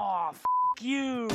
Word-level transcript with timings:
Oh, 0.00 0.30
f 0.32 0.42
you. 0.80 1.28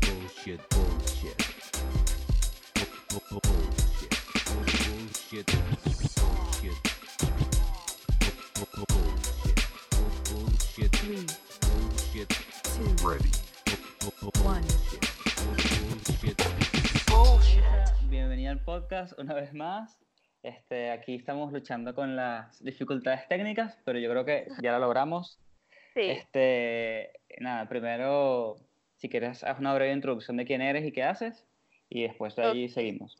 Bullshit, 0.00 0.60
bullshit. 0.70 1.36
Bu- 3.10 3.20
bu- 3.30 3.40
Bullshit. 3.42 4.14
Bullshit. 4.86 5.46
Bullshit. 6.16 6.78
Bu- 8.54 8.66
bu- 8.76 8.86
Bullshit. 8.94 9.58
Bu- 9.90 10.14
Bullshit. 10.30 10.92
Three, 10.92 11.26
Bullshit. 11.66 12.28
two, 12.62 13.08
Ready. 13.08 13.30
Bu- 14.00 14.12
bu- 14.22 14.44
one. 14.44 14.62
Bullshit. 17.08 17.64
Bienvenida 18.08 18.50
al 18.52 18.60
podcast 18.60 19.12
una 19.18 19.34
vez 19.34 19.52
más. 19.52 19.98
Este, 20.46 20.92
aquí 20.92 21.16
estamos 21.16 21.52
luchando 21.52 21.92
con 21.92 22.14
las 22.14 22.62
dificultades 22.62 23.26
técnicas, 23.26 23.76
pero 23.84 23.98
yo 23.98 24.08
creo 24.08 24.24
que 24.24 24.46
ya 24.62 24.70
lo 24.72 24.78
logramos. 24.78 25.40
Sí, 25.96 26.02
Este, 26.02 27.10
nada, 27.40 27.66
primero, 27.70 28.56
si 28.96 29.08
quieres, 29.08 29.42
haz 29.42 29.58
una 29.58 29.74
breve 29.74 29.94
introducción 29.94 30.36
de 30.36 30.44
quién 30.44 30.60
eres 30.60 30.84
y 30.84 30.92
qué 30.92 31.02
haces, 31.02 31.46
y 31.88 32.02
después 32.02 32.36
de 32.36 32.42
ahí 32.44 32.64
Ok. 32.66 32.70
seguimos. 32.70 33.16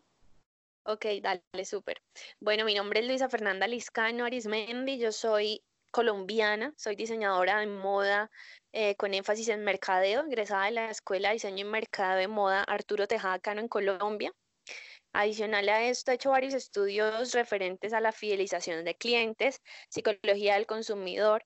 ok, 0.85 1.07
dale, 1.23 1.65
súper. 1.65 2.03
Bueno, 2.39 2.67
mi 2.67 2.75
nombre 2.75 3.01
es 3.01 3.07
Luisa 3.07 3.31
Fernanda 3.31 3.67
Liscano 3.67 4.27
Arismendi, 4.27 4.99
yo 4.99 5.11
soy 5.11 5.63
colombiana, 5.91 6.75
soy 6.77 6.97
diseñadora 6.97 7.61
de 7.61 7.67
moda 7.67 8.31
eh, 8.73 8.95
con 8.97 9.15
énfasis 9.15 9.49
en 9.49 9.65
mercadeo, 9.65 10.27
egresada 10.27 10.67
de 10.67 10.73
la 10.73 10.91
Escuela 10.91 11.29
de 11.29 11.35
Diseño 11.37 11.67
y 11.67 11.71
Mercado 11.71 12.19
de 12.19 12.29
Moda 12.29 12.63
Arturo 12.63 13.07
Tejada 13.09 13.39
Cano 13.39 13.63
en 13.63 13.69
Colombia. 13.69 14.33
Adicional 15.19 15.67
a 15.71 15.83
esto, 15.83 16.11
he 16.11 16.17
hecho 16.17 16.31
varios 16.31 16.53
estudios 16.53 17.33
referentes 17.33 17.95
a 17.95 18.03
la 18.03 18.13
fidelización 18.13 18.85
de 18.85 18.97
clientes, 18.97 19.63
psicología 19.89 20.57
del 20.57 20.67
consumidor, 20.67 21.43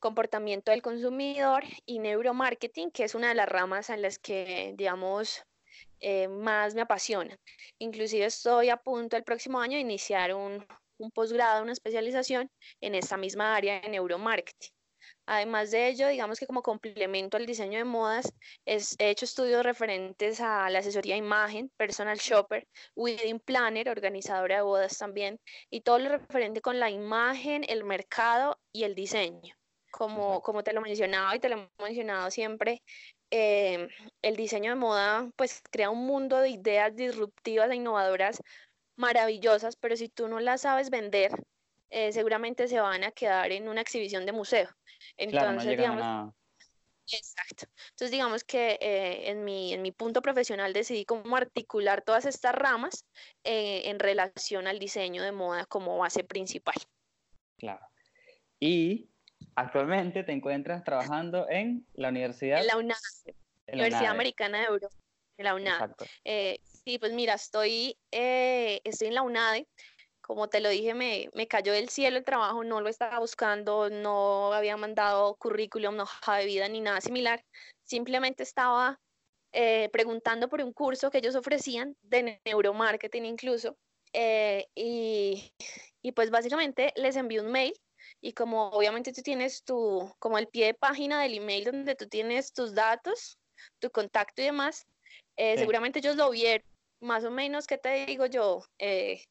comportamiento 0.00 0.72
del 0.72 0.82
consumidor 0.82 1.62
y 1.86 2.00
neuromarketing, 2.00 2.90
que 2.90 3.04
es 3.04 3.14
una 3.14 3.28
de 3.28 3.36
las 3.36 3.48
ramas 3.48 3.88
en 3.90 4.02
las 4.02 4.18
que, 4.18 4.74
digamos, 4.76 5.44
eh, 6.00 6.26
más 6.26 6.74
me 6.74 6.80
apasiona. 6.80 7.38
Inclusive 7.78 8.24
estoy 8.24 8.70
a 8.70 8.78
punto 8.78 9.16
el 9.16 9.22
próximo 9.22 9.60
año 9.60 9.76
de 9.76 9.82
iniciar 9.82 10.34
un, 10.34 10.66
un 10.98 11.10
posgrado, 11.12 11.62
una 11.62 11.72
especialización 11.72 12.50
en 12.80 12.96
esta 12.96 13.16
misma 13.16 13.54
área 13.54 13.80
de 13.80 13.90
neuromarketing. 13.90 14.73
Además 15.26 15.70
de 15.70 15.88
ello, 15.88 16.08
digamos 16.08 16.38
que 16.38 16.46
como 16.46 16.62
complemento 16.62 17.36
al 17.36 17.46
diseño 17.46 17.78
de 17.78 17.84
modas, 17.84 18.32
es- 18.66 18.96
he 18.98 19.10
hecho 19.10 19.24
estudios 19.24 19.62
referentes 19.64 20.40
a 20.40 20.68
la 20.70 20.80
asesoría 20.80 21.14
de 21.14 21.18
imagen, 21.20 21.70
personal 21.76 22.18
shopper, 22.18 22.68
wedding 22.94 23.40
planner, 23.40 23.88
organizadora 23.88 24.56
de 24.56 24.62
bodas 24.62 24.98
también, 24.98 25.40
y 25.70 25.80
todo 25.82 25.98
lo 25.98 26.10
referente 26.10 26.60
con 26.60 26.78
la 26.80 26.90
imagen, 26.90 27.64
el 27.68 27.84
mercado 27.84 28.58
y 28.72 28.84
el 28.84 28.94
diseño. 28.94 29.54
Como, 29.90 30.42
como 30.42 30.64
te 30.64 30.72
lo 30.72 30.80
mencionaba 30.80 31.36
y 31.36 31.38
te 31.40 31.48
lo 31.48 31.56
he 31.78 31.82
mencionado 31.82 32.30
siempre, 32.30 32.82
eh, 33.30 33.88
el 34.22 34.36
diseño 34.36 34.70
de 34.70 34.76
moda 34.76 35.30
pues 35.36 35.62
crea 35.70 35.90
un 35.90 36.06
mundo 36.06 36.38
de 36.40 36.50
ideas 36.50 36.94
disruptivas 36.96 37.70
e 37.70 37.76
innovadoras 37.76 38.42
maravillosas, 38.96 39.76
pero 39.76 39.96
si 39.96 40.08
tú 40.08 40.28
no 40.28 40.40
las 40.40 40.62
sabes 40.62 40.90
vender, 40.90 41.32
eh, 41.90 42.12
seguramente 42.12 42.68
se 42.68 42.80
van 42.80 43.04
a 43.04 43.10
quedar 43.10 43.52
en 43.52 43.68
una 43.68 43.80
exhibición 43.80 44.26
de 44.26 44.32
museo. 44.32 44.68
Claro, 45.16 45.52
no 45.52 45.60
Entonces, 45.60 45.78
digamos, 45.78 46.34
exacto. 47.12 47.66
Entonces, 47.90 48.10
digamos 48.10 48.44
que 48.44 48.78
eh, 48.80 49.30
en 49.30 49.44
mi, 49.44 49.72
en 49.72 49.82
mi 49.82 49.92
punto 49.92 50.22
profesional 50.22 50.72
decidí 50.72 51.04
cómo 51.04 51.36
articular 51.36 52.02
todas 52.02 52.24
estas 52.24 52.54
ramas 52.54 53.06
eh, 53.44 53.82
en 53.90 53.98
relación 53.98 54.66
al 54.66 54.78
diseño 54.78 55.22
de 55.22 55.32
moda 55.32 55.66
como 55.66 55.98
base 55.98 56.24
principal. 56.24 56.76
Claro. 57.58 57.86
Y 58.58 59.10
actualmente 59.54 60.24
te 60.24 60.32
encuentras 60.32 60.84
trabajando 60.84 61.48
en 61.48 61.86
la 61.94 62.08
universidad. 62.08 62.60
En 62.60 62.66
la 62.66 62.76
UNAD, 62.76 62.96
en 63.26 63.78
la 63.78 63.84
Universidad. 63.84 64.10
Americana 64.10 64.58
de 64.60 64.64
Europa, 64.64 64.96
en 65.36 65.44
la 65.44 65.54
UNAD. 65.54 65.90
Eh, 66.24 66.58
sí, 66.64 66.98
pues 66.98 67.12
mira, 67.12 67.34
estoy, 67.34 67.96
estoy 68.10 69.08
en 69.08 69.14
la 69.14 69.22
UNADE. 69.22 69.66
Como 70.26 70.48
te 70.48 70.60
lo 70.60 70.70
dije, 70.70 70.94
me, 70.94 71.28
me 71.34 71.46
cayó 71.46 71.72
del 71.72 71.90
cielo 71.90 72.16
el 72.18 72.24
trabajo, 72.24 72.64
no 72.64 72.80
lo 72.80 72.88
estaba 72.88 73.18
buscando, 73.18 73.90
no 73.90 74.52
había 74.54 74.76
mandado 74.76 75.36
currículum, 75.36 75.96
no 75.96 76.04
hoja 76.04 76.38
de 76.38 76.46
vida 76.46 76.68
ni 76.68 76.80
nada 76.80 77.00
similar. 77.02 77.42
Simplemente 77.84 78.42
estaba 78.42 78.98
eh, 79.52 79.88
preguntando 79.92 80.48
por 80.48 80.62
un 80.62 80.72
curso 80.72 81.10
que 81.10 81.18
ellos 81.18 81.36
ofrecían 81.36 81.94
de 82.02 82.40
neuromarketing 82.46 83.24
incluso. 83.26 83.76
eh, 84.14 84.66
y, 84.74 85.50
y 86.02 86.12
pues 86.12 86.30
básicamente 86.30 86.92
les 86.96 87.16
envié 87.16 87.40
un 87.40 87.50
mail 87.50 87.74
y 88.20 88.32
como 88.32 88.68
obviamente 88.70 89.12
tú 89.12 89.22
tienes 89.22 89.62
tu, 89.64 90.10
como 90.20 90.38
el 90.38 90.48
pie 90.48 90.66
de 90.66 90.74
página 90.74 91.20
del 91.22 91.34
email 91.34 91.64
donde 91.64 91.94
tú 91.96 92.06
tienes 92.08 92.52
tus 92.52 92.74
datos, 92.74 93.38
tu 93.80 93.90
contacto 93.90 94.40
y 94.42 94.46
demás, 94.46 94.86
eh, 95.36 95.56
Sí. 95.56 95.58
seguramente 95.58 95.98
ellos 96.00 96.16
lo 96.16 96.30
vieron. 96.30 96.64
Más 97.00 97.24
o 97.24 97.30
menos, 97.30 97.66
¿qué 97.66 97.76
te 97.76 98.06
digo 98.06 98.26
yo? 98.26 98.62
Eh, 98.78 99.22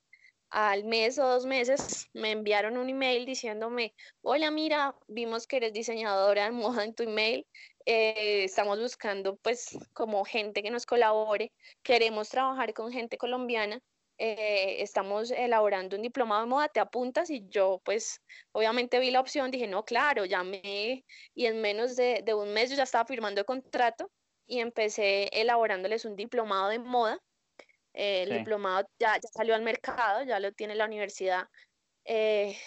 al 0.54 0.84
mes 0.84 1.18
o 1.18 1.28
dos 1.28 1.48
meses 1.48 2.10
me 2.14 2.32
enviaron 2.32 2.78
un 2.78 2.88
email 2.88 3.26
diciéndome, 3.26 3.96
hola, 4.22 4.52
mira, 4.52 4.96
vimos 5.08 5.48
que 5.48 5.58
eres 5.58 5.74
diseñadora 5.74 6.46
de 6.46 6.52
moda 6.52 6.84
en 6.84 6.94
tu 6.94 7.04
email, 7.04 7.48
eh, 7.86 8.44
estamos 8.44 8.80
buscando 8.80 9.36
pues 9.38 9.76
como 9.94 10.24
gente 10.26 10.62
que 10.62 10.70
nos 10.70 10.86
colabore, 10.86 11.52
queremos 11.82 12.30
trabajar 12.30 12.74
con 12.76 12.92
gente 12.92 13.18
colombiana, 13.18 13.82
eh, 14.20 14.84
estamos 14.84 15.32
elaborando 15.32 15.96
un 15.96 16.04
diplomado 16.04 16.44
de 16.44 16.50
moda, 16.50 16.68
te 16.70 16.80
apuntas 16.80 17.32
y 17.32 17.48
yo 17.50 17.82
pues 17.84 18.22
obviamente 18.52 19.00
vi 19.00 19.10
la 19.10 19.22
opción, 19.22 19.50
dije, 19.50 19.66
no, 19.68 19.84
claro, 19.84 20.26
llamé 20.26 21.04
y 21.34 21.48
en 21.48 21.62
menos 21.62 21.96
de, 21.96 22.22
de 22.24 22.34
un 22.36 22.54
mes 22.54 22.70
yo 22.70 22.76
ya 22.76 22.84
estaba 22.84 23.06
firmando 23.06 23.42
el 23.42 23.46
contrato 23.46 24.12
y 24.46 24.60
empecé 24.60 25.30
elaborándoles 25.32 26.06
un 26.06 26.16
diplomado 26.16 26.70
de 26.70 26.78
moda. 26.78 27.20
Eh, 27.94 28.24
el 28.24 28.30
Sí. 28.30 28.36
diplomado 28.40 28.88
ya, 29.00 29.16
ya 29.16 29.30
salió 29.34 29.56
al 29.56 29.62
mercado, 29.62 30.24
ya 30.24 30.40
lo 30.40 30.52
tiene 30.52 30.76
la 30.76 30.86
universidad, 30.86 31.48
eh, 32.06 32.58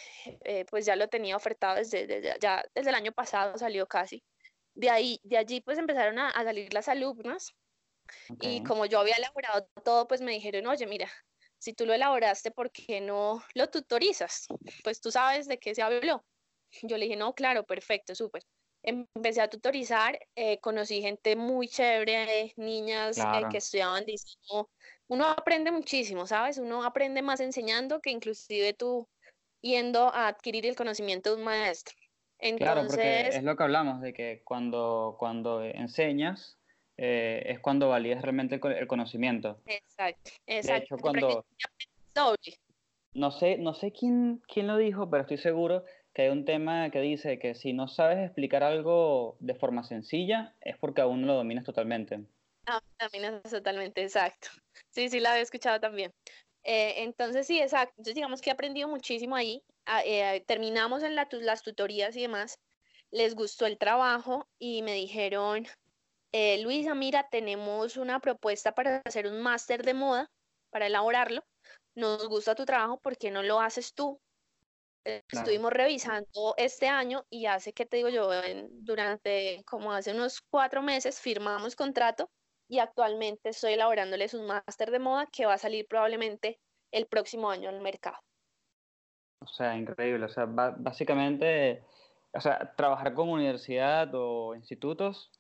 eh, 0.45 0.65
pues 0.71 0.87
ya 0.87 0.97
lo 0.97 1.09
tenía 1.09 1.37
ofertado 1.37 1.77
desde, 1.77 2.07
desde, 2.07 2.37
ya, 2.41 2.65
desde 2.75 2.91
el 2.91 2.95
año 2.97 3.13
pasado, 3.13 3.59
salió 3.59 3.87
casi. 3.87 4.23
De 4.75 4.91
ahí, 4.91 5.21
de 5.25 5.39
allí 5.39 5.61
pues 5.61 5.79
empezaron 5.79 6.19
a, 6.19 6.31
a 6.31 6.45
salir 6.45 6.73
las 6.73 6.89
alumnas 6.89 7.55
y 8.41 8.63
como 8.63 8.87
yo 8.87 9.01
había 9.01 9.17
elaborado 9.17 9.69
todo, 9.85 10.07
pues 10.07 10.21
me 10.21 10.33
dijeron, 10.33 10.67
oye, 10.67 10.87
mira, 10.87 11.11
si 11.59 11.73
tú 11.73 11.87
lo 11.87 11.95
elaboraste, 11.95 12.51
¿por 12.51 12.71
qué 12.71 13.01
no 13.01 13.43
lo 13.55 13.69
tutorizas? 13.69 14.47
Pues 14.85 15.01
tú 15.01 15.11
sabes 15.11 15.49
de 15.49 15.59
qué 15.59 15.75
se 15.75 15.83
habló. 15.83 16.25
Yo 16.83 16.99
le 16.99 17.07
dije, 17.07 17.17
no, 17.17 17.35
claro, 17.35 17.65
perfecto, 17.65 18.15
súper. 18.15 18.43
Empecé 18.87 19.41
a 19.41 19.49
tutorizar, 19.49 20.17
eh, 20.37 20.61
conocí 20.61 21.03
gente 21.03 21.35
muy 21.35 21.67
chévere, 21.67 22.53
niñas 22.57 23.19
eh, 23.19 23.23
Claro. 23.23 23.49
que 23.51 23.59
estudiaban 23.59 24.05
diseño. 24.05 24.69
Uno 25.09 25.27
aprende 25.27 25.73
muchísimo, 25.73 26.27
¿sabes? 26.27 26.59
Uno 26.59 26.85
aprende 26.85 27.21
más 27.21 27.41
enseñando 27.41 28.01
que 28.01 28.11
inclusive 28.11 28.75
tú 28.75 29.09
yendo 29.61 30.15
a 30.15 30.29
adquirir 30.29 30.67
el 30.67 30.77
conocimiento 30.77 31.31
de 31.31 31.37
un 31.37 31.45
maestro. 31.45 31.95
Claro, 32.39 32.83
porque 32.87 33.03
Entonces, 33.03 33.37
es 33.37 33.43
lo 33.43 33.57
que 33.57 33.63
hablamos, 33.65 34.01
de 34.01 34.13
que 34.13 34.43
cuando, 34.45 35.17
cuando 35.19 35.65
enseñas 35.65 36.57
eh, 36.97 37.43
es 37.47 37.59
cuando 37.59 37.89
validas 37.89 38.23
realmente 38.23 38.55
el, 38.55 38.61
co- 38.61 38.69
el 38.71 38.87
conocimiento. 38.87 39.61
exacto, 39.67 40.31
De 40.47 40.59
exacto. 40.59 40.85
hecho, 40.85 40.95
aprendes 40.95 41.23
cuando, 41.25 41.47
doble. 42.15 42.59
No 43.17 43.31
sé, 43.31 43.57
no 43.57 43.75
sé 43.75 43.93
quién, 43.93 44.43
quién 44.47 44.67
lo 44.67 44.77
dijo, 44.77 45.09
pero 45.09 45.23
estoy 45.23 45.39
seguro 45.39 45.85
que 46.13 46.23
hay 46.23 46.29
un 46.29 46.45
tema 46.45 46.91
que 46.91 47.01
dice 47.01 47.39
que 47.39 47.55
si 47.55 47.73
no 47.73 47.89
sabes 47.89 48.19
explicar 48.19 48.63
algo 48.63 49.37
de 49.41 49.55
forma 49.55 49.85
sencilla, 49.85 50.55
es 50.61 50.77
porque 50.77 51.01
aún 51.01 51.23
no 51.23 51.29
lo 51.29 51.35
dominas 51.35 51.65
totalmente. 51.65 52.21
Ah, 52.67 52.81
es 52.99 53.51
totalmente 53.51 54.03
exacto. 54.03 54.49
Sí, 54.91 55.09
sí, 55.09 55.21
la 55.21 55.33
había 55.33 55.43
escuchado 55.43 55.81
también. 55.81 56.13
Eh, 56.63 57.05
entonces, 57.05 57.47
sí, 57.47 57.61
exacto. 57.61 57.95
Entonces, 57.97 58.15
digamos 58.15 58.41
que 58.41 58.51
he 58.51 58.53
aprendido 58.53 58.89
muchísimo 58.89 59.37
ahí. 59.37 59.63
Ah, 59.87 60.03
eh, 60.05 60.43
terminamos 60.47 61.03
en 61.03 61.15
la 61.15 61.29
las 61.31 61.63
tutorías 61.63 62.17
y 62.17 62.23
demás. 62.23 62.59
Les 63.11 63.35
gustó 63.35 63.67
el 63.67 63.79
trabajo 63.79 64.47
y 64.59 64.83
me 64.83 64.95
dijeron, 64.95 65.67
eh, 66.33 66.61
Luisa, 66.63 66.95
mira, 66.95 67.29
tenemos 67.31 67.97
una 67.97 68.21
propuesta 68.21 68.73
para 68.73 69.01
hacer 69.05 69.27
un 69.27 69.41
máster 69.41 69.85
de 69.85 69.95
moda, 69.95 70.31
para 70.71 70.87
elaborarlo. 70.87 71.43
Nos 71.97 72.29
gusta 72.29 72.55
tu 72.55 72.65
trabajo, 72.65 73.01
¿por 73.01 73.17
qué 73.17 73.31
no 73.31 73.43
lo 73.43 73.61
haces 73.61 73.95
tú? 73.95 74.21
Eh, 75.05 75.25
Claro. 75.27 75.45
Estuvimos 75.45 75.73
revisando 75.73 76.55
este 76.57 76.89
año 76.89 77.27
y 77.31 77.47
hace, 77.47 77.73
¿qué 77.73 77.87
te 77.87 77.99
digo 77.99 78.09
yo? 78.11 78.33
En- 78.35 78.85
durante 78.85 79.63
como 79.67 79.93
hace 79.93 80.13
unos 80.13 80.43
cuatro 80.51 80.83
meses 80.83 81.21
firmamos 81.21 81.77
contrato 81.77 82.31
y 82.69 82.81
actualmente 82.81 83.51
estoy 83.51 83.75
elaborándoles 83.75 84.35
un 84.35 84.47
máster 84.47 84.91
de 84.91 84.99
moda 84.99 85.27
que 85.27 85.47
va 85.47 85.55
a 85.55 85.59
salir 85.59 85.87
probablemente 85.89 86.61
el 86.93 87.07
próximo 87.07 87.51
año 87.51 87.69
al 87.71 87.81
mercado. 87.81 88.19
O 89.41 89.47
sea, 89.47 89.77
increíble. 89.77 90.25
O 90.27 90.29
sea, 90.29 90.47
básicamente, 90.47 91.83
o 92.33 92.41
sea, 92.41 92.75
trabajar 92.77 93.15
con 93.15 93.29
universidad 93.29 94.11
o 94.15 94.55
institutos 94.55 95.31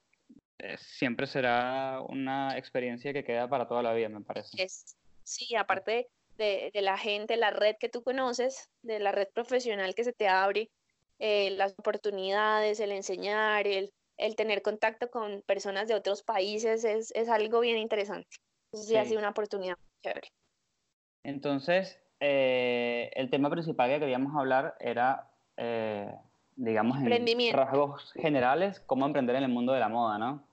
eh, 0.58 0.76
siempre 0.78 1.26
será 1.26 2.00
una 2.08 2.56
experiencia 2.56 3.12
que 3.12 3.24
queda 3.24 3.48
para 3.48 3.66
toda 3.68 3.82
la 3.82 3.92
vida, 3.94 4.08
me 4.08 4.22
parece. 4.22 4.62
Es, 4.62 4.96
sí, 5.22 5.54
aparte 5.56 6.10
de, 6.36 6.70
de 6.72 6.82
la 6.82 6.98
gente, 6.98 7.36
la 7.36 7.50
red 7.50 7.76
que 7.78 7.88
tú 7.88 8.02
conoces, 8.02 8.70
de 8.82 8.98
la 8.98 9.12
red 9.12 9.28
profesional 9.34 9.94
que 9.94 10.04
se 10.04 10.12
te 10.12 10.28
abre, 10.28 10.70
eh, 11.18 11.50
las 11.50 11.74
oportunidades, 11.78 12.80
el 12.80 12.92
enseñar, 12.92 13.66
el, 13.66 13.92
el 14.16 14.36
tener 14.36 14.62
contacto 14.62 15.10
con 15.10 15.42
personas 15.42 15.88
de 15.88 15.94
otros 15.94 16.22
países 16.22 16.84
es, 16.84 17.10
es 17.14 17.28
algo 17.28 17.60
bien 17.60 17.78
interesante. 17.78 18.28
Entonces, 18.66 18.88
sí, 18.88 18.96
ha 18.96 19.04
sido 19.04 19.18
una 19.18 19.30
oportunidad 19.30 19.76
muy 19.78 19.88
chévere. 20.02 20.28
Entonces, 21.22 21.98
eh, 22.20 23.10
el 23.14 23.30
tema 23.30 23.50
principal 23.50 23.90
que 23.90 24.00
queríamos 24.00 24.36
hablar 24.36 24.76
era, 24.80 25.30
eh, 25.56 26.14
digamos, 26.54 26.98
en 27.02 27.52
rasgos 27.52 28.12
generales, 28.12 28.80
cómo 28.80 29.06
emprender 29.06 29.36
en 29.36 29.44
el 29.44 29.48
mundo 29.50 29.72
de 29.72 29.80
la 29.80 29.88
moda, 29.88 30.18
¿no? 30.18 30.46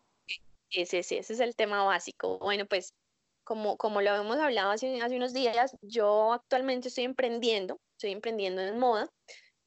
Sí, 0.69 0.85
sí, 0.85 1.03
sí, 1.03 1.17
ese 1.17 1.33
es 1.33 1.39
el 1.39 1.55
tema 1.55 1.83
básico. 1.83 2.39
Bueno, 2.39 2.65
pues 2.65 2.95
como, 3.43 3.77
como 3.77 4.01
lo 4.01 4.15
hemos 4.15 4.37
hablado 4.37 4.71
hace, 4.71 5.01
hace 5.01 5.15
unos 5.17 5.33
días, 5.33 5.75
yo 5.81 6.33
actualmente 6.33 6.87
estoy 6.89 7.05
emprendiendo, 7.05 7.77
estoy 7.97 8.11
emprendiendo 8.11 8.61
en 8.61 8.79
moda. 8.79 9.09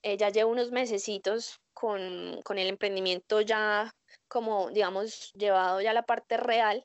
Eh, 0.03 0.17
ya 0.17 0.31
llevo 0.31 0.51
unos 0.53 0.71
mesecitos 0.73 1.57
con, 1.75 2.41
con 2.45 2.59
el 2.59 2.69
emprendimiento 2.69 3.41
ya 3.41 3.91
como, 4.29 4.71
digamos, 4.71 5.33
llevado 5.35 5.81
ya 5.81 5.91
a 5.91 5.95
la 5.95 6.05
parte 6.05 6.37
real, 6.37 6.85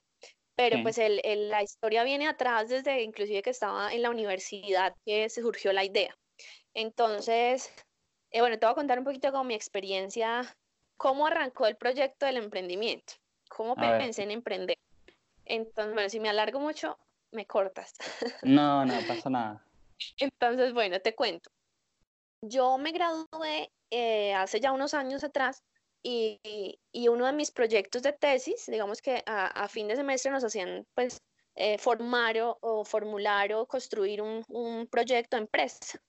pero 0.56 0.80
Sí. 0.80 0.82
pues 0.82 0.98
el, 0.98 1.22
el- 1.24 1.50
la 1.50 1.64
historia 1.64 2.04
viene 2.04 2.28
atrás 2.28 2.70
desde 2.70 3.04
inclusive 3.04 3.42
que 3.44 3.52
estaba 3.52 3.94
en 3.94 4.02
la 4.04 4.10
universidad 4.12 4.94
que 5.06 5.30
se 5.30 5.42
surgió 5.42 5.74
la 5.74 5.86
idea. 5.86 6.16
Entonces, 6.74 7.74
eh, 8.32 8.42
bueno, 8.42 8.60
te 8.60 8.66
voy 8.66 8.72
a 8.74 8.76
contar 8.76 9.00
un 9.00 9.06
poquito 9.06 9.32
con 9.32 9.48
mi 9.48 9.56
experiencia, 9.56 10.54
cómo 10.98 11.28
arrancó 11.28 11.68
el 11.68 11.78
proyecto 11.78 12.26
del 12.26 12.38
emprendimiento, 12.38 13.16
cómo 13.50 13.78
A 13.78 13.90
ver. 13.92 13.98
pensé 13.98 14.24
en 14.24 14.32
emprender. 14.32 14.78
Entonces, 15.46 15.94
bueno, 15.94 16.10
si 16.10 16.20
me 16.20 16.30
alargo 16.30 16.60
mucho, 16.60 16.98
me 17.32 17.46
cortas. 17.46 17.94
No, 18.44 18.86
no 18.86 18.94
pasa 19.08 19.30
nada. 19.30 19.66
Entonces, 20.18 20.74
bueno, 20.74 21.00
te 21.00 21.16
cuento. 21.16 21.52
Yo 22.44 22.78
me 22.78 22.92
gradué 22.92 23.72
eh, 23.92 24.34
hace 24.34 24.60
ya 24.60 24.72
unos 24.72 24.94
años 24.94 25.24
atrás 25.24 25.64
y, 26.04 26.40
y 26.92 27.08
uno 27.08 27.26
de 27.28 27.34
mis 27.34 27.52
proyectos 27.52 28.02
de 28.02 28.14
tesis, 28.14 28.66
digamos 28.66 29.02
que 29.02 29.24
a, 29.26 29.48
a 29.48 29.68
fin 29.68 29.88
de 29.88 29.96
semestre 29.96 30.32
nos 30.32 30.44
hacían 30.44 30.86
pues 30.96 31.22
eh, 31.56 31.78
formar 31.78 32.40
o, 32.40 32.58
o 32.62 32.84
formular 32.84 33.54
o 33.54 33.68
construir 33.68 34.22
un, 34.22 34.44
un 34.48 34.88
proyecto 34.88 35.36
de 35.38 35.44
empresa. 35.44 36.02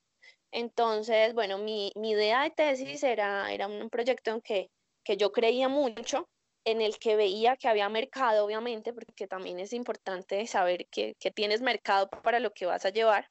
Entonces, 0.51 1.33
bueno, 1.33 1.57
mi, 1.57 1.91
mi 1.95 2.11
idea 2.11 2.43
de 2.43 2.51
tesis 2.51 3.03
era, 3.03 3.51
era 3.51 3.67
un 3.67 3.89
proyecto 3.89 4.31
en 4.31 4.41
que, 4.41 4.69
que 5.03 5.17
yo 5.17 5.31
creía 5.31 5.67
mucho, 5.67 6.27
en 6.65 6.81
el 6.81 6.97
que 6.99 7.15
veía 7.15 7.57
que 7.57 7.67
había 7.67 7.89
mercado, 7.89 8.45
obviamente, 8.45 8.93
porque 8.93 9.27
también 9.27 9.59
es 9.59 9.73
importante 9.73 10.45
saber 10.47 10.87
que, 10.89 11.15
que 11.19 11.31
tienes 11.31 11.61
mercado 11.61 12.09
para 12.09 12.39
lo 12.39 12.51
que 12.53 12.65
vas 12.65 12.85
a 12.85 12.89
llevar. 12.91 13.27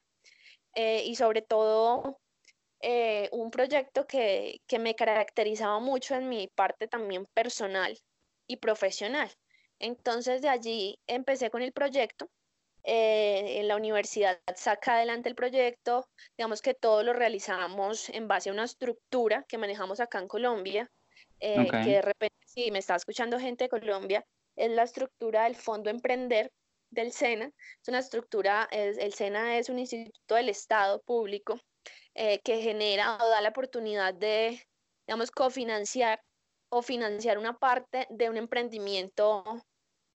eh, 0.75 1.05
y 1.07 1.17
sobre 1.17 1.43
todo, 1.43 2.19
eh, 2.81 3.29
un 3.33 3.51
proyecto 3.51 4.07
que, 4.07 4.61
que 4.67 4.79
me 4.79 4.95
caracterizaba 4.95 5.81
mucho 5.81 6.15
en 6.15 6.29
mi 6.29 6.49
parte 6.49 6.89
también 6.89 7.27
personal 7.35 7.99
y 8.49 8.57
profesional. 8.59 9.31
Entonces, 9.79 10.43
de 10.43 10.49
allí 10.49 10.99
empecé 11.07 11.51
con 11.51 11.63
el 11.63 11.73
proyecto 11.73 12.29
eh, 12.85 13.61
en 13.61 13.69
la 13.69 13.77
universidad 13.77 14.41
saca 14.57 14.97
adelante 14.97 15.29
el 15.29 15.37
proyecto, 15.37 16.09
digamos 16.37 16.63
que 16.63 16.75
todo 16.75 17.03
lo 17.05 17.13
realizamos 17.13 18.09
en 18.11 18.27
base 18.29 18.51
a 18.51 18.53
una 18.53 18.65
estructura 18.65 19.45
que 19.49 19.59
manejamos 19.59 20.01
acá 20.01 20.19
en 20.21 20.29
Colombia, 20.29 20.91
eh, 21.41 21.69
Ok. 21.69 21.75
que 21.85 21.91
de 21.91 22.03
repente, 22.03 22.37
si 22.55 22.71
me 22.71 22.79
está 22.81 22.97
escuchando 22.97 23.39
gente 23.39 23.65
de 23.65 23.71
Colombia, 23.71 24.25
es 24.57 24.71
la 24.71 24.83
estructura 24.83 25.45
del 25.45 25.57
Fondo 25.57 25.91
Emprender 25.91 26.51
del 26.91 27.13
SENA. 27.13 27.47
Es 27.81 27.89
una 27.89 27.99
estructura, 28.01 28.69
es- 28.71 28.99
el 28.99 29.15
SENA 29.15 29.59
es 29.59 29.69
un 29.71 29.79
instituto 29.79 30.35
del 30.35 30.49
Estado 30.51 31.01
público 31.03 31.59
eh, 32.15 32.41
que 32.45 32.61
genera 32.61 33.17
o 33.17 33.29
da 33.29 33.41
la 33.41 33.49
oportunidad 33.49 34.13
de, 34.15 34.63
digamos, 35.07 35.31
cofinanciar 35.31 36.21
o 36.71 36.83
financiar 36.83 37.39
una 37.39 37.55
parte 37.59 38.07
de 38.11 38.29
un 38.29 38.37
emprendimiento 38.37 39.43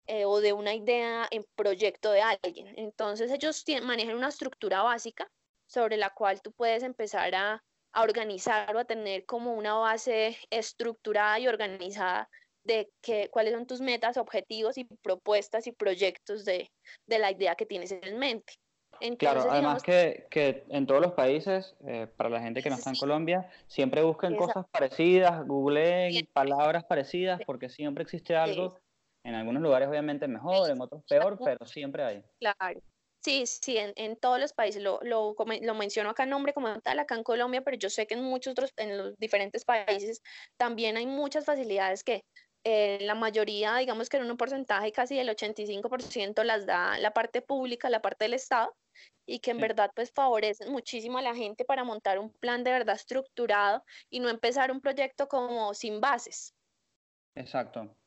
eh, 0.08 0.26
o 0.26 0.40
de 0.40 0.54
una 0.54 0.74
idea 0.76 1.28
en 1.32 1.44
proyecto 1.56 2.12
de 2.12 2.22
alguien. 2.22 2.74
Entonces 2.78 3.32
ellos 3.32 3.64
manejan 3.84 4.16
una 4.16 4.30
estructura 4.30 4.84
básica 4.84 5.28
sobre 5.68 5.98
la 5.98 6.12
cual 6.12 6.42
tú 6.42 6.52
puedes 6.54 6.84
empezar 6.84 7.34
a, 7.36 7.64
a 7.98 8.04
organizar 8.04 8.76
o 8.76 8.80
a 8.80 8.86
tener 8.86 9.26
como 9.26 9.56
una 9.56 9.74
base 9.74 10.38
estructurada 10.52 11.40
y 11.40 11.48
organizada 11.48 12.30
de 12.64 12.92
que, 13.02 13.30
cuáles 13.32 13.54
son 13.54 13.66
tus 13.66 13.82
metas, 13.82 14.18
objetivos 14.18 14.78
y 14.78 14.84
propuestas 15.02 15.66
y 15.66 15.72
proyectos 15.72 16.46
de, 16.46 16.70
de 17.08 17.20
la 17.20 17.32
idea 17.32 17.56
que 17.56 17.66
tienes 17.66 17.92
en 17.92 18.20
mente. 18.20 18.54
Claro, 19.18 19.40
Entonces, 19.42 19.52
además 19.52 19.82
digamos, 19.82 19.84
que, 19.84 20.28
que 20.30 20.64
en 20.70 20.86
todos 20.86 21.02
los 21.02 21.14
países, 21.14 21.76
eh, 21.88 22.06
para 22.06 22.30
la 22.30 22.40
gente 22.40 22.62
que 22.62 22.70
no 22.70 22.76
está 22.76 22.92
en 22.92 22.96
Sí. 22.96 23.02
Colombia, 23.02 23.50
siempre 23.68 24.04
busquen 24.04 24.34
Exacto. 24.34 24.54
cosas 24.54 24.70
parecidas, 24.72 25.48
googleen 25.48 26.28
palabras 26.34 26.84
parecidas, 26.84 27.42
porque 27.48 27.68
siempre 27.70 28.04
existe 28.04 28.36
algo, 28.36 28.78
en 29.24 29.34
algunos 29.34 29.64
lugares 29.64 29.88
obviamente 29.88 30.28
mejor, 30.28 30.70
en 30.70 30.80
otros 30.82 31.04
peor, 31.10 31.40
pero 31.44 31.66
siempre 31.66 32.04
hay. 32.04 32.24
Claro. 32.40 32.80
Sí, 33.28 33.46
sí, 33.46 33.78
en, 33.78 33.92
en 33.98 34.16
todos 34.18 34.40
los 34.40 34.54
países, 34.54 34.82
lo, 34.82 35.00
lo, 35.02 35.36
lo 35.62 35.76
menciono 35.76 36.10
acá 36.12 36.24
en 36.24 36.30
nombre 36.30 36.54
como 36.54 36.80
tal, 36.80 36.98
acá 37.00 37.16
en 37.16 37.24
Colombia, 37.24 37.62
pero 37.62 37.76
yo 37.78 37.90
sé 37.90 38.08
que 38.08 38.14
en 38.14 38.24
muchos 38.24 38.52
otros, 38.52 38.72
en 38.78 38.98
los 38.98 39.16
diferentes 39.18 39.66
países 39.66 40.22
también 40.58 40.96
hay 40.96 41.06
muchas 41.08 41.44
facilidades 41.46 42.04
que 42.04 42.22
eh, 42.64 43.00
la 43.02 43.16
mayoría, 43.16 43.76
digamos 43.78 44.08
que 44.10 44.16
en 44.18 44.32
un 44.32 44.38
porcentaje 44.38 44.92
casi 44.94 45.16
del 45.18 45.30
85% 45.30 46.44
las 46.46 46.66
da 46.66 46.98
la 47.00 47.12
parte 47.12 47.42
pública, 47.42 47.90
la 47.90 48.02
parte 48.02 48.26
del 48.26 48.34
Estado, 48.36 48.74
y 49.26 49.40
que 49.40 49.52
en 49.52 49.58
Sí. 49.58 49.62
verdad 49.62 49.92
pues 49.96 50.12
favorecen 50.16 50.72
muchísimo 50.72 51.18
a 51.18 51.22
la 51.22 51.36
gente 51.36 51.66
para 51.66 51.84
montar 51.84 52.20
un 52.20 52.32
plan 52.34 52.64
de 52.64 52.72
verdad 52.72 52.96
estructurado 52.96 53.84
y 54.10 54.20
no 54.22 54.30
empezar 54.30 54.72
un 54.72 54.80
proyecto 54.82 55.28
como 55.28 55.74
sin 55.74 56.00
bases. 56.02 56.54
Exacto. 57.36 57.98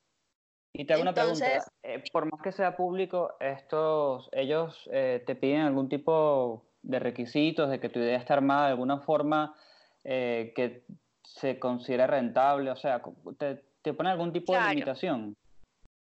Y 0.73 0.85
te 0.87 0.93
hago 0.93 1.03
una 1.03 1.15
pregunta, 1.15 1.47
Entonces, 1.47 1.73
eh, 1.83 2.05
por 2.13 2.31
más 2.31 2.41
que 2.43 2.53
sea 2.53 2.77
público, 2.77 3.37
estos, 3.41 4.29
ellos 4.33 4.89
eh, 4.93 5.23
te 5.27 5.35
piden 5.35 5.63
algún 5.63 5.89
tipo 5.89 6.65
de 6.83 6.99
requisitos, 6.99 7.69
de 7.71 7.81
que 7.81 7.89
tu 7.89 7.99
idea 7.99 8.19
esté 8.19 8.33
armada 8.33 8.67
de 8.67 8.71
alguna 8.73 9.01
forma 9.01 9.57
eh, 10.05 10.53
que 10.55 10.85
se 11.25 11.59
considere 11.59 12.07
rentable, 12.07 12.71
o 12.71 12.77
sea, 12.77 13.03
te, 13.39 13.65
te 13.83 13.93
ponen 13.95 14.13
algún 14.13 14.33
tipo 14.33 14.55
de 14.55 14.61
limitación. 14.63 15.35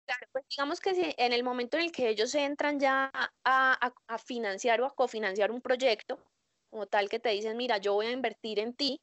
Claro, 0.05 0.27
pues 0.31 0.45
digamos 0.49 0.79
que 0.81 0.95
si 0.95 1.13
en 1.17 1.31
el 1.33 1.43
momento 1.43 1.77
en 1.77 1.83
el 1.83 1.91
que 1.91 2.09
ellos 2.09 2.35
entran 2.35 2.79
ya 2.79 3.09
a, 3.13 3.29
a- 3.45 3.93
a 4.07 4.17
financiar 4.17 4.81
o 4.81 4.85
a 4.85 4.95
cofinanciar 4.95 5.51
un 5.51 5.61
proyecto, 5.61 6.19
como 6.69 6.87
tal 6.87 7.07
que 7.09 7.19
te 7.19 7.29
dicen, 7.29 7.55
mira, 7.57 7.77
yo 7.77 7.93
voy 7.93 8.07
a 8.07 8.11
invertir 8.11 8.59
en 8.59 8.73
ti, 8.73 8.99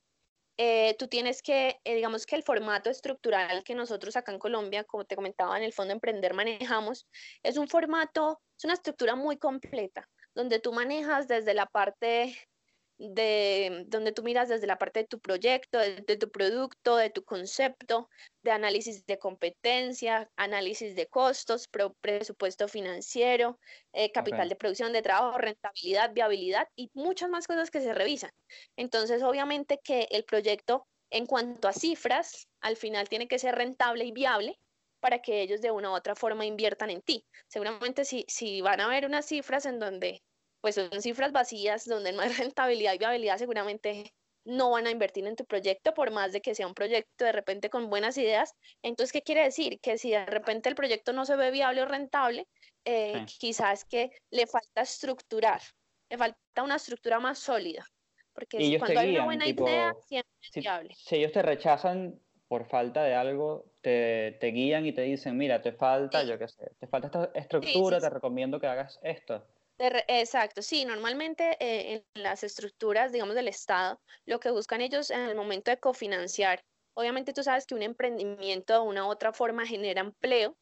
eh, 0.63 0.95
tú 0.99 1.09
tienes 1.09 1.41
que, 1.41 1.81
eh, 1.85 1.95
digamos 1.95 2.27
que 2.27 2.37
el 2.37 2.43
formato 2.43 2.91
estructural 2.91 3.65
que 3.65 3.75
nosotros 3.75 4.15
acá 4.15 4.31
en 4.31 4.39
Colombia, 4.39 4.85
como 4.85 5.07
te 5.07 5.17
comentaba, 5.17 5.57
en 5.57 5.63
el 5.65 5.73
Fondo 5.73 5.95
Emprender 5.95 6.35
manejamos, 6.35 7.09
es 7.43 7.57
un 7.57 7.67
formato, 7.67 8.43
es 8.59 8.65
una 8.65 8.75
estructura 8.75 9.17
muy 9.17 9.39
completa, 9.39 10.07
donde 10.35 10.59
tú 10.59 10.75
manejas 10.75 11.29
desde 11.29 11.55
la 11.55 11.65
parte 11.65 12.37
de, 13.01 13.85
donde 13.89 14.13
tú 14.13 14.23
miras 14.23 14.49
desde 14.49 14.67
la 14.67 14.77
parte 14.79 15.01
de 15.01 15.07
tu 15.07 15.21
proyecto, 15.21 15.79
de, 15.79 16.03
de 16.07 16.17
tu 16.17 16.31
producto, 16.31 16.97
de 16.97 17.11
tu 17.11 17.25
concepto, 17.25 18.09
de 18.43 18.51
análisis 18.51 19.07
de 19.07 19.19
competencia, 19.19 20.31
análisis 20.37 20.95
de 20.95 21.07
costos, 21.07 21.67
pro- 21.69 21.95
presupuesto 22.01 22.69
financiero, 22.69 23.59
eh, 23.93 24.13
capital 24.13 24.49
de 24.49 24.57
producción, 24.57 24.93
de 24.93 25.03
trabajo, 25.03 25.39
rentabilidad, 25.39 26.13
viabilidad 26.13 26.69
y 26.77 26.91
muchas 26.95 27.31
más 27.31 27.47
cosas 27.47 27.71
que 27.71 27.81
se 27.81 27.95
revisan. 27.95 28.31
Entonces, 28.77 29.23
obviamente 29.23 29.79
que 29.83 30.07
el 30.11 30.25
proyecto 30.25 30.87
en 31.11 31.27
cuanto 31.27 31.69
a 31.69 31.73
cifras, 31.73 32.49
al 32.61 32.77
final 32.77 33.09
tiene 33.09 33.29
que 33.29 33.39
ser 33.39 33.55
rentable 33.55 34.05
y 34.05 34.13
viable 34.13 34.57
para 35.01 35.21
que 35.23 35.41
ellos 35.41 35.61
de 35.63 35.71
una 35.71 35.91
u 35.91 35.95
otra 35.95 36.15
forma 36.15 36.45
inviertan 36.45 36.91
en 36.91 37.01
ti. 37.03 37.25
Seguramente 37.49 38.05
si, 38.05 38.25
si 38.29 38.61
van 38.61 38.81
a 38.81 38.89
ver 38.89 39.07
unas 39.07 39.27
cifras 39.27 39.65
en 39.67 39.79
donde 39.79 40.23
pues 40.61 40.75
son 40.77 40.91
cifras 41.03 41.33
vacías, 41.33 41.85
donde 41.87 42.13
no 42.13 42.23
hay 42.23 42.29
rentabilidad 42.53 42.95
y 42.95 42.99
viabilidad, 42.99 43.39
seguramente 43.39 44.11
no 44.45 44.71
van 44.71 44.87
a 44.87 44.91
invertir 44.91 45.27
en 45.27 45.37
tu 45.37 45.45
proyecto 45.45 45.93
por 45.95 46.11
más 46.11 46.33
de 46.33 46.41
que 46.41 46.55
sea 46.55 46.67
un 46.67 46.75
proyecto 46.75 47.25
de 47.25 47.33
repente 47.33 47.69
con 47.71 47.91
buenas 47.91 48.17
ideas. 48.19 48.53
Entonces, 48.83 49.13
¿qué 49.13 49.23
quiere 49.23 49.43
decir? 49.45 49.79
Que 49.83 49.99
si 49.99 50.11
de 50.11 50.25
repente 50.27 50.69
el 50.71 50.75
proyecto 50.75 51.13
no 51.13 51.27
se 51.27 51.37
ve 51.37 51.51
viable 51.51 51.83
o 51.83 51.87
rentable, 51.87 52.47
eh, 52.85 53.23
Sí. 53.27 53.35
quizás 53.39 53.85
que 53.85 54.11
le 54.31 54.47
falta 54.47 54.81
estructurar, 54.83 55.61
le 56.11 56.19
falta 56.19 56.39
una 56.63 56.77
estructura 56.77 57.21
más 57.21 57.39
sólida. 57.39 57.85
Porque 58.33 58.63
si 58.63 58.77
cuando 58.77 59.01
hay 59.01 59.11
una 59.11 59.25
buena 59.25 59.45
tipo, 59.45 59.65
idea, 59.65 59.93
siempre 60.09 60.31
es 60.43 60.51
Si, 60.53 60.61
viable. 60.61 60.95
si 60.95 61.17
ellos 61.17 61.33
te 61.33 61.43
rechazan 61.43 62.21
por 62.49 62.67
falta 62.69 63.05
de 63.05 63.15
algo, 63.15 63.75
te, 63.81 64.37
te 64.41 64.49
guían 64.49 64.87
y 64.87 64.93
te 64.93 65.03
dicen, 65.03 65.37
mira, 65.37 65.63
te 65.63 65.73
falta, 65.73 66.23
Sí. 66.23 66.29
yo 66.29 66.39
qué 66.39 66.49
sé, 66.49 66.73
te 66.79 66.89
falta 66.89 67.07
esta 67.09 67.31
estructura, 67.39 68.01
sí, 68.01 68.01
te 68.01 68.11
recomiendo 68.11 68.61
que 68.61 68.67
hagas 68.67 68.99
esto. 69.03 69.47
Exacto, 69.83 70.61
sí, 70.61 70.85
normalmente 70.85 71.57
eh, 71.59 72.05
en 72.15 72.23
las 72.23 72.45
estructuras, 72.45 73.13
digamos, 73.13 73.35
del 73.35 73.49
Estado, 73.49 73.99
lo 74.27 74.39
que 74.39 74.51
buscan 74.51 74.83
ellos 74.83 75.11
en 75.11 75.21
el 75.21 75.35
momento 75.35 75.71
de 75.71 75.79
cofinanciar, 75.81 76.61
obviamente 76.95 77.33
tú 77.33 77.43
sabes 77.43 77.65
que 77.67 77.75
un 77.75 77.83
emprendimiento 77.83 78.75
de 78.75 78.81
una 78.81 79.07
u 79.07 79.09
otra 79.11 79.33
forma 79.33 79.65
genera 79.67 80.03
empleo, 80.03 80.55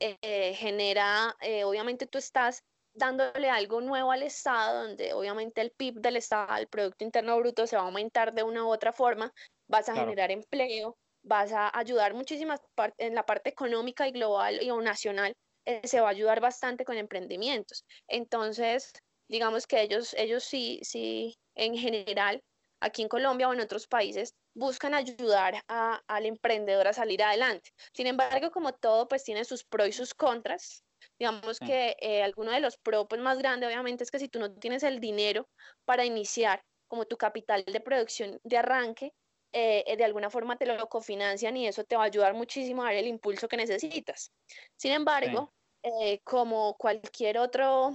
eh, 0.00 0.54
genera, 0.54 1.34
eh, 1.40 1.64
obviamente 1.64 2.06
tú 2.06 2.18
estás 2.18 2.60
dándole 2.94 3.50
algo 3.50 3.80
nuevo 3.80 4.12
al 4.12 4.22
Estado, 4.24 4.84
donde 4.88 5.14
obviamente 5.14 5.60
el 5.60 5.72
PIB 5.76 6.00
del 6.00 6.16
Estado, 6.16 6.56
el 6.58 6.68
Producto 6.68 7.04
Interno 7.04 7.38
Bruto, 7.38 7.66
se 7.66 7.76
va 7.76 7.82
a 7.82 7.86
aumentar 7.86 8.34
de 8.34 8.44
una 8.44 8.64
u 8.64 8.68
otra 8.72 8.92
forma, 8.92 9.32
vas 9.68 9.88
a 9.88 9.94
Claro. 9.94 9.96
generar 9.96 10.30
empleo, 10.32 10.96
vas 11.24 11.52
a 11.52 11.76
ayudar 11.78 12.14
muchísimas 12.14 12.60
en 12.98 13.14
la 13.16 13.24
parte 13.26 13.50
económica 13.50 14.08
y 14.08 14.12
global 14.12 14.62
y 14.62 14.70
o 14.70 14.80
nacional, 14.80 15.34
eh, 15.66 15.86
se 15.86 16.00
va 16.00 16.08
a 16.08 16.10
ayudar 16.10 16.40
bastante 16.40 16.84
con 16.84 16.96
emprendimientos. 16.96 17.84
Entonces, 18.08 18.92
digamos 19.28 19.66
que 19.66 19.82
ellos, 19.82 20.14
ellos 20.14 20.44
sí, 20.44 20.80
sí, 20.82 21.34
en 21.54 21.76
general, 21.76 22.40
aquí 22.80 23.02
en 23.02 23.08
Colombia 23.08 23.48
o 23.48 23.52
en 23.54 23.60
otros 23.60 23.86
países, 23.86 24.34
buscan 24.54 24.94
ayudar 24.94 25.60
a- 25.68 26.00
al 26.06 26.26
emprendedor 26.26 26.86
a 26.88 26.92
salir 26.92 27.22
adelante. 27.22 27.70
Sin 27.94 28.06
embargo, 28.06 28.50
como 28.50 28.72
todo, 28.72 29.08
pues 29.08 29.24
tiene 29.24 29.44
sus 29.44 29.64
pros 29.64 29.88
y 29.88 29.92
sus 29.92 30.14
contras. 30.14 30.84
Digamos 31.18 31.60
Sí. 31.60 31.64
que 31.64 31.96
eh, 32.00 32.22
alguno 32.22 32.52
de 32.52 32.60
los 32.60 32.76
pros 32.78 33.06
pues, 33.08 33.20
más 33.20 33.38
grandes, 33.38 33.68
obviamente, 33.68 34.04
es 34.04 34.10
que 34.10 34.18
si 34.18 34.28
tú 34.28 34.38
no 34.38 34.54
tienes 34.54 34.82
el 34.82 35.00
dinero 35.00 35.48
para 35.84 36.04
iniciar 36.04 36.62
como 36.88 37.06
tu 37.06 37.16
capital 37.16 37.64
de 37.64 37.80
producción 37.80 38.38
de 38.44 38.56
arranque, 38.58 39.10
eh, 39.54 39.84
eh, 39.86 39.96
de 39.96 40.04
alguna 40.04 40.30
forma 40.30 40.56
te 40.58 40.66
lo 40.66 40.88
cofinancian 40.88 41.56
y 41.56 41.68
eso 41.68 41.84
te 41.84 41.96
va 41.96 42.04
a 42.04 42.06
ayudar 42.06 42.34
muchísimo 42.34 42.82
a 42.82 42.86
dar 42.86 42.94
el 42.96 43.08
impulso 43.08 43.48
que 43.48 43.56
necesitas. 43.58 44.32
Sin 44.76 44.92
embargo, 44.92 45.52
eh, 45.82 46.20
como 46.24 46.76
cualquier 46.78 47.38
otro 47.38 47.92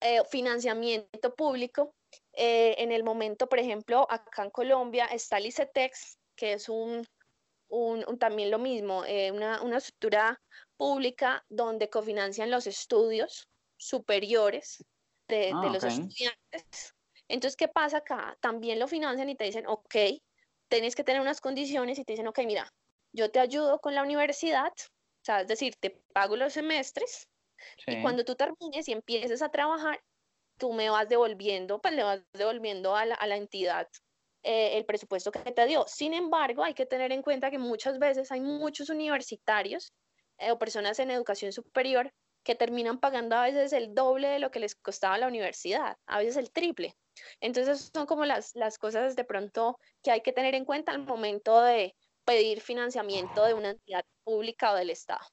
eh, 0.00 0.22
financiamiento 0.30 1.34
público, 1.34 1.94
en 2.32 2.92
el 2.92 3.04
momento, 3.04 3.48
por 3.48 3.58
ejemplo, 3.58 4.06
acá 4.10 4.44
en 4.44 4.50
Colombia 4.50 5.06
está 5.06 5.38
el 5.38 5.46
ICETEX, 5.46 6.18
que 6.36 6.52
es 6.54 6.68
un, 6.68 7.04
un- 7.68 8.04
un- 8.08 8.18
también 8.18 8.50
lo 8.52 8.58
mismo, 8.60 9.00
una, 9.32 9.62
una 9.62 9.78
estructura 9.78 10.38
pública 10.76 11.44
donde 11.50 11.90
cofinancian 11.90 12.50
los 12.50 12.66
estudios 12.68 13.48
superiores 13.78 14.84
de, 15.28 15.54
Ah, 15.54 15.60
de 15.62 15.70
los 15.70 15.84
estudiantes. 15.84 16.94
Entonces, 17.28 17.56
¿qué 17.56 17.68
pasa 17.68 17.98
acá? 17.98 18.36
También 18.40 18.78
lo 18.78 18.88
financian 18.88 19.28
y 19.30 19.36
te 19.36 19.44
dicen, 19.44 19.66
ok, 19.68 19.94
tienes 20.68 20.94
que 20.96 21.04
tener 21.04 21.20
unas 21.20 21.40
condiciones 21.40 21.98
y 21.98 22.04
te 22.04 22.12
dicen, 22.14 22.28
ok, 22.28 22.40
mira, 22.46 22.68
yo 23.12 23.30
te 23.30 23.40
ayudo 23.40 23.78
con 23.80 23.94
la 23.94 24.02
universidad, 24.02 24.72
o 24.72 25.24
sea, 25.24 25.42
es 25.42 25.48
decir, 25.48 25.74
te 25.80 26.02
pago 26.12 26.36
los 26.36 26.52
semestres 26.54 27.28
y 27.86 27.96
cuando 27.98 28.24
tú 28.24 28.36
termines 28.36 28.88
y 28.88 28.92
empieces 28.92 29.42
a 29.42 29.50
trabajar, 29.50 30.00
tú 30.58 30.72
me 30.72 30.90
vas 30.90 31.08
devolviendo, 31.08 31.80
pues 31.80 31.94
le 31.94 32.02
vas 32.04 32.22
devolviendo 32.34 32.96
a 32.96 33.06
la, 33.06 33.14
a 33.16 33.26
la 33.26 33.36
entidad 33.36 33.88
eh, 34.42 34.76
el 34.76 34.84
presupuesto 34.86 35.32
que 35.32 35.52
te 35.52 35.66
dio. 35.66 35.84
Sin 35.88 36.14
embargo, 36.14 36.64
hay 36.64 36.74
que 36.74 36.86
tener 36.86 37.12
en 37.12 37.22
cuenta 37.22 37.50
que 37.50 37.58
muchas 37.58 37.98
veces 37.98 38.30
hay 38.32 38.40
muchos 38.40 38.90
universitarios 38.90 39.92
eh, 40.38 40.50
o 40.52 40.58
personas 40.58 40.98
en 40.98 41.10
educación 41.10 41.52
superior 41.52 42.10
que 42.44 42.54
terminan 42.54 43.00
pagando 43.00 43.36
a 43.36 43.44
veces 43.44 43.72
el 43.72 43.94
doble 43.94 44.28
de 44.28 44.38
lo 44.38 44.50
que 44.50 44.60
les 44.60 44.74
costaba 44.74 45.18
la 45.18 45.28
universidad, 45.28 45.96
a 46.06 46.18
veces 46.18 46.36
el 46.36 46.52
triple. 46.52 46.94
Entonces 47.40 47.90
son 47.92 48.06
como 48.06 48.24
las, 48.24 48.54
las 48.54 48.78
cosas 48.78 49.16
de 49.16 49.24
pronto 49.24 49.78
que 50.02 50.10
hay 50.10 50.20
que 50.20 50.32
tener 50.32 50.54
en 50.54 50.64
cuenta 50.64 50.92
al 50.92 51.04
momento 51.04 51.60
de 51.60 51.94
pedir 52.24 52.60
financiamiento 52.60 53.44
de 53.44 53.54
una 53.54 53.70
entidad 53.70 54.04
pública 54.24 54.72
o 54.72 54.74
del 54.76 54.90
Estado. 54.90 55.24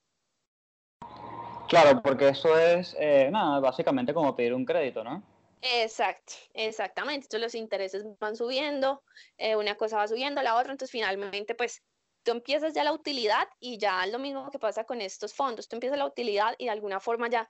Claro, 1.67 2.01
porque 2.01 2.27
eso 2.27 2.57
es, 2.57 2.95
eh, 2.99 3.29
nada, 3.31 3.59
básicamente 3.61 4.13
como 4.13 4.35
pedir 4.35 4.53
un 4.53 4.65
crédito, 4.65 5.03
¿no? 5.03 5.23
Exacto, 5.61 6.33
exactamente. 6.53 7.25
Entonces 7.25 7.41
los 7.41 7.55
intereses 7.55 8.03
van 8.19 8.35
subiendo, 8.35 9.03
eh, 9.37 9.55
una 9.55 9.75
cosa 9.75 9.97
va 9.97 10.07
subiendo, 10.07 10.41
la 10.41 10.55
otra, 10.55 10.71
entonces 10.71 10.91
finalmente 10.91 11.55
pues 11.55 11.81
tú 12.23 12.31
empiezas 12.31 12.73
ya 12.73 12.83
la 12.83 12.91
utilidad 12.91 13.47
y 13.59 13.77
ya 13.77 14.03
es 14.03 14.11
lo 14.11 14.19
mismo 14.19 14.49
que 14.51 14.59
pasa 14.59 14.83
con 14.83 15.01
estos 15.01 15.33
fondos, 15.33 15.67
tú 15.67 15.75
empiezas 15.75 15.97
la 15.97 16.05
utilidad 16.05 16.55
y 16.57 16.65
de 16.65 16.71
alguna 16.71 16.99
forma 16.99 17.29
ya 17.29 17.49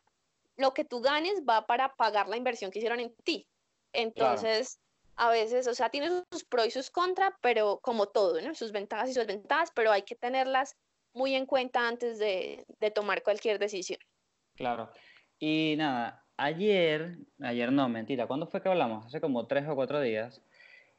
lo 0.57 0.73
que 0.73 0.85
tú 0.85 1.01
ganes 1.01 1.41
va 1.47 1.65
para 1.65 1.95
pagar 1.95 2.27
la 2.27 2.38
inversión 2.38 2.69
que 2.69 2.79
hicieron 2.79 3.00
en 3.00 3.15
ti. 3.23 3.47
Entonces, 3.93 4.79
a 5.15 5.29
veces, 5.29 5.67
o 5.67 5.74
sea, 5.74 5.89
tiene 5.89 6.10
sus 6.31 6.43
pros 6.43 6.67
y 6.67 6.71
sus 6.71 6.89
contras, 6.89 7.33
pero 7.41 7.79
como 7.81 8.07
todo, 8.07 8.41
¿no? 8.41 8.55
Sus 8.55 8.71
ventajas 8.71 9.10
y 9.10 9.13
sus 9.13 9.27
desventajas, 9.27 9.71
pero 9.75 9.91
hay 9.91 10.03
que 10.03 10.15
tenerlas 10.15 10.77
muy 11.13 11.36
en 11.36 11.45
cuenta 11.45 11.88
antes 11.88 12.19
de, 12.19 12.65
de 12.79 12.91
tomar 12.91 13.21
cualquier 13.21 13.60
decisión. 13.60 14.00
Claro. 14.55 14.89
Y 15.39 15.75
nada, 15.77 16.25
ayer, 16.38 17.17
ayer 17.41 17.71
no, 17.71 17.89
mentira, 17.89 18.27
¿cuándo 18.27 18.48
fue 18.48 18.62
que 18.62 18.69
hablamos? 18.69 19.05
Hace 19.05 19.21
como 19.21 19.48
tres 19.48 19.67
o 19.67 19.75
cuatro 19.75 20.01
días. 20.01 20.41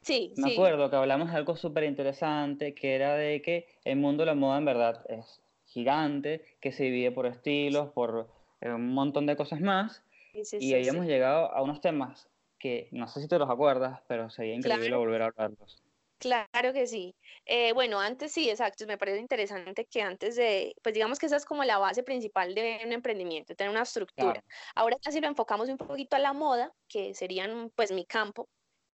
Sí, 0.03 0.33
Me 0.37 0.49
sí. 0.49 0.53
acuerdo 0.55 0.91
que 0.91 0.97
hablamos 0.97 1.31
de 1.31 1.37
algo 1.37 1.57
súper 1.57 1.85
interesante, 1.85 2.75
que 2.75 2.95
era 2.95 3.15
de 3.15 3.41
que 3.41 3.69
el 3.85 3.97
mundo 3.97 4.23
de 4.23 4.27
la 4.27 4.35
moda 4.35 4.59
en 4.59 4.65
verdad 4.65 5.05
es 5.09 5.43
gigante, 5.67 6.45
que 6.61 6.73
se 6.73 6.85
divide 6.85 7.13
por 7.13 7.27
estilos, 7.27 7.93
por 7.93 8.29
eh, 8.61 8.71
un 8.71 8.93
montón 8.93 9.27
de 9.27 9.37
cosas 9.37 9.61
más, 9.61 10.03
sí, 10.33 10.45
sí, 10.45 10.59
y 10.61 10.75
habíamos 10.75 11.07
llegado 11.07 11.53
a 11.53 11.63
unos 11.63 11.81
temas 11.81 12.29
que 12.63 12.89
no 12.93 13.09
sé 13.09 13.21
si 13.23 13.29
te 13.29 13.39
los 13.39 13.51
acuerdas, 13.51 14.03
pero 14.09 14.31
sería 14.31 14.55
increíble 14.55 14.95
Claro. 14.95 14.97
volver 14.97 15.23
a 15.23 15.27
hablarlos. 15.27 15.83
Claro 16.19 16.73
que 16.73 16.87
sí. 16.87 17.17
Eh, 17.47 17.73
bueno, 17.73 17.99
antes 18.01 18.33
sí, 18.33 18.49
exacto. 18.49 18.87
Me 18.87 18.97
parece 18.97 19.19
interesante 19.19 19.87
que 19.87 20.03
antes 20.03 20.37
de, 20.37 20.73
pues 20.83 20.95
digamos 20.95 21.19
que 21.19 21.27
esa 21.27 21.37
es 21.37 21.45
como 21.45 21.65
la 21.65 21.79
base 21.79 22.05
principal 22.05 22.55
de 22.55 22.81
un 22.85 22.93
emprendimiento, 22.93 23.57
tener 23.57 23.71
una 23.73 23.83
estructura. 23.83 24.41
Claro, 24.41 24.45
Ahora 24.77 24.97
ya 25.05 25.11
si 25.11 25.21
lo 25.21 25.27
enfocamos 25.27 25.69
un 25.69 25.79
poquito 25.79 26.15
a 26.15 26.21
la 26.21 26.33
moda, 26.33 26.73
que 26.89 27.13
serían 27.15 27.71
pues 27.75 27.91
mi 27.91 28.07
campo, 28.07 28.49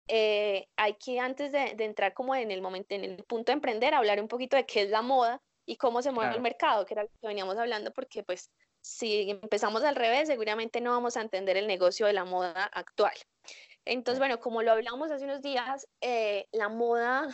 eh, 0.08 0.68
hay 0.78 0.96
que 0.96 1.20
antes 1.20 1.52
de, 1.52 1.74
de 1.76 1.86
entrar 1.86 2.14
como 2.14 2.36
en 2.36 2.52
el 2.52 2.62
momento, 2.62 2.96
en 2.96 3.04
el 3.06 3.26
punto 3.26 3.52
de 3.52 3.56
emprender, 3.56 3.94
hablar 3.94 4.22
un 4.22 4.28
poquito 4.30 4.58
de 4.58 4.66
qué 4.66 4.84
es 4.84 4.90
la 4.90 5.02
moda 5.02 5.42
y 5.66 5.78
cómo 5.78 6.02
se 6.02 6.12
mueve 6.12 6.36
el 6.36 6.42
mercado, 6.42 6.86
que 6.86 6.94
era 6.96 7.04
lo 7.04 7.10
que 7.22 7.28
veníamos 7.28 7.58
hablando, 7.58 7.92
porque 7.94 8.24
pues 8.24 8.52
si 8.88 9.30
empezamos 9.30 9.84
al 9.84 9.96
revés, 9.96 10.28
seguramente 10.28 10.82
no 10.82 10.92
vamos 10.92 11.18
a 11.18 11.22
entender 11.22 11.58
el 11.58 11.68
negocio 11.68 12.06
de 12.06 12.14
la 12.14 12.26
moda 12.26 12.64
actual. 12.74 13.14
Entonces, 13.86 14.20
bueno, 14.20 14.40
como 14.40 14.62
lo 14.62 14.72
hablamos 14.72 15.12
hace 15.12 15.26
unos 15.26 15.42
días, 15.42 15.88
eh, 16.02 16.48
la 16.52 16.70
moda, 16.70 17.28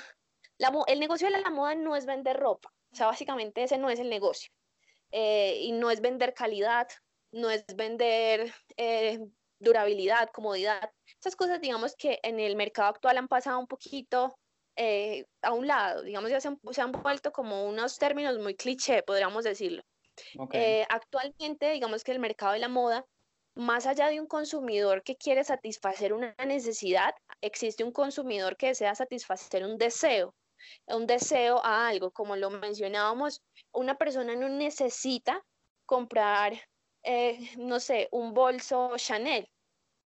la 0.58 0.72
el 0.88 1.00
negocio 1.00 1.30
de 1.30 1.40
la 1.40 1.50
moda 1.50 1.76
no 1.76 1.96
es 1.96 2.06
vender 2.06 2.38
ropa, 2.38 2.74
o 2.92 2.96
sea, 2.96 3.08
básicamente 3.08 3.64
ese 3.64 3.78
no 3.78 3.90
es 3.90 4.00
el 4.00 4.10
negocio. 4.10 4.52
Eh, 5.12 5.58
y 5.62 5.72
no 5.74 5.92
es 5.92 6.02
vender 6.02 6.34
calidad, 6.34 6.88
no 7.32 7.52
es 7.52 7.66
vender 7.76 8.52
eh, 8.78 9.20
durabilidad, 9.60 10.30
comodidad. 10.32 10.92
Esas 11.20 11.36
cosas, 11.36 11.62
digamos 11.62 11.96
que 11.96 12.20
en 12.24 12.40
el 12.40 12.56
mercado 12.56 12.90
actual 12.90 13.18
han 13.18 13.28
pasado 13.28 13.60
un 13.60 13.68
poquito 13.68 14.36
eh, 14.76 15.26
a 15.44 15.54
un 15.54 15.68
lado, 15.68 16.02
digamos, 16.02 16.32
ya 16.32 16.42
se 16.42 16.48
han, 16.48 16.60
se 16.72 16.82
han 16.82 16.92
vuelto 16.92 17.32
como 17.32 17.66
unos 17.68 18.00
términos 18.00 18.40
muy 18.40 18.56
cliché, 18.56 19.04
podríamos 19.04 19.44
decirlo. 19.44 19.84
Eh, 20.52 20.86
actualmente, 20.90 21.72
digamos 21.72 22.04
que 22.04 22.12
el 22.12 22.20
mercado 22.20 22.54
de 22.54 22.60
la 22.60 22.68
moda, 22.68 23.06
más 23.56 23.86
allá 23.86 24.10
de 24.10 24.20
un 24.20 24.28
consumidor 24.28 25.04
que 25.04 25.16
quiere 25.16 25.44
satisfacer 25.44 26.14
una 26.14 26.36
necesidad, 26.46 27.14
existe 27.42 27.84
un 27.84 27.92
consumidor 27.92 28.58
que 28.58 28.68
desea 28.68 28.96
satisfacer 28.96 29.64
un 29.64 29.78
deseo, 29.78 30.34
un 30.88 31.06
deseo 31.06 31.64
a 31.64 31.88
algo, 31.88 32.12
como 32.12 32.36
lo 32.36 32.50
mencionábamos, 32.50 33.42
una 33.72 33.96
persona 33.96 34.36
no 34.36 34.50
necesita 34.50 35.44
comprar, 35.86 36.54
eh, 37.04 37.40
no 37.58 37.80
sé, 37.80 38.08
un 38.12 38.34
bolso 38.34 38.94
Chanel, 38.98 39.48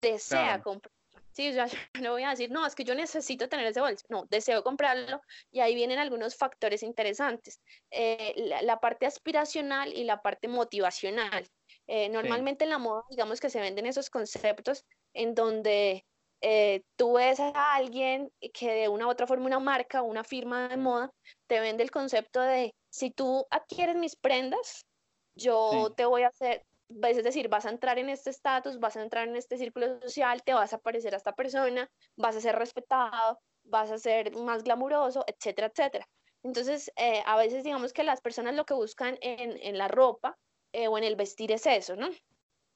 desea 0.01 0.39
claro, 0.39 0.63
comprar. 0.63 0.96
Sí, 1.37 1.49
o 1.49 1.53
yo 1.93 2.01
no 2.01 2.11
voy 2.13 2.23
a 2.23 2.31
decir, 2.31 2.49
no, 2.49 2.65
es 2.65 2.73
que 2.73 2.83
yo 2.83 2.95
necesito 2.95 3.47
tener 3.47 3.67
ese 3.67 3.79
bolso. 3.79 4.03
No, 4.09 4.25
deseo 4.25 4.63
comprarlo 4.63 5.21
y 5.51 5.59
ahí 5.59 5.75
vienen 5.75 5.99
algunos 5.99 6.35
factores 6.35 6.81
interesantes. 6.81 7.61
Eh, 7.91 8.33
la, 8.37 8.63
la 8.63 8.79
parte 8.79 9.05
aspiracional 9.05 9.93
y 9.93 10.03
la 10.03 10.23
parte 10.23 10.47
motivacional. 10.47 11.47
Eh, 11.85 12.05
sí, 12.05 12.09
normalmente 12.09 12.63
en 12.63 12.71
la 12.71 12.79
moda, 12.79 13.03
digamos 13.11 13.39
que 13.39 13.51
se 13.51 13.61
venden 13.61 13.85
esos 13.85 14.09
conceptos 14.09 14.83
en 15.13 15.35
donde 15.35 16.07
eh, 16.41 16.81
tú 16.95 17.13
ves 17.13 17.39
a 17.39 17.75
alguien 17.75 18.31
que 18.51 18.71
de 18.71 18.89
una 18.89 19.05
u 19.05 19.11
otra 19.11 19.27
forma, 19.27 19.45
una 19.45 19.59
marca, 19.59 20.01
una 20.01 20.23
firma 20.23 20.69
de 20.69 20.77
moda, 20.77 21.11
te 21.45 21.59
vende 21.59 21.83
el 21.83 21.91
concepto 21.91 22.41
de, 22.41 22.73
si 22.89 23.11
tú 23.11 23.45
adquieres 23.51 23.95
mis 23.95 24.15
prendas, 24.15 24.87
yo 25.35 25.69
sí, 25.71 25.93
te 25.95 26.05
voy 26.05 26.23
a 26.23 26.29
hacer, 26.29 26.63
es 26.89 27.23
decir, 27.23 27.49
vas 27.49 27.65
a 27.65 27.69
entrar 27.69 27.99
en 27.99 28.09
este 28.09 28.29
estatus, 28.29 28.79
vas 28.79 28.95
a 28.97 29.03
entrar 29.03 29.27
en 29.27 29.35
este 29.35 29.57
círculo 29.57 29.99
social, 30.01 30.43
te 30.43 30.53
vas 30.53 30.73
a 30.73 30.79
parecer 30.79 31.13
a 31.13 31.17
esta 31.17 31.33
persona, 31.33 31.89
vas 32.15 32.35
a 32.35 32.41
ser 32.41 32.55
respetado, 32.55 33.39
vas 33.63 33.91
a 33.91 33.97
ser 33.97 34.35
más 34.37 34.63
glamuroso, 34.63 35.23
etcétera, 35.27 35.67
etcétera. 35.67 36.07
Entonces, 36.43 36.91
eh, 36.95 37.21
a 37.25 37.35
veces 37.37 37.63
digamos 37.63 37.93
que 37.93 38.03
las 38.03 38.21
personas 38.21 38.55
lo 38.55 38.65
que 38.65 38.73
buscan 38.73 39.17
en, 39.21 39.57
en 39.61 39.77
la 39.77 39.87
ropa 39.87 40.37
eh, 40.71 40.87
o 40.87 40.97
en 40.97 41.03
el 41.03 41.15
vestir 41.15 41.51
es 41.51 41.65
eso, 41.65 41.95
¿no? 41.95 42.09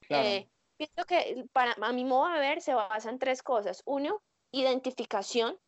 claro, 0.00 0.28
Eh, 0.28 0.48
pienso 0.76 1.04
que 1.06 1.46
para, 1.52 1.74
a 1.80 1.92
mi 1.92 2.04
modo 2.04 2.32
de 2.32 2.40
ver 2.40 2.60
se 2.60 2.74
basa 2.74 3.08
en 3.10 3.18
tres 3.18 3.42
cosas. 3.42 3.82
Uno, 3.86 4.22
identificación. 4.50 5.58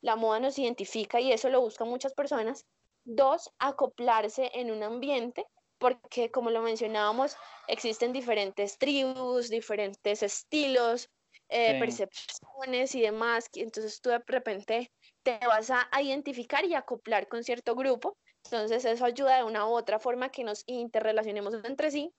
La 0.00 0.16
moda 0.16 0.40
nos 0.40 0.58
identifica 0.58 1.20
y 1.20 1.32
eso 1.32 1.48
lo 1.48 1.60
buscan 1.60 1.88
muchas 1.88 2.12
personas. 2.14 2.66
Dos, 3.04 3.50
acoplarse 3.58 4.50
en 4.54 4.70
un 4.70 4.82
ambiente, 4.82 5.46
porque 5.84 6.30
como 6.30 6.50
lo 6.50 6.62
mencionábamos, 6.62 7.36
existen 7.68 8.14
diferentes 8.14 8.78
tribus, 8.78 9.50
diferentes 9.50 10.22
estilos, 10.22 11.10
eh, 11.50 11.72
sí, 11.74 11.78
percepciones 11.78 12.94
y 12.94 13.02
demás. 13.02 13.50
Entonces 13.52 14.00
tú 14.00 14.08
de 14.08 14.22
repente 14.26 14.90
te 15.22 15.38
vas 15.46 15.70
a, 15.70 15.86
identificar 16.00 16.64
y 16.64 16.72
acoplar 16.72 17.28
con 17.28 17.44
cierto 17.44 17.74
grupo. 17.74 18.16
Entonces 18.46 18.86
eso 18.86 19.04
ayuda 19.04 19.36
de 19.36 19.44
una 19.44 19.68
u 19.68 19.72
otra 19.72 19.98
forma 19.98 20.30
que 20.30 20.42
nos 20.42 20.62
interrelacionemos 20.64 21.52
entre 21.64 21.90
sí. 21.90 22.14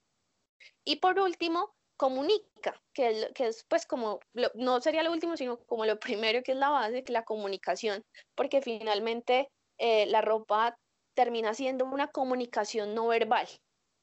Y 0.83 0.97
por 0.97 1.19
último, 1.19 1.73
comunica, 1.97 2.79
que 2.93 3.09
es, 3.09 3.31
que 3.33 3.47
es 3.47 3.65
pues 3.67 3.87
como, 3.87 4.19
no 4.53 4.79
sería 4.79 5.01
lo 5.01 5.11
último, 5.11 5.37
sino 5.37 5.57
como 5.65 5.87
lo 5.87 5.97
primero 5.99 6.43
que 6.43 6.51
es 6.51 6.57
la 6.59 6.69
base, 6.69 7.03
que 7.03 7.13
la 7.13 7.25
comunicación, 7.25 8.03
porque 8.35 8.61
finalmente 8.61 9.49
eh, 9.79 10.05
la 10.05 10.21
ropa 10.21 10.77
termina 11.15 11.53
siendo 11.53 11.85
una 11.85 12.07
comunicación 12.07 12.93
no 12.93 13.07
verbal. 13.07 13.47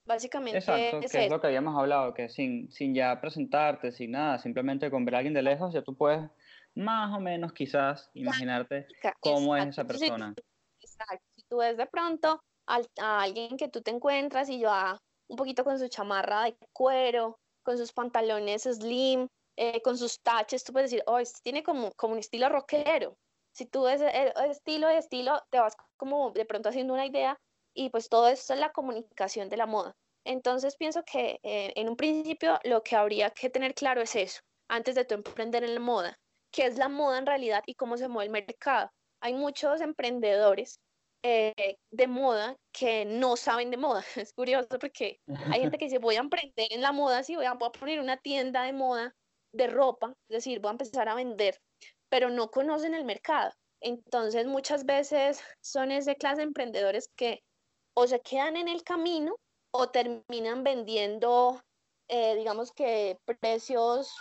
Básicamente 0.04 0.59
Exacto, 0.59 0.99
es 0.99 1.12
que 1.12 1.25
es 1.26 1.31
lo 1.31 1.40
que 1.40 1.47
habíamos 1.47 1.78
hablado, 1.78 2.12
que 2.12 2.28
sin, 2.28 2.73
sin 2.73 2.92
ya 2.95 3.21
presentarte, 3.21 3.92
sin 3.92 4.11
nada, 4.11 4.38
simplemente 4.38 4.90
con 4.90 5.04
ver 5.04 5.14
a 5.14 5.19
alguien 5.19 5.35
de 5.35 5.42
lejos, 5.42 5.73
ya 5.73 5.83
tú 5.83 5.97
puedes 5.97 6.28
más 6.75 7.16
o 7.16 7.21
menos 7.21 7.52
quizás 7.52 8.11
imaginarte 8.14 8.88
cómo 9.21 9.57
es 9.57 9.69
esa 9.69 9.85
persona. 9.85 10.35
exacto, 10.81 11.25
si 11.37 11.45
tú 11.49 11.59
ves 11.59 11.76
de 11.76 11.87
pronto 11.87 12.42
a, 12.66 13.23
alguien 13.23 13.57
que 13.57 13.69
tú 13.69 13.81
te 13.81 13.92
encuentras 13.92 14.49
y 14.49 14.62
va 14.62 14.99
un 15.28 15.37
poquito 15.37 15.62
con 15.62 15.78
su 15.78 15.88
chamarra 15.88 16.45
de 16.45 16.57
cuero, 16.73 17.38
con 17.62 17.78
sus 17.78 17.92
pantalones 17.92 18.62
slim, 18.62 19.28
eh, 19.57 19.81
con 19.83 19.97
sus 19.97 20.21
taches, 20.21 20.64
tú 20.64 20.73
puedes 20.73 20.90
decir, 20.90 21.04
oh, 21.07 21.19
este 21.19 21.40
tiene 21.42 21.62
como, 21.62 21.92
como 21.92 22.14
un 22.14 22.19
estilo 22.19 22.49
rockero. 22.49 23.16
Si 23.54 23.66
tú 23.66 23.82
ves 23.82 24.00
el, 24.00 24.32
estilo 24.50 24.88
de 24.88 24.99
estilo, 24.99 25.42
te 25.50 25.61
vas 25.61 25.76
como 25.97 26.30
de 26.30 26.44
pronto 26.44 26.68
haciendo 26.68 26.94
una 26.94 27.06
idea 27.06 27.38
y 27.75 27.90
pues 27.90 28.09
todo 28.09 28.28
esto 28.28 28.54
es 28.54 28.61
la 28.61 28.73
comunicación 28.73 29.49
de 29.49 29.56
la 29.56 29.66
moda. 29.66 29.94
Entonces 30.25 30.76
pienso 30.76 31.02
que 31.04 31.40
eh, 31.42 31.73
en 31.76 31.88
un 31.88 31.97
principio 31.97 32.59
lo 32.64 32.82
que 32.82 32.97
habría 32.97 33.30
que 33.30 33.50
tener 33.50 33.75
claro 33.75 34.00
es 34.00 34.14
eso, 34.16 34.40
antes 34.68 34.94
de 34.94 35.04
tú 35.04 35.14
emprender 35.14 35.64
en 35.64 35.75
la 35.75 35.80
moda, 35.80 36.18
qué 36.52 36.66
es 36.66 36.78
la 36.78 36.88
moda 36.88 37.18
en 37.18 37.26
realidad 37.26 37.62
y 37.66 37.75
cómo 37.75 37.97
se 37.97 38.09
mueve 38.09 38.26
el 38.26 38.32
mercado. 38.32 38.90
Hay 39.21 39.35
muchos 39.35 39.80
emprendedores 39.80 40.80
eh, 41.25 41.76
de 41.92 42.06
moda 42.09 42.56
que 42.73 43.04
no 43.04 43.37
saben 43.37 43.71
de 43.71 43.76
moda. 43.76 44.02
Es 44.16 44.32
curioso 44.32 44.78
porque 44.80 45.21
hay 45.50 45.61
gente 45.61 45.78
que 45.78 45.85
dice, 45.87 45.99
voy 45.99 46.16
a 46.16 46.21
emprender 46.21 46.66
en 46.71 46.82
la 46.82 46.92
moda, 46.92 47.23
sí, 47.23 47.37
voy 47.37 47.47
a, 47.47 47.56
poner 47.56 48.00
una 48.00 48.16
tienda 48.16 48.64
de 48.64 48.73
moda 48.73 49.14
de 49.52 49.66
ropa, 49.66 50.14
es 50.28 50.37
decir, 50.37 50.61
voy 50.61 50.71
a 50.71 50.73
empezar 50.73 51.09
a 51.09 51.14
vender, 51.14 51.61
pero 52.12 52.28
no 52.28 52.50
conocen 52.50 52.92
el 52.92 53.07
mercado. 53.07 53.50
Entonces 53.81 54.47
muchas 54.47 54.85
veces 54.85 55.42
son 55.62 55.90
ese 55.90 56.14
clase 56.14 56.37
de 56.37 56.42
emprendedores 56.42 57.09
que 57.16 57.42
o 57.97 58.07
se 58.07 58.21
quedan 58.21 58.59
en 58.59 58.69
el 58.69 58.85
camino 58.85 59.35
o 59.73 59.88
terminan 59.88 60.62
vendiendo, 60.62 61.62
eh, 62.09 62.37
digamos 62.37 62.71
que 62.73 63.16
precios 63.40 64.14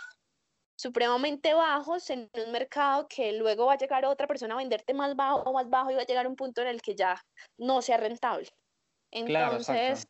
supremamente 0.74 1.52
bajos 1.52 2.08
en 2.08 2.30
un 2.46 2.50
mercado 2.50 3.06
que 3.08 3.34
luego 3.34 3.66
va 3.66 3.74
a 3.74 3.76
llegar 3.78 4.06
otra 4.06 4.26
persona 4.26 4.54
a 4.54 4.56
venderte 4.56 4.94
más 4.94 5.14
bajo 5.14 5.42
o 5.42 5.52
más 5.52 5.68
bajo 5.68 5.90
y 5.90 5.94
va 5.94 6.00
a 6.00 6.06
llegar 6.06 6.24
a 6.24 6.30
un 6.30 6.36
punto 6.36 6.62
en 6.62 6.68
el 6.68 6.80
que 6.80 6.94
ya 6.94 7.22
no 7.58 7.82
sea 7.82 7.98
rentable. 7.98 8.48
Entonces, 9.10 10.06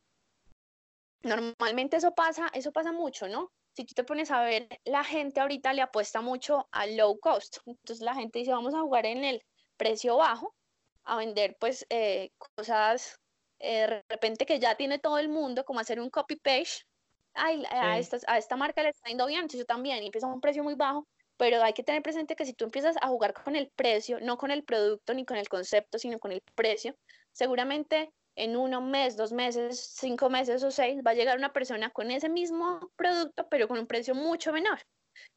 normalmente 1.21 1.97
eso 1.97 2.13
pasa, 2.13 2.49
eso 2.53 2.71
pasa 2.71 2.93
mucho, 2.93 3.27
¿no? 3.27 3.51
Si 3.73 3.85
tú 3.85 3.93
te 3.93 4.03
pones 4.03 4.31
a 4.31 4.43
ver, 4.43 4.67
la 4.85 5.03
gente 5.03 5.39
ahorita 5.39 5.73
le 5.73 5.81
apuesta 5.81 6.21
mucho 6.21 6.67
al 6.71 6.95
low 6.95 7.19
cost. 7.19 7.57
Entonces 7.65 8.01
la 8.01 8.13
gente 8.13 8.39
dice, 8.39 8.51
vamos 8.51 8.73
a 8.75 8.81
jugar 8.81 9.05
en 9.05 9.23
el 9.23 9.43
precio 9.77 10.17
bajo, 10.17 10.55
a 11.03 11.17
vender 11.17 11.57
pues 11.59 11.85
eh, 11.89 12.31
cosas 12.55 13.19
eh, 13.59 13.87
de 13.87 14.03
repente 14.09 14.45
que 14.45 14.59
ya 14.59 14.75
tiene 14.75 14.99
todo 14.99 15.17
el 15.17 15.29
mundo, 15.29 15.65
como 15.65 15.79
hacer 15.79 15.99
un 15.99 16.09
copy 16.09 16.35
page 16.35 16.85
ay, 17.33 17.63
a, 17.69 17.97
esta, 17.97 18.17
a 18.27 18.37
esta 18.37 18.55
marca 18.55 18.83
le 18.83 18.89
está 18.89 19.09
yendo 19.09 19.25
bien, 19.25 19.41
entonces 19.41 19.61
yo 19.61 19.65
también, 19.65 20.03
y 20.03 20.07
empieza 20.07 20.27
a 20.27 20.33
un 20.33 20.41
precio 20.41 20.63
muy 20.63 20.75
bajo, 20.75 21.07
pero 21.37 21.63
hay 21.63 21.73
que 21.73 21.83
tener 21.83 22.01
presente 22.01 22.35
que 22.35 22.45
si 22.45 22.53
tú 22.53 22.65
empiezas 22.65 22.95
a 23.01 23.07
jugar 23.07 23.33
con 23.33 23.55
el 23.55 23.69
precio, 23.69 24.19
no 24.21 24.37
con 24.37 24.51
el 24.51 24.63
producto 24.63 25.13
ni 25.13 25.25
con 25.25 25.37
el 25.37 25.49
concepto, 25.49 25.97
sino 25.97 26.19
con 26.19 26.31
el 26.31 26.41
precio, 26.55 26.95
seguramente 27.31 28.11
en 28.35 28.55
uno 28.55 28.81
mes, 28.81 29.15
dos 29.15 29.31
meses, 29.31 29.93
cinco 29.95 30.29
meses 30.29 30.63
o 30.63 30.71
seis, 30.71 31.01
va 31.05 31.11
a 31.11 31.15
llegar 31.15 31.37
una 31.37 31.53
persona 31.53 31.89
con 31.91 32.11
ese 32.11 32.29
mismo 32.29 32.91
producto, 32.95 33.47
pero 33.49 33.67
con 33.67 33.79
un 33.79 33.87
precio 33.87 34.15
mucho 34.15 34.51
menor. 34.51 34.79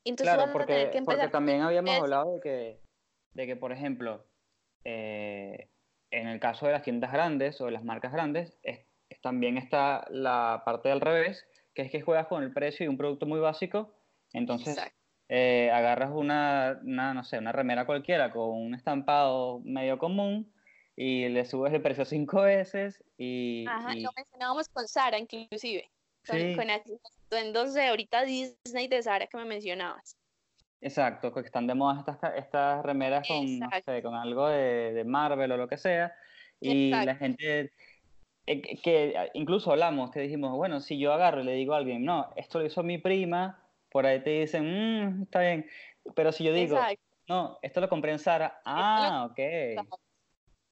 Entonces 0.04 0.34
claro, 0.34 0.52
porque, 0.52 1.02
porque 1.04 1.28
también 1.28 1.60
habíamos 1.60 1.96
hablado 1.96 2.34
de 2.34 2.40
que, 2.40 2.80
de 3.32 3.46
que, 3.46 3.56
por 3.56 3.72
ejemplo, 3.72 4.26
eh, 4.84 5.68
en 6.10 6.28
el 6.28 6.40
caso 6.40 6.66
de 6.66 6.72
las 6.72 6.82
tiendas 6.82 7.12
grandes 7.12 7.60
o 7.60 7.66
de 7.66 7.72
las 7.72 7.84
marcas 7.84 8.12
grandes, 8.12 8.56
también 9.22 9.58
está 9.58 10.06
la 10.10 10.62
parte 10.64 10.88
del 10.88 11.00
revés, 11.00 11.46
que 11.74 11.82
es 11.82 11.90
que 11.90 12.00
juegas 12.00 12.26
con 12.26 12.42
el 12.42 12.52
precio 12.52 12.84
y 12.84 12.88
un 12.88 12.96
producto 12.96 13.26
muy 13.26 13.40
básico, 13.40 13.94
entonces 14.32 14.78
eh, 15.28 15.70
agarras 15.72 16.10
una, 16.12 16.80
no 16.82 17.24
sé, 17.24 17.38
una 17.38 17.52
remera 17.52 17.84
cualquiera 17.84 18.30
con 18.30 18.50
un 18.50 18.74
estampado 18.74 19.60
medio 19.64 19.98
común 19.98 20.52
y 20.96 21.28
le 21.28 21.44
subes 21.44 21.72
el 21.74 21.82
precio 21.82 22.04
cinco 22.04 22.42
veces 22.42 23.04
y... 23.18 23.66
Ajá, 23.68 23.94
lo 23.94 24.10
mencionábamos 24.16 24.68
con 24.70 24.88
Sara 24.88 25.18
inclusive, 25.18 25.90
con, 26.26 26.38
sí. 26.38 26.56
con 26.56 26.70
ahorita 27.78 28.24
Disney 28.24 28.88
de 28.88 29.02
Sara 29.02 29.26
que 29.26 29.36
me 29.36 29.44
mencionabas. 29.44 30.16
Exacto, 30.80 31.32
que 31.32 31.40
están 31.40 31.66
de 31.66 31.74
moda 31.74 32.00
estas, 32.00 32.34
estas 32.36 32.84
remeras 32.84 33.26
con, 33.26 33.58
no 33.58 33.68
sé, 33.84 34.02
con 34.02 34.14
algo 34.14 34.48
de, 34.48 34.92
de, 34.92 35.04
Marvel 35.04 35.52
o 35.52 35.56
lo 35.56 35.68
que 35.68 35.78
sea. 35.78 36.14
Y 36.60 36.90
la 36.90 37.16
gente 37.16 37.72
eh, 38.46 38.78
que 38.82 39.30
incluso 39.34 39.72
hablamos, 39.72 40.10
que 40.10 40.20
dijimos, 40.20 40.54
bueno, 40.56 40.80
si 40.80 40.98
yo 40.98 41.12
agarro 41.12 41.40
y 41.40 41.44
le 41.44 41.52
digo 41.52 41.74
a 41.74 41.78
alguien, 41.78 42.04
no, 42.04 42.32
esto 42.36 42.60
lo 42.60 42.66
hizo 42.66 42.82
mi 42.82 42.98
prima, 42.98 43.62
por 43.90 44.06
ahí 44.06 44.22
te 44.22 44.40
dicen, 44.40 44.64
mmm, 44.64 45.22
está 45.22 45.40
bien. 45.40 45.66
Pero 46.14 46.30
si 46.30 46.44
yo 46.44 46.52
digo, 46.52 46.78
no, 47.28 47.58
esto 47.62 47.80
lo 47.80 47.88
compré 47.88 48.12
en 48.12 48.18
Sara, 48.18 48.60
ah, 48.64 49.28
ok. 49.30 49.38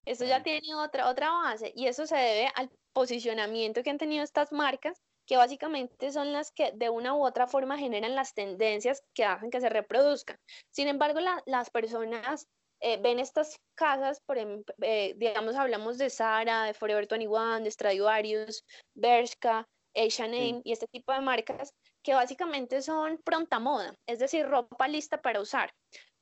Eso 0.04 0.24
ya 0.24 0.42
tiene 0.42 0.74
otra, 0.74 1.08
otra 1.08 1.30
base 1.30 1.72
y 1.74 1.86
eso 1.86 2.06
se 2.06 2.16
debe 2.16 2.52
al 2.54 2.70
posicionamiento 2.92 3.82
que 3.82 3.90
han 3.90 3.98
tenido 3.98 4.22
estas 4.22 4.52
marcas, 4.52 5.00
que 5.26 5.36
básicamente 5.36 6.12
son 6.12 6.32
las 6.32 6.52
que 6.52 6.72
de 6.74 6.90
una 6.90 7.14
u 7.14 7.24
otra 7.24 7.46
forma 7.46 7.78
generan 7.78 8.14
las 8.14 8.34
tendencias 8.34 9.02
que 9.14 9.24
hacen 9.24 9.50
que 9.50 9.60
se 9.60 9.68
reproduzcan. 9.68 10.38
Sin 10.70 10.88
embargo, 10.88 11.20
las 11.46 11.70
personas 11.70 12.46
eh, 12.80 12.98
ven 13.00 13.18
estas 13.18 13.58
casas, 13.74 14.20
por 14.26 14.36
eh, 14.38 15.14
digamos, 15.16 15.54
hablamos 15.56 15.96
de 15.96 16.10
Zara, 16.10 16.64
de 16.64 16.74
Forever 16.74 17.06
21, 17.08 17.60
de 17.60 17.70
Stradivarius, 17.70 18.64
Bershka, 18.94 19.66
H&M 19.94 20.60
y 20.64 20.72
este 20.72 20.86
tipo 20.88 21.12
de 21.12 21.20
marcas 21.20 21.72
que 22.02 22.14
básicamente 22.14 22.82
son 22.82 23.18
pronta 23.24 23.58
moda, 23.58 23.94
es 24.06 24.18
decir, 24.18 24.46
ropa 24.46 24.88
lista 24.88 25.22
para 25.22 25.40
usar. 25.40 25.72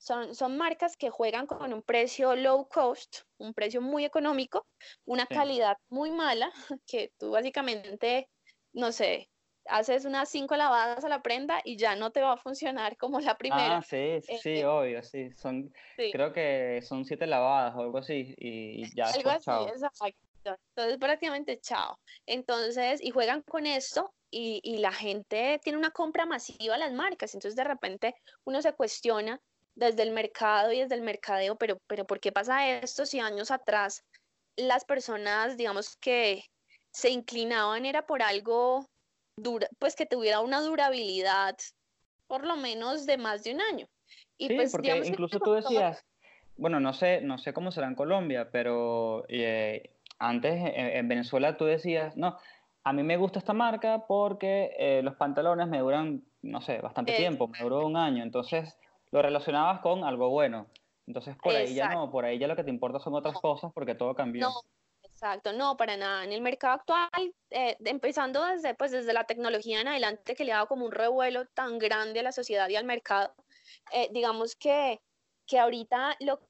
Son, 0.02 0.34
son 0.34 0.56
marcas 0.56 0.96
que 0.96 1.10
juegan 1.10 1.46
con 1.46 1.72
un 1.72 1.80
precio 1.80 2.34
low 2.34 2.66
cost, 2.68 3.18
un 3.38 3.54
precio 3.54 3.80
muy 3.80 4.04
económico, 4.04 4.66
una 5.04 5.26
calidad 5.26 5.76
muy 5.90 6.10
mala, 6.10 6.50
que 6.88 7.12
tú 7.20 7.30
básicamente, 7.30 8.28
no 8.72 8.90
sé, 8.90 9.30
haces 9.66 10.04
unas 10.04 10.28
cinco 10.28 10.56
lavadas 10.56 11.04
a 11.04 11.08
la 11.08 11.22
prenda 11.22 11.60
y 11.64 11.76
ya 11.76 11.94
no 11.94 12.10
te 12.10 12.20
va 12.20 12.32
a 12.32 12.36
funcionar 12.36 12.96
como 12.96 13.20
la 13.20 13.38
primera. 13.38 13.76
Ah, 13.76 13.82
sí, 13.82 14.18
sí, 14.42 14.58
eh, 14.58 14.66
obvio, 14.66 15.04
sí. 15.04 15.30
Son, 15.36 15.72
Creo 15.96 16.32
que 16.32 16.80
son 16.82 17.04
siete 17.04 17.28
lavadas 17.28 17.76
o 17.76 17.82
algo 17.82 17.98
así 17.98 18.34
y, 18.38 18.92
ya 18.96 19.04
algo 19.04 19.30
así, 19.30 19.50
exacto. 19.50 20.58
Entonces 20.74 20.98
prácticamente 20.98 21.60
chao. 21.60 22.00
Entonces, 22.26 23.00
y 23.00 23.10
juegan 23.10 23.42
con 23.42 23.66
esto 23.66 24.12
y, 24.32 24.58
y, 24.64 24.78
la 24.78 24.90
gente 24.90 25.60
tiene 25.62 25.78
una 25.78 25.92
compra 25.92 26.26
masiva 26.26 26.74
a 26.74 26.78
las 26.78 26.92
marcas. 26.92 27.34
Entonces 27.34 27.54
de 27.54 27.62
repente 27.62 28.16
uno 28.42 28.60
se 28.60 28.72
cuestiona 28.72 29.40
desde 29.74 30.02
el 30.02 30.11
mercado 30.11 30.72
y 30.72 30.80
desde 30.80 30.94
el 30.94 31.02
mercadeo, 31.02 31.56
pero, 31.56 31.78
pero 31.87 32.06
¿por 32.06 32.20
qué 32.20 32.32
pasa 32.32 32.68
esto 32.68 33.06
si 33.06 33.20
años 33.20 33.50
atrás 33.50 34.04
las 34.56 34.85
personas, 34.85 35.56
digamos 35.56 35.96
que 35.96 36.44
se 36.92 37.11
inclinaban 37.11 37.87
era 37.87 38.06
por 38.06 38.22
algo 38.22 38.87
dura, 39.37 39.66
pues 39.78 39.96
que 39.96 40.06
tuviera 40.06 40.40
una 40.40 40.61
durabilidad 40.61 41.56
por 42.26 42.46
lo 42.46 42.56
menos 42.56 43.06
de 43.06 43.18
más 43.18 43.44
de 43.44 43.54
un 43.54 43.61
año. 43.61 43.87
Y 44.38 44.48
sí, 44.48 44.54
pues, 44.56 44.72
porque 44.72 45.02
incluso 45.04 45.38
tú 45.40 45.52
decías, 45.52 46.04
bueno, 46.56 46.80
no 46.80 46.92
sé, 46.92 47.20
no 47.22 47.38
sé 47.38 47.52
cómo 47.52 47.72
será 47.72 47.87
en 47.87 47.94
Colombia, 47.94 48.50
pero 48.50 49.24
eh, 49.28 49.90
antes 50.18 50.54
en, 50.74 51.08
Venezuela 51.08 51.56
tú 51.56 51.64
decías, 51.64 52.16
no, 52.16 52.38
a 52.85 52.92
mí 52.92 53.02
me 53.02 53.16
gusta 53.16 53.38
esta 53.38 53.52
marca 53.52 54.04
porque 54.06 54.74
eh, 54.78 55.02
los 55.02 55.16
pantalones 55.16 55.68
me 55.68 55.78
duran, 55.80 56.24
no 56.42 56.61
sé, 56.61 56.78
bastante 56.78 57.14
tiempo, 57.14 57.48
me 57.48 57.58
duró 57.61 57.87
un 57.87 57.96
año, 57.96 58.22
entonces 58.22 58.78
lo 59.12 59.22
relacionabas 59.22 59.81
con 59.81 60.03
algo 60.03 60.31
bueno. 60.31 60.66
Entonces 61.07 61.37
por 61.37 61.55
ahí 61.55 61.75
ya 61.75 61.90
no, 61.94 62.11
por 62.11 62.25
ahí 62.25 62.38
ya 62.38 62.48
lo 62.48 62.57
que 62.57 62.64
te 62.64 62.70
importa 62.70 62.98
son 62.98 63.14
otras 63.14 63.35
cosas 63.40 63.70
porque 63.72 63.94
todo 63.94 64.14
cambió. 64.14 64.51
Exacto, 65.05 65.53
no, 65.53 65.77
para 65.77 65.96
nada. 65.96 66.25
En 66.25 66.33
el 66.33 66.40
mercado 66.40 66.75
actual, 66.75 67.35
eh, 67.51 67.77
empezando 67.85 68.44
desde, 68.44 68.75
pues, 68.75 68.90
desde 68.90 69.12
la 69.12 69.25
tecnología 69.25 69.81
en 69.81 69.88
adelante, 69.88 70.35
que 70.35 70.44
le 70.44 70.53
ha 70.53 70.57
dado 70.57 70.68
como 70.68 70.85
un 70.85 70.92
revuelo 70.92 71.46
tan 71.46 71.79
grande 71.79 72.20
a 72.20 72.22
la 72.25 72.33
sociedad 72.33 72.68
y 72.68 72.77
al 72.77 72.85
mercado, 72.85 73.33
eh, 73.92 74.09
digamos 74.12 74.57
que, 74.57 75.01
que 75.46 75.59
ahorita, 75.59 76.16
lo, 76.20 76.40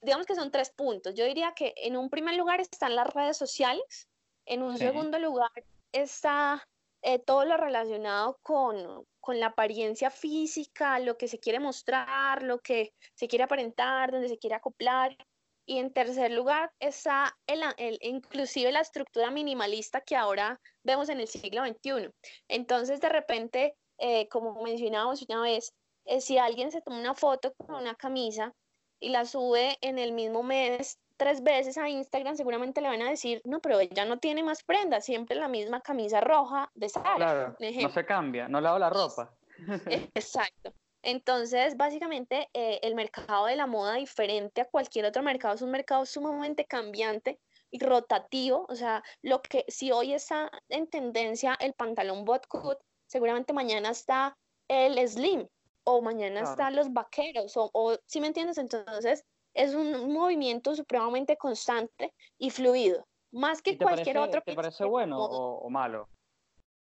digamos 0.00 0.26
que 0.26 0.34
son 0.34 0.50
tres 0.50 0.70
puntos. 0.70 1.14
Yo 1.14 1.24
diría 1.24 1.52
que 1.54 1.74
en 1.76 1.96
un 1.96 2.08
primer 2.08 2.36
lugar 2.36 2.60
están 2.60 2.96
las 2.96 3.12
redes 3.12 3.36
sociales, 3.36 4.08
en 4.46 4.62
un 4.62 4.78
segundo 4.78 5.18
lugar 5.18 5.50
está 5.92 6.66
eh, 7.02 7.18
todo 7.18 7.44
lo 7.44 7.56
relacionado 7.56 8.38
con, 8.42 9.06
con 9.20 9.40
la 9.40 9.46
apariencia 9.46 10.10
física, 10.10 10.98
lo 11.00 11.16
que 11.16 11.28
se 11.28 11.38
quiere 11.38 11.60
mostrar, 11.60 12.42
lo 12.42 12.60
que 12.60 12.92
se 13.14 13.28
quiere 13.28 13.44
aparentar, 13.44 14.12
donde 14.12 14.28
se 14.28 14.38
quiere 14.38 14.56
acoplar. 14.56 15.16
Y 15.64 15.78
en 15.78 15.92
tercer 15.92 16.32
lugar 16.32 16.72
está 16.80 17.36
el, 17.46 17.62
el, 17.76 17.98
inclusive 18.02 18.72
la 18.72 18.80
estructura 18.80 19.30
minimalista 19.30 20.00
que 20.00 20.16
ahora 20.16 20.60
vemos 20.82 21.08
en 21.08 21.20
el 21.20 21.28
siglo 21.28 21.64
XXI. 21.64 22.10
Entonces, 22.48 23.00
de 23.00 23.08
repente, 23.08 23.76
eh, 23.98 24.28
como 24.28 24.62
mencionábamos 24.62 25.22
una 25.28 25.42
vez, 25.42 25.72
eh, 26.04 26.20
si 26.20 26.38
alguien 26.38 26.72
se 26.72 26.82
toma 26.82 26.98
una 26.98 27.14
foto 27.14 27.52
con 27.54 27.76
una 27.76 27.94
camisa 27.94 28.52
y 29.00 29.10
la 29.10 29.24
sube 29.24 29.76
en 29.80 29.98
el 29.98 30.12
mismo 30.12 30.42
mes 30.42 30.98
tres 31.22 31.42
veces 31.44 31.78
a 31.78 31.88
Instagram, 31.88 32.36
seguramente 32.36 32.80
le 32.80 32.88
van 32.88 33.02
a 33.02 33.10
decir, 33.10 33.40
no, 33.44 33.60
pero 33.60 33.78
ella 33.78 34.04
no 34.04 34.18
tiene 34.18 34.42
más 34.42 34.64
prendas, 34.64 35.04
siempre 35.04 35.36
la 35.36 35.46
misma 35.46 35.80
camisa 35.80 36.20
roja 36.20 36.68
de 36.74 36.88
Sara. 36.88 37.14
Claro, 37.14 37.56
no 37.60 37.88
se 37.90 38.04
cambia, 38.04 38.48
no 38.48 38.60
lavo 38.60 38.78
la 38.80 38.90
ropa. 38.90 39.32
Exacto. 40.14 40.74
Entonces, 41.04 41.76
básicamente, 41.76 42.48
eh, 42.52 42.80
el 42.82 42.96
mercado 42.96 43.46
de 43.46 43.54
la 43.54 43.66
moda, 43.66 43.94
diferente 43.94 44.62
a 44.62 44.64
cualquier 44.64 45.04
otro 45.04 45.22
mercado, 45.22 45.54
es 45.54 45.62
un 45.62 45.70
mercado 45.70 46.06
sumamente 46.06 46.64
cambiante 46.64 47.38
y 47.70 47.78
rotativo. 47.78 48.66
O 48.68 48.74
sea, 48.74 49.02
lo 49.22 49.42
que 49.42 49.64
si 49.68 49.92
hoy 49.92 50.14
está 50.14 50.50
en 50.68 50.88
tendencia 50.88 51.56
el 51.60 51.72
pantalón 51.72 52.24
bot 52.24 52.46
cut, 52.48 52.78
seguramente 53.06 53.52
mañana 53.52 53.90
está 53.90 54.36
el 54.68 54.96
slim 55.08 55.46
o 55.84 56.00
mañana 56.02 56.40
Claro. 56.40 56.50
están 56.50 56.76
los 56.76 56.92
vaqueros 56.92 57.56
o, 57.56 57.70
o 57.72 57.96
¿sí 58.06 58.20
me 58.20 58.28
entiendes? 58.28 58.58
Entonces, 58.58 59.24
es 59.54 59.74
un 59.74 60.12
movimiento 60.12 60.74
supremamente 60.74 61.36
constante 61.36 62.14
y 62.38 62.50
fluido, 62.50 63.06
más 63.32 63.62
que 63.62 63.72
¿Y 63.72 63.76
te 63.76 63.84
cualquier 63.84 64.16
parece, 64.16 64.28
otro. 64.28 64.42
te 64.42 64.54
parece 64.54 64.84
bueno 64.84 65.18
o, 65.22 65.58
o 65.66 65.70
malo? 65.70 66.08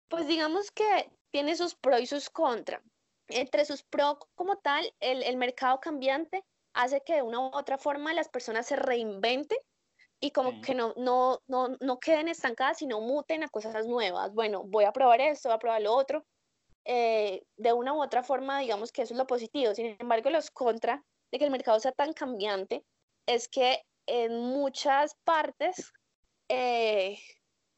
Pues 0.08 0.26
digamos 0.26 0.70
que 0.70 1.10
tiene 1.30 1.56
sus 1.56 1.74
pros 1.74 2.00
y 2.00 2.06
sus 2.06 2.30
contras. 2.30 2.82
Entre 3.28 3.64
sus 3.64 3.82
pros 3.82 4.18
como 4.34 4.58
tal, 4.58 4.94
el, 5.00 5.22
el 5.22 5.36
mercado 5.36 5.80
cambiante 5.80 6.44
hace 6.74 7.00
que 7.04 7.14
de 7.16 7.22
una 7.22 7.40
u 7.40 7.50
otra 7.54 7.78
forma 7.78 8.12
las 8.12 8.28
personas 8.28 8.66
se 8.66 8.76
reinventen 8.76 9.58
y 10.20 10.30
como 10.30 10.50
Sí. 10.52 10.60
que 10.60 10.74
no, 10.74 10.92
no, 10.96 11.40
no, 11.46 11.68
no 11.80 11.98
queden 11.98 12.28
estancadas, 12.28 12.78
sino 12.78 13.00
muten 13.00 13.42
a 13.44 13.48
cosas 13.48 13.86
nuevas. 13.86 14.32
Bueno, 14.34 14.62
voy 14.64 14.84
a 14.84 14.92
probar 14.92 15.20
esto, 15.20 15.48
voy 15.48 15.56
a 15.56 15.58
probar 15.58 15.82
lo 15.82 15.94
otro. 15.94 16.24
Eh, 16.84 17.42
de 17.56 17.72
una 17.72 17.94
u 17.94 18.02
otra 18.02 18.22
forma, 18.22 18.60
digamos 18.60 18.92
que 18.92 19.02
eso 19.02 19.14
es 19.14 19.18
lo 19.18 19.26
positivo. 19.26 19.74
Sin 19.74 19.96
embargo, 19.98 20.30
los 20.30 20.50
contras 20.50 21.00
de 21.32 21.38
que 21.38 21.44
el 21.44 21.50
mercado 21.50 21.80
sea 21.80 21.92
tan 21.92 22.12
cambiante 22.12 22.84
es 23.26 23.48
que 23.48 23.84
en 24.06 24.38
muchas 24.38 25.16
partes 25.24 25.92
eh, 26.48 27.18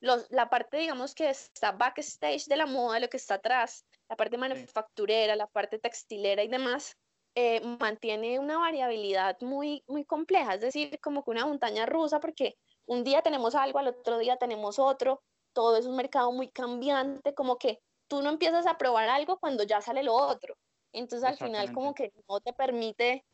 los- 0.00 0.26
la 0.30 0.48
parte, 0.50 0.76
digamos, 0.76 1.14
que 1.14 1.30
está 1.30 1.72
backstage 1.72 2.46
de 2.46 2.56
la 2.56 2.66
moda, 2.66 2.98
lo 3.00 3.08
que 3.08 3.16
está 3.16 3.34
atrás, 3.34 3.84
la 4.08 4.16
parte 4.16 4.36
manufacturera, 4.38 5.36
la 5.36 5.46
parte 5.46 5.78
textilera 5.78 6.42
y 6.42 6.48
demás, 6.48 6.96
eh, 7.34 7.60
mantiene 7.80 8.38
una 8.38 8.58
variabilidad 8.58 9.36
muy, 9.40 9.82
muy 9.86 10.04
compleja, 10.04 10.54
es 10.54 10.60
decir, 10.60 10.98
como 11.00 11.22
que 11.22 11.30
una 11.30 11.46
montaña 11.46 11.86
rusa, 11.86 12.18
porque 12.20 12.56
un 12.86 13.04
día 13.04 13.22
tenemos 13.22 13.54
algo, 13.54 13.78
al 13.78 13.88
otro 13.88 14.18
día 14.18 14.36
tenemos 14.36 14.78
otro, 14.78 15.22
todo 15.52 15.76
es 15.76 15.86
un 15.86 15.96
mercado 15.96 16.32
muy 16.32 16.50
cambiante, 16.50 17.34
como 17.34 17.56
que 17.58 17.80
tú 18.08 18.22
no 18.22 18.30
empiezas 18.30 18.66
a 18.66 18.78
probar 18.78 19.08
algo 19.08 19.38
cuando 19.38 19.64
ya 19.64 19.80
sale 19.80 20.02
lo 20.02 20.14
otro. 20.14 20.56
Entonces 20.92 21.28
al 21.28 21.36
final 21.36 21.66
como 21.74 21.94
que 21.94 22.12
no 22.28 22.40
te 22.40 22.52
permite 22.52 23.24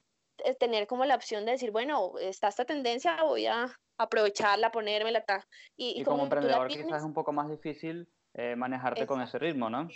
eh, 0.44 0.54
tener 0.54 0.86
como 0.86 1.04
la 1.04 1.14
opción 1.14 1.44
de 1.44 1.52
decir, 1.52 1.70
bueno, 1.70 2.12
está 2.18 2.48
esta 2.48 2.64
tendencia, 2.64 3.22
voy 3.22 3.46
a 3.46 3.78
aprovecharla, 3.98 4.70
ponérmela, 4.70 5.24
ta. 5.24 5.46
Y, 5.76 5.90
Y, 5.90 6.00
y 6.00 6.04
como 6.04 6.16
como 6.16 6.24
emprendedor 6.24 6.68
quizás 6.68 6.82
tienes, 6.84 6.98
es 6.98 7.04
un 7.04 7.14
poco 7.14 7.32
más 7.32 7.48
difícil 7.48 8.08
eh, 8.34 8.56
manejarte 8.56 9.06
con 9.06 9.20
ese 9.20 9.38
ritmo, 9.38 9.70
¿no? 9.70 9.88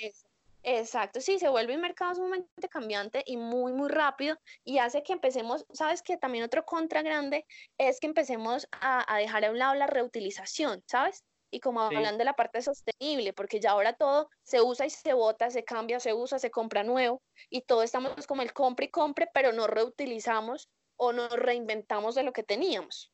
Exacto, 0.69 1.21
sí, 1.21 1.39
se 1.39 1.49
vuelve 1.49 1.77
un 1.77 1.81
mercado 1.81 2.17
sumamente 2.17 2.69
cambiante 2.69 3.23
y 3.25 3.37
muy, 3.37 3.73
muy 3.73 3.89
rápido 3.89 4.37
y 4.65 4.79
hace 4.79 5.05
que 5.05 5.13
empecemos, 5.13 5.65
sabes 5.73 6.03
que 6.03 6.17
también 6.17 6.43
otro 6.43 6.65
contra 6.65 7.03
grande 7.03 7.47
es 7.79 8.01
que 8.01 8.09
empecemos 8.09 8.69
a, 8.73 9.15
a 9.15 9.19
dejar 9.19 9.45
a 9.45 9.53
un 9.53 9.59
lado 9.59 9.75
la 9.77 9.87
reutilización, 9.87 10.83
¿sabes? 10.87 11.25
Y 11.51 11.61
como 11.61 11.81
Sí. 11.89 11.97
hablan 11.97 12.19
de 12.19 12.25
la 12.25 12.35
parte 12.35 12.61
sostenible, 12.63 13.33
porque 13.33 13.61
ya 13.61 13.71
ahora 13.73 13.95
todo 13.95 14.29
se 14.43 14.61
usa 14.63 14.87
y 14.87 14.91
se 14.91 15.13
bota, 15.15 15.51
se 15.51 15.65
cambia, 15.65 16.01
se 16.01 16.13
usa, 16.15 16.39
se 16.39 16.51
compra 16.51 16.83
nuevo 16.85 17.23
y 17.51 17.63
todo 17.63 17.83
estamos 17.83 18.27
como 18.27 18.43
el 18.43 18.53
compre 18.53 18.87
y 18.87 18.91
compre, 18.91 19.29
pero 19.33 19.53
no 19.53 19.67
reutilizamos 19.67 20.69
o 20.97 21.13
no 21.13 21.29
reinventamos 21.29 22.15
de 22.15 22.23
lo 22.25 22.33
que 22.33 22.43
teníamos. 22.43 23.13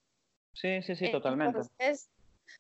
Sí, 0.54 0.82
sí, 0.82 0.94
sí, 0.96 1.10
totalmente. 1.10 1.58
Entonces, 1.58 2.10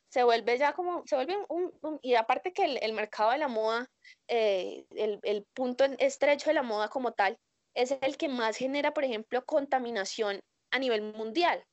se 0.08 0.24
vuelve 0.24 0.58
ya 0.58 0.72
como, 0.74 1.02
se 1.06 1.16
vuelve 1.16 1.36
un, 1.48 1.72
un- 1.82 1.98
y 2.02 2.14
aparte 2.14 2.52
que 2.52 2.64
el, 2.64 2.78
el 2.82 2.92
mercado 2.92 3.30
de 3.32 3.38
la 3.38 3.48
moda, 3.48 3.86
eh, 4.28 4.86
el, 4.90 5.20
el 5.22 5.44
punto 5.54 5.84
estrecho 5.98 6.50
de 6.50 6.54
la 6.54 6.62
moda 6.62 6.88
como 6.88 7.12
tal, 7.12 7.38
es 7.74 7.92
el 8.00 8.16
que 8.16 8.28
más 8.28 8.56
genera, 8.56 8.92
por 8.94 9.04
ejemplo, 9.04 9.44
contaminación 9.44 10.40
a 10.70 10.78
nivel 10.78 11.02
mundial. 11.02 11.64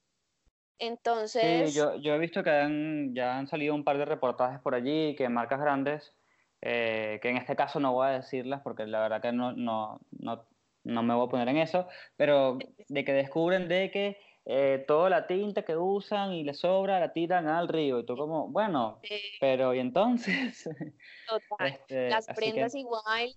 Sí, 0.80 0.86
Entonces, 0.86 1.74
yo, 1.74 1.96
yo 1.98 2.14
he 2.16 2.20
visto 2.20 2.44
que 2.44 2.50
han, 2.50 3.14
ya 3.14 3.38
han 3.38 3.48
salido 3.48 3.76
un 3.76 3.84
par 3.84 3.98
de 3.98 4.06
reportajes 4.06 4.60
por 4.62 4.76
allí 4.76 5.16
que 5.16 5.30
marcas 5.30 5.60
grandes, 5.60 6.14
eh, 6.62 7.20
que 7.22 7.30
en 7.30 7.38
este 7.38 7.56
caso 7.56 7.80
no 7.80 7.94
voy 7.94 8.08
a 8.08 8.12
decirlas 8.12 8.62
porque 8.64 8.86
la 8.86 9.02
verdad 9.02 9.22
que 9.22 9.32
no, 9.32 9.54
no, 9.54 10.02
no, 10.12 10.48
no 10.84 11.04
me 11.04 11.14
voy 11.14 11.28
a 11.28 11.30
poner 11.30 11.48
en 11.50 11.58
eso, 11.58 11.88
pero 12.18 12.58
de 12.90 13.06
que 13.06 13.14
descubren 13.14 13.68
de 13.68 13.92
que 13.92 14.18
eh, 14.46 14.84
toda 14.88 15.10
la 15.10 15.28
tinta 15.28 15.64
que 15.64 15.78
usan 15.78 16.34
y 16.34 16.44
les 16.44 16.60
sobra 16.60 17.00
la 17.00 17.14
tiran 17.14 17.48
al 17.48 17.68
río. 17.68 18.00
Y 18.00 18.06
tú 18.06 18.18
como, 18.18 18.48
bueno, 18.50 19.00
eh, 19.04 19.22
pero 19.40 19.74
¿y 19.74 19.80
entonces? 19.80 20.68
total, 21.28 21.74
Este, 21.74 22.10
las 22.10 22.28
así 22.28 22.52
que 22.52 22.52
prendas 22.52 22.76
igual. 22.76 23.30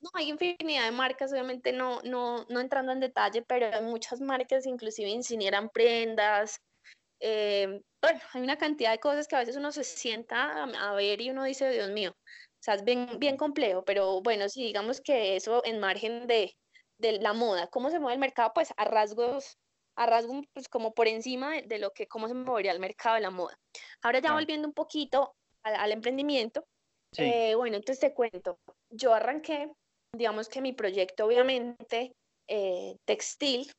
No, 0.00 0.10
hay 0.14 0.30
infinidad 0.30 0.84
de 0.84 0.92
marcas, 0.92 1.30
obviamente 1.32 1.72
no, 1.72 2.00
no, 2.02 2.46
no 2.48 2.60
entrando 2.60 2.92
en 2.92 3.00
detalle, 3.00 3.42
pero 3.42 3.66
hay 3.66 3.82
muchas 3.82 4.20
marcas 4.20 4.64
inclusive 4.64 5.10
incineran 5.10 5.68
prendas. 5.68 6.62
Eh, 7.20 7.82
bueno, 8.02 8.20
hay 8.32 8.42
una 8.42 8.56
cantidad 8.56 8.90
de 8.90 8.98
cosas 8.98 9.28
que 9.28 9.36
a 9.36 9.40
veces 9.40 9.56
uno 9.56 9.72
se 9.72 9.84
sienta 9.84 10.64
a, 10.64 10.90
a 10.90 10.94
ver 10.94 11.20
y 11.20 11.30
uno 11.30 11.44
dice, 11.44 11.68
Dios 11.70 11.90
mío, 11.90 12.12
o 12.12 12.62
sea, 12.62 12.74
es 12.74 12.84
bien, 12.84 13.18
bien 13.18 13.36
complejo, 13.36 13.84
pero 13.84 14.20
bueno, 14.22 14.48
si 14.48 14.64
digamos 14.64 15.00
que 15.00 15.36
eso 15.36 15.62
en 15.64 15.80
margen 15.80 16.26
de, 16.26 16.54
de 16.98 17.12
la 17.20 17.32
moda, 17.32 17.68
cómo 17.68 17.90
se 17.90 17.98
mueve 17.98 18.14
el 18.14 18.20
mercado, 18.20 18.52
pues 18.54 18.72
a 18.76 18.84
rasgos, 18.84 19.58
a 19.96 20.06
rasgos 20.06 20.44
pues 20.52 20.68
como 20.68 20.92
por 20.92 21.08
encima 21.08 21.54
de, 21.54 21.62
de 21.62 21.78
lo 21.78 21.90
que, 21.92 22.06
cómo 22.06 22.28
se 22.28 22.34
movería 22.34 22.72
el 22.72 22.80
mercado 22.80 23.14
de 23.16 23.22
la 23.22 23.30
moda. 23.30 23.58
Ahora 24.02 24.20
ya 24.20 24.32
volviendo 24.32 24.66
un 24.68 24.74
poquito 24.74 25.34
al, 25.62 25.76
al 25.76 25.92
emprendimiento, 25.92 26.64
sí, 27.12 27.22
eh, 27.24 27.54
bueno, 27.54 27.76
entonces 27.76 28.00
te 28.00 28.14
cuento, 28.14 28.58
yo 28.90 29.14
arranqué, 29.14 29.70
digamos 30.14 30.48
que 30.48 30.60
mi 30.60 30.72
proyecto 30.72 31.26
obviamente 31.26 32.14
eh, 32.48 32.96
textil 33.04 33.70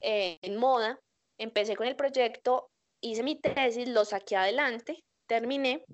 eh, 0.00 0.38
en 0.42 0.56
moda, 0.56 0.98
empecé 1.38 1.76
con 1.76 1.86
el 1.86 1.96
proyecto, 1.96 2.70
hice 3.00 3.22
mi 3.22 3.40
tesis, 3.40 3.88
lo 3.88 4.04
saqué 4.04 4.36
adelante, 4.36 5.02
terminé, 5.26 5.84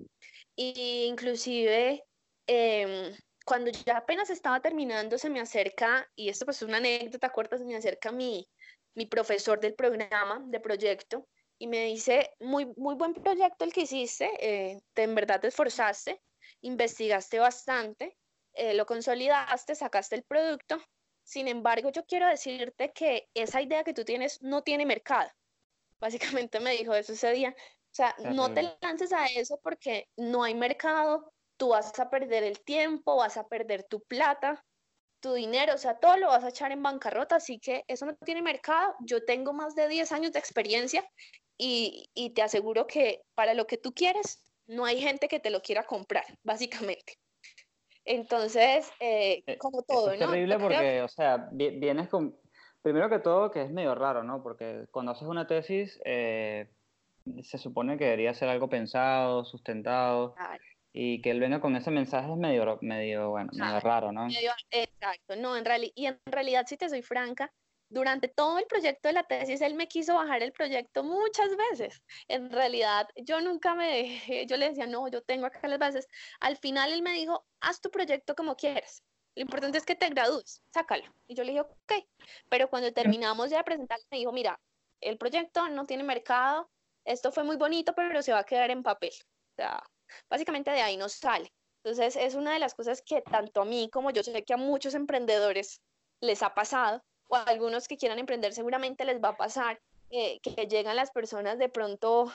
y 0.55 1.05
inclusive 1.05 2.03
em, 2.47 3.15
cuando 3.45 3.71
ya 3.71 3.97
apenas 3.97 4.29
estaba 4.29 4.61
terminando 4.61 5.17
se 5.17 5.29
me 5.29 5.39
acerca, 5.39 6.07
y 6.15 6.29
esto 6.29 6.45
pues 6.45 6.57
es 6.57 6.63
una 6.63 6.77
anécdota 6.77 7.31
corta, 7.31 7.57
se 7.57 7.65
me 7.65 7.75
acerca 7.75 8.11
mi, 8.11 8.47
mi 8.95 9.05
profesor 9.05 9.59
del 9.59 9.75
programa, 9.75 10.41
de 10.45 10.59
proyecto, 10.59 11.27
y 11.57 11.67
me 11.67 11.85
dice, 11.85 12.31
muy, 12.39 12.65
muy 12.77 12.95
buen 12.95 13.13
proyecto 13.13 13.65
el 13.65 13.73
que 13.73 13.81
hiciste, 13.81 14.29
eh, 14.39 14.79
te, 14.93 15.03
en 15.03 15.15
verdad 15.15 15.41
te 15.41 15.47
esforzaste, 15.47 16.21
investigaste 16.61 17.39
bastante, 17.39 18.17
eh, 18.53 18.73
lo 18.73 18.85
consolidaste, 18.85 19.75
sacaste 19.75 20.15
el 20.15 20.23
producto. 20.23 20.81
Sin 21.29 21.47
embargo, 21.47 21.91
yo 21.91 22.07
quiero 22.07 22.27
decirte 22.27 22.91
que 22.91 23.29
esa 23.35 23.61
idea 23.61 23.83
que 23.83 23.93
tú 23.93 24.03
tienes 24.03 24.41
no 24.41 24.63
tiene 24.63 24.83
mercado. 24.87 25.29
Básicamente 25.99 26.59
me 26.59 26.71
dijo 26.71 26.95
eso 26.95 27.13
ese 27.13 27.31
día. 27.33 27.55
O 27.55 27.93
sea, 27.95 28.15
no 28.33 28.51
te 28.51 28.63
lances 28.81 29.13
a 29.13 29.27
eso 29.27 29.59
porque 29.61 30.09
no 30.17 30.43
hay 30.43 30.55
mercado, 30.55 31.31
tú 31.55 31.69
vas 31.69 31.99
a 31.99 32.09
perder 32.09 32.43
el 32.43 32.59
tiempo, 32.61 33.17
vas 33.17 33.37
a 33.37 33.47
perder 33.47 33.83
tu 33.83 34.01
plata, 34.01 34.65
tu 35.19 35.33
dinero, 35.33 35.75
o 35.75 35.77
sea, 35.77 35.99
todo 35.99 36.17
lo 36.17 36.29
vas 36.29 36.43
a 36.43 36.49
echar 36.49 36.71
en 36.71 36.81
bancarrota, 36.81 37.35
así 37.35 37.59
que 37.59 37.83
eso 37.87 38.07
no 38.07 38.15
tiene 38.15 38.41
mercado. 38.41 38.95
Yo 39.01 39.23
tengo 39.23 39.53
más 39.53 39.75
de 39.75 39.87
10 39.87 40.11
años 40.11 40.31
de 40.31 40.39
experiencia 40.39 41.07
y, 41.59 42.09
y 42.15 42.31
te 42.31 42.41
aseguro 42.41 42.87
que 42.87 43.21
para 43.35 43.53
lo 43.53 43.67
que 43.67 43.77
tú 43.77 43.93
quieres, 43.93 44.41
no 44.65 44.83
hay 44.83 44.99
gente 44.99 45.27
que 45.27 45.39
te 45.39 45.51
lo 45.51 45.61
quiera 45.61 45.83
comprar, 45.83 46.25
básicamente. 46.41 47.19
Entonces, 48.09 48.91
eh, 48.99 49.43
Eh, 49.45 49.57
como 49.59 49.83
todo, 49.83 50.11
es 50.11 50.19
¿no? 50.19 50.25
terrible 50.25 50.55
Yo 50.55 50.57
creo 50.57 50.69
porque, 50.69 51.01
o 51.03 51.07
sea, 51.07 51.47
vi- 51.51 51.77
vienes 51.79 52.09
con, 52.09 52.35
primero 52.81 53.07
que 53.07 53.19
todo, 53.19 53.51
que 53.51 53.61
es 53.61 53.69
medio 53.69 53.93
raro, 53.93 54.23
¿no? 54.23 54.41
Porque 54.41 54.87
cuando 54.89 55.11
haces 55.11 55.27
una 55.27 55.45
tesis, 55.45 56.01
eh, 56.05 56.67
se 57.43 57.59
supone 57.59 57.99
que 57.99 58.05
debería 58.05 58.33
ser 58.33 58.49
algo 58.49 58.67
pensado, 58.67 59.45
sustentado, 59.45 60.33
Claro. 60.33 60.63
y 60.91 61.21
que 61.21 61.29
él 61.29 61.39
venga 61.39 61.61
con 61.61 61.75
ese 61.75 61.91
mensaje 61.91 62.31
es 62.31 62.37
medio, 62.37 62.79
medio, 62.81 63.29
bueno, 63.29 63.51
medio 63.53 63.79
raro, 63.79 64.11
¿no? 64.11 64.25
medio- 64.25 64.53
exacto, 64.71 65.35
no, 65.35 65.55
en 65.55 65.65
realidad, 65.65 65.93
y 65.93 66.07
en 66.07 66.19
realidad, 66.25 66.65
si 66.65 66.77
te 66.77 66.89
soy 66.89 67.03
franca, 67.03 67.53
durante 67.89 68.27
todo 68.27 68.59
el 68.59 68.65
proyecto 68.67 69.07
de 69.07 69.13
la 69.13 69.23
tesis, 69.23 69.61
él 69.61 69.73
me 69.73 69.87
quiso 69.87 70.15
bajar 70.15 70.43
el 70.43 70.51
proyecto 70.51 71.03
muchas 71.03 71.49
veces. 71.57 72.01
En 72.27 72.51
realidad, 72.51 73.07
yo 73.15 73.41
nunca 73.41 73.75
me 73.75 73.87
dejé, 73.97 74.45
yo 74.45 74.57
le 74.57 74.69
decía, 74.69 74.85
no, 74.85 75.07
yo 75.07 75.21
tengo 75.23 75.47
acá 75.47 75.67
las 75.67 75.79
bases. 75.79 76.07
Al 76.39 76.57
final, 76.57 76.93
él 76.93 77.01
me 77.01 77.13
dijo, 77.13 77.45
haz 77.59 77.81
tu 77.81 77.89
proyecto 77.89 78.35
como 78.35 78.55
quieras. 78.55 79.03
Lo 79.35 79.41
importante 79.41 79.77
es 79.77 79.85
que 79.85 79.95
te 79.95 80.09
gradúes, 80.09 80.61
sácalo. 80.73 81.03
Y 81.27 81.35
yo 81.35 81.43
le 81.43 81.51
dije, 81.51 81.61
ok. 81.61 81.93
Pero 82.49 82.69
cuando 82.69 82.93
terminamos 82.93 83.49
de 83.49 83.63
presentar, 83.63 83.99
me 84.11 84.19
dijo, 84.19 84.31
mira, 84.31 84.59
el 85.01 85.17
proyecto 85.17 85.67
no 85.69 85.85
tiene 85.85 86.03
mercado, 86.03 86.69
esto 87.05 87.31
fue 87.31 87.43
muy 87.43 87.55
bonito, 87.57 87.93
pero 87.95 88.21
se 88.21 88.33
va 88.33 88.39
a 88.39 88.43
quedar 88.43 88.69
en 88.69 88.83
papel. 88.83 89.11
O 89.13 89.55
sea, 89.55 89.81
básicamente 90.29 90.71
de 90.71 90.81
ahí 90.81 90.97
no 90.97 91.09
sale. 91.09 91.51
Entonces, 91.83 92.15
es 92.17 92.35
una 92.35 92.53
de 92.53 92.59
las 92.59 92.75
cosas 92.75 93.01
que 93.01 93.21
tanto 93.21 93.61
a 93.61 93.65
mí 93.65 93.89
como 93.91 94.11
yo 94.11 94.21
sé 94.21 94.43
que 94.43 94.53
a 94.53 94.57
muchos 94.57 94.93
emprendedores 94.93 95.81
les 96.21 96.43
ha 96.43 96.53
pasado, 96.53 97.01
o 97.29 97.35
a 97.35 97.43
algunos 97.43 97.87
que 97.87 97.97
quieran 97.97 98.19
emprender 98.19 98.53
seguramente 98.53 99.05
les 99.05 99.21
va 99.23 99.29
a 99.29 99.37
pasar, 99.37 99.79
eh, 100.09 100.39
que 100.41 100.67
llegan 100.67 100.95
las 100.95 101.11
personas 101.11 101.57
de 101.57 101.69
pronto 101.69 102.31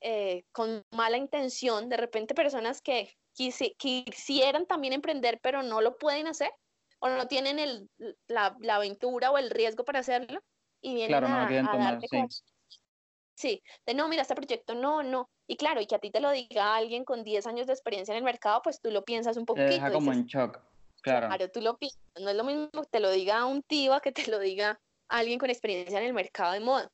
eh, 0.00 0.44
con 0.52 0.82
mala 0.90 1.16
intención, 1.18 1.88
de 1.88 1.98
repente 1.98 2.34
personas 2.34 2.80
que 2.80 3.14
quisieran 3.34 4.66
también 4.66 4.94
emprender, 4.94 5.38
pero 5.42 5.62
no 5.62 5.80
lo 5.80 5.96
pueden 5.96 6.26
hacer, 6.26 6.50
o 6.98 7.08
no 7.08 7.28
tienen 7.28 7.58
el, 7.58 7.88
la, 8.26 8.56
la, 8.60 8.76
aventura 8.76 9.30
o 9.30 9.38
el 9.38 9.50
riesgo 9.50 9.84
para 9.84 10.00
hacerlo, 10.00 10.40
y 10.80 10.94
vienen 10.94 11.24
a, 11.24 11.46
a 11.46 11.98
Sí, 13.38 13.62
de 13.86 13.94
no, 13.94 14.08
mira, 14.08 14.22
este 14.22 14.34
proyecto 14.34 14.74
no, 14.74 15.04
no. 15.04 15.30
Y 15.46 15.56
claro, 15.56 15.80
y 15.80 15.86
que 15.86 15.94
a 15.94 16.00
ti 16.00 16.10
te 16.10 16.18
lo 16.18 16.32
diga 16.32 16.74
alguien 16.74 17.04
con 17.04 17.22
10 17.22 17.46
años 17.46 17.68
de 17.68 17.72
experiencia 17.72 18.10
en 18.12 18.18
el 18.18 18.24
mercado, 18.24 18.60
pues 18.64 18.80
tú 18.80 18.90
lo 18.90 19.04
piensas 19.04 19.36
un 19.36 19.46
poquito. 19.46 19.68
Te 19.68 19.74
deja 19.74 19.92
como 19.92 20.12
en 20.12 20.26
shock, 20.26 20.60
claro. 21.02 21.28
Claro, 21.28 21.50
tú 21.50 21.60
lo 21.60 21.76
piensas. 21.76 22.00
No 22.20 22.30
es 22.30 22.36
lo 22.36 22.44
mismo 22.44 22.70
que 22.70 22.88
te 22.90 23.00
lo 23.00 23.10
diga 23.10 23.44
un 23.44 23.62
tío 23.62 23.94
a 23.94 24.00
que 24.00 24.12
te 24.12 24.30
lo 24.30 24.38
diga 24.38 24.80
alguien 25.08 25.38
con 25.38 25.50
experiencia 25.50 25.98
en 25.98 26.06
el 26.06 26.14
mercado 26.14 26.52
de 26.52 26.60
moda. 26.60 26.90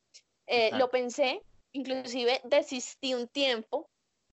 Eh, 0.46 0.70
lo 0.76 0.90
pensé, 0.90 1.42
inclusive 1.72 2.40
desistí 2.44 3.14
un 3.14 3.28
tiempo, 3.28 3.88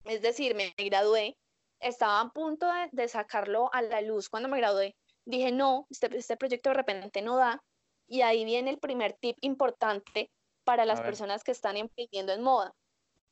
es 0.04 0.22
decir, 0.22 0.54
me 0.54 0.74
gradué, 0.76 1.36
estaba 1.80 2.20
a 2.20 2.30
punto 2.30 2.66
de, 2.92 3.08
sacarlo 3.08 3.70
a 3.72 3.82
la 3.82 4.00
luz 4.00 4.28
cuando 4.28 4.48
me 4.48 4.58
gradué. 4.58 4.96
Dije, 5.24 5.52
no, 5.52 5.86
este, 5.90 6.16
este 6.16 6.36
proyecto 6.36 6.70
de 6.70 6.74
repente 6.74 7.22
no 7.22 7.36
da. 7.36 7.62
Y 8.06 8.22
ahí 8.22 8.44
viene 8.44 8.70
el 8.70 8.78
primer 8.78 9.12
tip 9.12 9.36
importante 9.42 10.30
para 10.64 10.86
las 10.86 11.00
personas 11.00 11.44
que 11.44 11.52
están 11.52 11.76
emprendiendo 11.76 12.32
en 12.32 12.42
moda. 12.42 12.74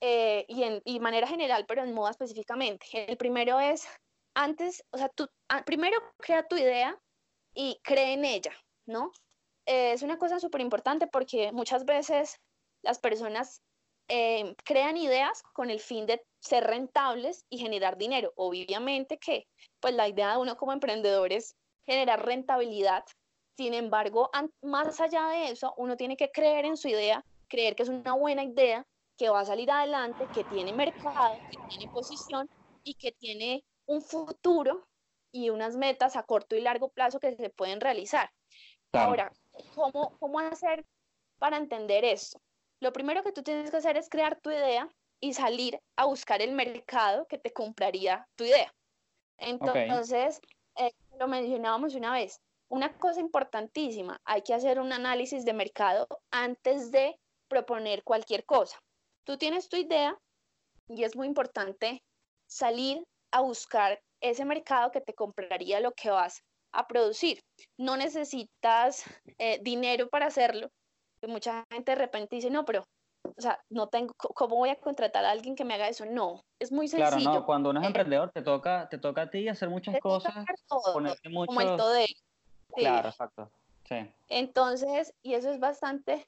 Eh, 0.01 0.44
y 0.49 0.64
en 0.64 0.83
y 0.85 1.01
manera 1.01 1.27
general, 1.27 1.64
pero 1.66 1.83
en 1.83 1.94
moda 1.94 2.11
específicamente. 2.11 2.87
El 2.92 3.16
primero 3.16 3.59
es, 3.59 3.88
antes, 4.37 4.85
o 4.90 4.99
sea, 4.99 5.09
tú 5.09 5.29
ah, 5.49 5.64
primero 5.64 5.99
crea 6.18 6.46
tu 6.46 6.57
idea 6.57 6.96
y 7.55 7.81
cree 7.83 8.12
en 8.12 8.25
ella, 8.25 8.53
¿no? 8.87 9.11
Eh, 9.66 9.92
es 9.92 10.03
una 10.03 10.18
cosa 10.18 10.38
súper 10.38 10.61
importante 10.61 11.07
porque 11.09 11.53
muchas 11.53 11.85
veces 11.85 12.37
las 12.83 12.99
personas 12.99 13.62
eh, 14.09 14.55
crean 14.64 14.96
ideas 14.96 15.42
con 15.55 15.70
el 15.70 15.81
fin 15.81 16.07
de 16.07 16.22
ser 16.40 16.64
rentables 16.64 17.44
y 17.51 17.59
generar 17.59 17.96
dinero. 17.96 18.33
Obviamente 18.37 19.18
que, 19.18 19.49
pues 19.81 19.94
la 19.94 20.09
idea 20.09 20.33
de 20.33 20.38
uno 20.38 20.57
como 20.57 20.72
emprendedor 20.72 21.33
es 21.33 21.57
generar 21.87 22.25
rentabilidad 22.25 23.05
sin 23.57 23.72
embargo, 23.72 24.31
más 24.62 25.01
allá 25.01 25.29
de 25.29 25.49
eso, 25.49 25.72
uno 25.79 25.96
tiene 25.96 26.16
que 26.16 26.31
creer 26.31 26.66
en 26.66 26.77
su 26.77 26.88
idea, 26.88 27.25
creer 27.49 27.75
que 27.75 27.85
es 27.85 27.88
una 27.88 28.12
buena 28.12 28.44
idea, 28.44 28.87
que 29.16 29.31
va 29.31 29.40
a 29.40 29.44
salir 29.46 29.70
adelante, 29.70 30.29
que 30.31 30.44
tiene 30.44 30.75
mercado, 30.75 31.42
que 31.49 31.57
tiene 31.66 31.88
posición 31.88 32.51
y 32.85 32.94
que 32.94 33.12
tiene 33.12 33.64
un 33.87 34.03
futuro 34.03 34.87
y 35.33 35.51
unas 35.51 35.77
metas 35.77 36.16
a 36.16 36.22
corto 36.22 36.57
y 36.57 36.61
largo 36.61 36.88
plazo 36.88 37.20
que 37.20 37.35
se 37.37 37.51
pueden 37.51 37.81
realizar. 37.81 38.31
Ahora, 38.92 39.33
¿cómo, 39.75 40.16
¿cómo 40.18 40.40
hacer 40.40 40.85
para 41.38 41.57
entender 41.57 42.05
esto? 42.05 42.40
Lo 42.81 42.92
primero 42.92 43.22
que 43.22 43.33
tú 43.33 43.42
tienes 43.42 43.70
que 43.70 43.77
hacer 43.77 43.96
es 43.96 44.09
crear 44.09 44.40
tu 44.40 44.51
idea 44.51 44.88
y 45.20 45.35
salir 45.35 45.81
a 45.96 46.07
buscar 46.07 46.42
el 46.42 46.53
mercado 46.53 47.27
que 47.27 47.38
te 47.38 47.53
compraría 47.53 48.27
tu 48.37 48.44
idea. 48.44 48.72
Entonces, 49.38 50.40
eh, 50.77 50.92
lo 51.18 51.29
mencionábamos 51.29 51.94
una 51.94 52.12
vez, 52.12 52.40
una 52.68 52.96
cosa 52.99 53.20
importantísima, 53.20 54.20
hay 54.25 54.42
que 54.42 54.55
hacer 54.55 54.79
un 54.79 54.92
análisis 54.92 55.44
de 55.44 55.53
mercado 55.53 56.07
antes 56.31 56.90
de 56.90 57.18
proponer 57.49 58.03
cualquier 58.03 58.44
cosa. 58.44 58.79
Tú 59.25 59.38
tienes 59.38 59.68
tu 59.68 59.77
idea 59.77 60.18
y 60.88 61.05
es 61.05 61.16
muy 61.16 61.27
importante 61.27 62.03
salir 62.46 63.05
a 63.31 63.41
buscar 63.41 64.01
ese 64.21 64.45
mercado 64.45 64.91
que 64.91 65.01
te 65.01 65.15
compraría 65.15 65.81
lo 65.81 65.93
que 65.93 66.11
vas 66.11 66.43
a 66.73 66.87
producir. 66.87 67.41
No 67.79 67.97
necesitas 67.97 69.05
eh, 69.39 69.59
dinero 69.62 70.09
para 70.09 70.27
hacerlo. 70.27 70.69
Mucha 71.27 71.65
gente 71.71 71.93
de 71.93 71.97
repente 71.97 72.37
dice, 72.37 72.51
no, 72.51 72.65
pero, 72.65 72.85
o 73.25 73.41
sea, 73.41 73.59
no 73.71 73.89
tengo, 73.89 74.12
¿cómo 74.17 74.57
voy 74.57 74.69
a 74.69 74.77
contratar 74.77 75.25
a 75.25 75.31
alguien 75.31 75.57
que 75.57 75.65
me 75.65 75.75
haga 75.75 75.89
eso? 75.89 76.05
No, 76.07 76.45
es 76.61 76.71
muy 76.71 76.89
sencillo. 76.89 77.11
Claro, 77.19 77.41
no, 77.41 77.47
cuando 77.47 77.71
uno 77.71 77.81
es 77.81 77.85
eh, 77.85 77.89
emprendedor 77.89 78.31
te 78.31 78.43
toca, 78.43 78.89
te 78.89 78.99
toca 78.99 79.23
a 79.23 79.31
ti 79.31 79.49
hacer 79.49 79.69
muchas 79.69 79.99
cosas, 80.01 80.35
ponerte 80.93 81.29
mucho... 81.29 81.49
Como 81.49 81.61
el 81.61 81.77
todo 81.77 81.95
Claro, 82.75 83.09
exacto. 83.09 83.51
Sí. 83.89 83.97
Entonces, 84.29 85.15
y 85.23 85.35
eso 85.35 85.51
es 85.51 85.59
bastante 85.59 86.27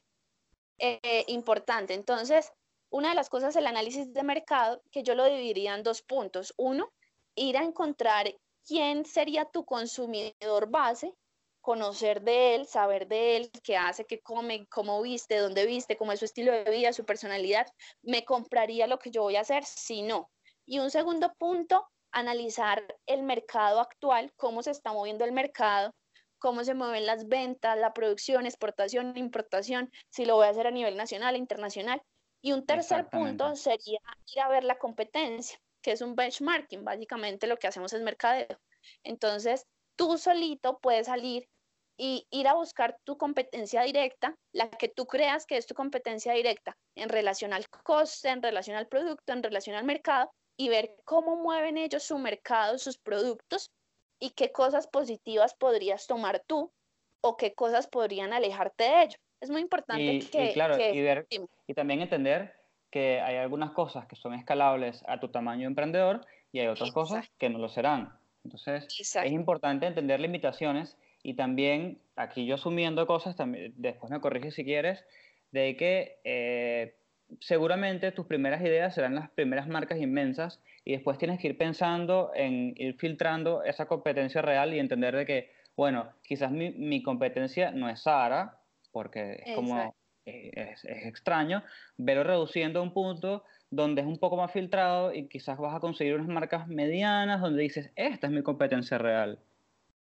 eh, 0.78 1.24
importante. 1.28 1.94
Entonces, 1.94 2.52
una 2.90 3.10
de 3.10 3.14
las 3.14 3.28
cosas 3.28 3.56
el 3.56 3.66
análisis 3.66 4.12
de 4.12 4.22
mercado, 4.22 4.82
que 4.90 5.02
yo 5.02 5.14
lo 5.14 5.24
dividiría 5.24 5.74
en 5.74 5.82
dos 5.82 6.02
puntos. 6.02 6.54
Uno, 6.56 6.90
ir 7.34 7.56
a 7.56 7.62
encontrar 7.62 8.34
quién 8.66 9.04
sería 9.04 9.44
tu 9.44 9.64
consumidor 9.64 10.68
base, 10.68 11.14
conocer 11.60 12.22
de 12.22 12.54
él, 12.54 12.66
saber 12.66 13.08
de 13.08 13.36
él, 13.36 13.50
qué 13.62 13.76
hace, 13.76 14.04
qué 14.04 14.20
come, 14.20 14.66
cómo 14.68 15.02
viste, 15.02 15.36
dónde 15.36 15.66
viste, 15.66 15.96
cómo 15.96 16.12
es 16.12 16.18
su 16.20 16.24
estilo 16.24 16.52
de 16.52 16.70
vida, 16.70 16.92
su 16.92 17.04
personalidad. 17.04 17.66
¿Me 18.02 18.24
compraría 18.24 18.86
lo 18.86 18.98
que 18.98 19.10
yo 19.10 19.22
voy 19.22 19.36
a 19.36 19.40
hacer? 19.42 19.64
Si 19.64 20.02
no. 20.02 20.30
Y 20.64 20.78
un 20.78 20.90
segundo 20.90 21.34
punto, 21.34 21.86
analizar 22.10 22.82
el 23.06 23.22
mercado 23.22 23.80
actual, 23.80 24.32
cómo 24.36 24.62
se 24.62 24.70
está 24.70 24.92
moviendo 24.92 25.24
el 25.24 25.32
mercado, 25.32 25.94
cómo 26.38 26.64
se 26.64 26.74
mueven 26.74 27.06
las 27.06 27.28
ventas, 27.28 27.78
la 27.78 27.92
producción, 27.92 28.46
exportación, 28.46 29.16
importación, 29.16 29.90
si 30.08 30.24
lo 30.24 30.36
voy 30.36 30.46
a 30.46 30.50
hacer 30.50 30.66
a 30.66 30.70
nivel 30.70 30.96
nacional 30.96 31.36
internacional. 31.36 32.02
Y 32.40 32.52
un 32.52 32.64
tercer 32.64 33.08
punto 33.08 33.56
sería 33.56 34.00
ir 34.34 34.40
a 34.40 34.48
ver 34.48 34.64
la 34.64 34.78
competencia, 34.78 35.58
que 35.82 35.92
es 35.92 36.00
un 36.00 36.14
benchmarking, 36.14 36.84
básicamente 36.84 37.46
lo 37.46 37.56
que 37.56 37.66
hacemos 37.66 37.92
es 37.92 38.02
mercadeo. 38.02 38.58
Entonces, 39.02 39.66
tú 39.96 40.18
solito 40.18 40.78
puedes 40.78 41.06
salir 41.06 41.48
y 41.96 42.26
ir 42.30 42.46
a 42.46 42.54
buscar 42.54 42.96
tu 43.02 43.18
competencia 43.18 43.82
directa, 43.82 44.36
la 44.52 44.70
que 44.70 44.88
tú 44.88 45.06
creas 45.06 45.46
que 45.46 45.56
es 45.56 45.66
tu 45.66 45.74
competencia 45.74 46.32
directa 46.32 46.76
en 46.94 47.08
relación 47.08 47.52
al 47.52 47.68
coste, 47.68 48.28
en 48.28 48.40
relación 48.40 48.76
al 48.76 48.86
producto, 48.86 49.32
en 49.32 49.42
relación 49.42 49.74
al 49.74 49.84
mercado, 49.84 50.30
y 50.56 50.68
ver 50.68 50.94
cómo 51.04 51.36
mueven 51.36 51.76
ellos 51.76 52.04
su 52.04 52.18
mercado, 52.18 52.78
sus 52.78 52.98
productos, 52.98 53.72
y 54.20 54.30
qué 54.30 54.52
cosas 54.52 54.86
positivas 54.86 55.54
podrías 55.54 56.06
tomar 56.06 56.42
tú 56.46 56.72
o 57.20 57.36
qué 57.36 57.54
cosas 57.54 57.86
podrían 57.86 58.32
alejarte 58.32 58.84
de 58.84 59.02
ello. 59.02 59.18
Es 59.40 59.50
muy 59.50 59.60
importante 59.60 60.02
y, 60.02 60.20
que, 60.20 60.52
claro, 60.52 60.76
y, 60.78 61.00
ver, 61.00 61.26
y 61.66 61.74
también 61.74 62.00
entender 62.00 62.54
que 62.90 63.20
hay 63.20 63.36
algunas 63.36 63.72
cosas 63.72 64.06
que 64.06 64.16
son 64.16 64.34
escalables 64.34 65.04
a 65.06 65.20
tu 65.20 65.28
tamaño 65.28 65.66
emprendedor 65.66 66.24
y 66.52 66.60
hay 66.60 66.68
otras 66.68 66.90
cosas 66.92 67.30
que 67.38 67.48
no 67.48 67.58
lo 67.58 67.68
serán. 67.68 68.12
Entonces, 68.44 68.86
es 68.98 69.32
importante 69.32 69.86
entender 69.86 70.20
limitaciones 70.20 70.96
y 71.22 71.34
también, 71.34 72.00
aquí 72.16 72.46
yo 72.46 72.54
asumiendo 72.54 73.06
cosas, 73.06 73.36
también, 73.36 73.74
después 73.76 74.10
me 74.10 74.20
corriges 74.20 74.54
si 74.54 74.64
quieres, 74.64 75.04
de 75.52 75.76
que 75.76 76.18
eh, 76.24 76.94
seguramente 77.40 78.12
tus 78.12 78.26
primeras 78.26 78.62
ideas 78.62 78.94
serán 78.94 79.14
las 79.14 79.30
primeras 79.30 79.68
marcas 79.68 79.98
inmensas 79.98 80.60
y 80.84 80.92
después 80.92 81.18
tienes 81.18 81.40
que 81.40 81.48
ir 81.48 81.58
pensando 81.58 82.32
en 82.34 82.74
ir 82.76 82.96
filtrando 82.96 83.62
esa 83.64 83.86
competencia 83.86 84.40
real 84.40 84.72
y 84.72 84.78
entender 84.78 85.14
de 85.14 85.26
que, 85.26 85.52
bueno, 85.76 86.10
quizás 86.22 86.50
mi, 86.50 86.70
mi 86.70 87.02
competencia 87.02 87.70
no 87.70 87.88
es 87.88 88.00
Sara, 88.02 88.57
porque 88.90 89.42
es 89.44 89.54
como, 89.54 89.94
eh, 90.26 90.50
es, 90.52 90.84
es, 90.84 91.06
extraño, 91.06 91.62
pero 92.04 92.24
reduciendo 92.24 92.80
a 92.80 92.82
un 92.82 92.92
punto 92.92 93.44
donde 93.70 94.02
es 94.02 94.06
un 94.06 94.18
poco 94.18 94.36
más 94.36 94.52
filtrado 94.52 95.14
y 95.14 95.28
quizás 95.28 95.58
vas 95.58 95.74
a 95.74 95.80
conseguir 95.80 96.14
unas 96.14 96.28
marcas 96.28 96.68
medianas 96.68 97.40
donde 97.40 97.62
dices, 97.62 97.90
esta 97.96 98.26
es 98.26 98.32
mi 98.32 98.42
competencia 98.42 98.98
real. 98.98 99.38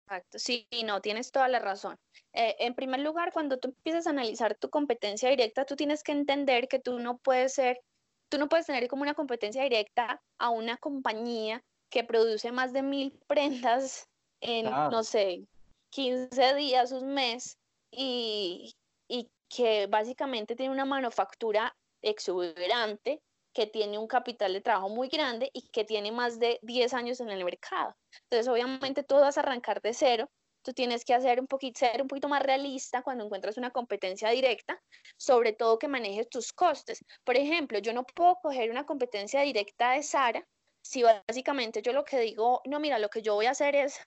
Exacto, 0.05 0.38
sí, 0.38 0.67
no, 0.86 1.01
tienes 1.01 1.31
toda 1.31 1.47
la 1.47 1.59
razón. 1.59 1.97
Eh, 2.33 2.55
en 2.59 2.73
primer 2.73 2.99
lugar, 2.99 3.31
cuando 3.31 3.57
tú 3.57 3.69
empiezas 3.69 4.05
a 4.05 4.09
analizar 4.09 4.55
tu 4.55 4.69
competencia 4.69 5.29
directa, 5.29 5.65
tú 5.65 5.75
tienes 5.75 6.03
que 6.03 6.12
entender 6.12 6.67
que 6.67 6.79
tú 6.79 6.99
no 6.99 7.17
puedes 7.17 7.53
ser, 7.53 7.81
tú 8.29 8.38
no 8.38 8.49
puedes 8.49 8.65
tener 8.65 8.88
como 8.88 9.03
una 9.03 9.13
competencia 9.13 9.63
directa 9.63 10.21
a 10.38 10.49
una 10.49 10.77
compañía 10.77 11.63
que 11.89 12.03
produce 12.03 12.51
más 12.51 12.73
de 12.73 12.81
mil 12.81 13.17
prendas 13.27 14.09
en, 14.41 14.65
no 14.65 15.03
sé, 15.03 15.47
15 15.91 16.55
días, 16.55 16.91
un 16.91 17.13
mes, 17.13 17.57
y, 17.95 18.73
y 19.08 19.29
que 19.49 19.88
básicamente 19.88 20.56
tiene 20.56 20.73
una 20.73 20.86
manufactura 20.86 21.75
exuberante 22.01 23.21
que 23.53 23.67
tiene 23.67 23.97
un 23.97 24.08
capital 24.08 24.53
de 24.53 24.62
trabajo 24.62 24.89
muy 24.89 25.08
grande 25.10 25.49
y 25.53 25.69
que 25.69 25.86
tiene 25.86 26.12
más 26.12 26.39
de 26.39 26.60
10 26.63 26.93
años 26.93 27.19
en 27.19 27.29
el 27.29 27.45
mercado. 27.45 27.95
Entonces, 28.23 28.47
obviamente, 28.47 29.03
tú 29.03 29.15
vas 29.15 29.38
a 29.38 29.41
arrancar 29.41 29.82
de 29.82 29.93
cero. 29.93 30.29
Tú 30.63 30.73
tienes 30.73 31.06
que 31.06 31.13
hacer 31.13 31.39
un 31.39 31.47
poquito, 31.47 31.79
ser 31.79 32.01
un 32.01 32.08
poquito 32.08 32.29
más 32.29 32.41
realista 32.41 33.03
cuando 33.03 33.25
encuentras 33.25 33.58
una 33.58 33.69
competencia 33.69 34.29
directa, 34.29 34.82
sobre 35.17 35.53
todo 35.53 35.77
que 35.77 35.88
manejes 35.88 36.29
tus 36.29 36.53
costes. 36.53 37.03
Por 37.23 37.38
ejemplo, 37.38 37.79
yo 37.79 37.93
no 37.93 38.06
puedo 38.06 38.38
coger 38.41 38.71
una 38.71 38.86
competencia 38.86 39.41
directa 39.41 39.91
de 39.91 40.03
Sara 40.03 40.47
si 40.84 41.01
básicamente 41.01 41.82
yo 41.82 41.93
lo 41.93 42.03
que 42.03 42.19
digo, 42.19 42.62
no, 42.65 42.79
mira, 42.79 42.99
lo 42.99 43.10
que 43.10 43.21
yo 43.21 43.36
voy 43.36 43.45
a 43.45 43.51
hacer 43.51 43.75
es 43.75 43.99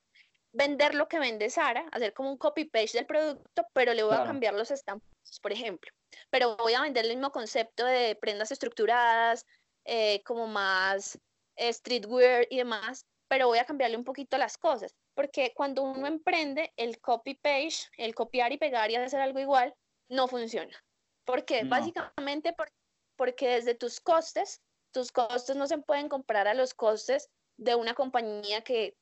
vender 0.57 0.95
lo 0.95 1.07
que 1.07 1.19
vende 1.19 1.51
Sara, 1.51 1.87
hacer 1.93 2.15
como 2.15 2.31
un 2.31 2.39
copy-paste 2.39 2.99
del 2.99 3.07
producto, 3.07 3.67
pero 3.75 3.93
le 3.93 4.03
voy 4.03 4.15
a 4.15 4.25
cambiar 4.25 4.55
los 4.55 4.71
estampos, 4.71 5.09
por 5.43 5.53
ejemplo. 5.53 5.91
Pero 6.31 6.57
voy 6.57 6.73
a 6.73 6.81
vender 6.81 7.05
el 7.05 7.13
mismo 7.13 7.31
concepto 7.31 7.85
de 7.85 8.17
prendas 8.17 8.51
estructuradas, 8.51 9.45
eh, 9.85 10.23
como 10.25 10.47
más 10.47 11.19
streetwear 11.59 12.47
y 12.51 12.57
demás, 12.59 13.05
pero 13.29 13.49
voy 13.49 13.59
a 13.59 13.67
cambiarle 13.67 13.97
un 13.97 14.05
poquito 14.05 14.39
las 14.39 14.57
cosas, 14.57 14.95
porque 15.15 15.53
cuando 15.55 15.83
uno 15.83 16.07
emprende, 16.07 16.73
el 16.77 17.01
copy 17.01 17.35
page, 17.35 17.89
el 17.99 18.15
copiar 18.15 18.53
y 18.53 18.59
pegar 18.59 18.91
y 18.91 18.97
hacer 18.97 19.21
algo 19.21 19.41
igual, 19.41 19.75
no 20.09 20.27
funciona. 20.27 20.77
¿Por 21.27 21.45
qué? 21.45 21.65
No. 21.65 21.71
Básicamente 21.71 22.53
por- 22.53 22.73
porque 23.17 23.49
desde 23.49 23.75
tus 23.75 24.01
costes, 24.01 24.63
tus 24.93 25.13
costes 25.13 25.57
no 25.57 25.67
se 25.67 25.79
pueden 25.79 26.09
comparar 26.09 26.49
a 26.49 26.55
los 26.55 26.73
costes 26.73 27.29
de 27.59 27.75
una 27.75 27.95
compañía 27.95 28.63
que 28.63 28.95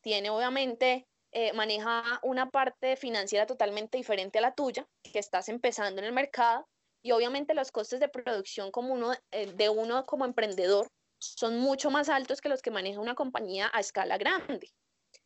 tiene 0.00 0.30
obviamente, 0.30 1.06
eh, 1.32 1.52
maneja 1.52 2.20
una 2.22 2.50
parte 2.50 2.96
financiera 2.96 3.46
totalmente 3.46 3.98
diferente 3.98 4.38
a 4.38 4.42
la 4.42 4.54
tuya, 4.54 4.86
que 5.02 5.18
estás 5.18 5.48
empezando 5.48 6.00
en 6.00 6.06
el 6.06 6.12
mercado, 6.12 6.66
y 7.02 7.12
obviamente 7.12 7.54
los 7.54 7.70
costes 7.70 8.00
de 8.00 8.08
producción 8.08 8.70
como 8.70 8.94
uno, 8.94 9.12
eh, 9.30 9.52
de 9.52 9.68
uno 9.68 10.06
como 10.06 10.24
emprendedor 10.24 10.88
son 11.18 11.58
mucho 11.58 11.90
más 11.90 12.08
altos 12.08 12.40
que 12.40 12.48
los 12.48 12.62
que 12.62 12.70
maneja 12.70 13.00
una 13.00 13.14
compañía 13.14 13.70
a 13.72 13.80
escala 13.80 14.18
grande. 14.18 14.70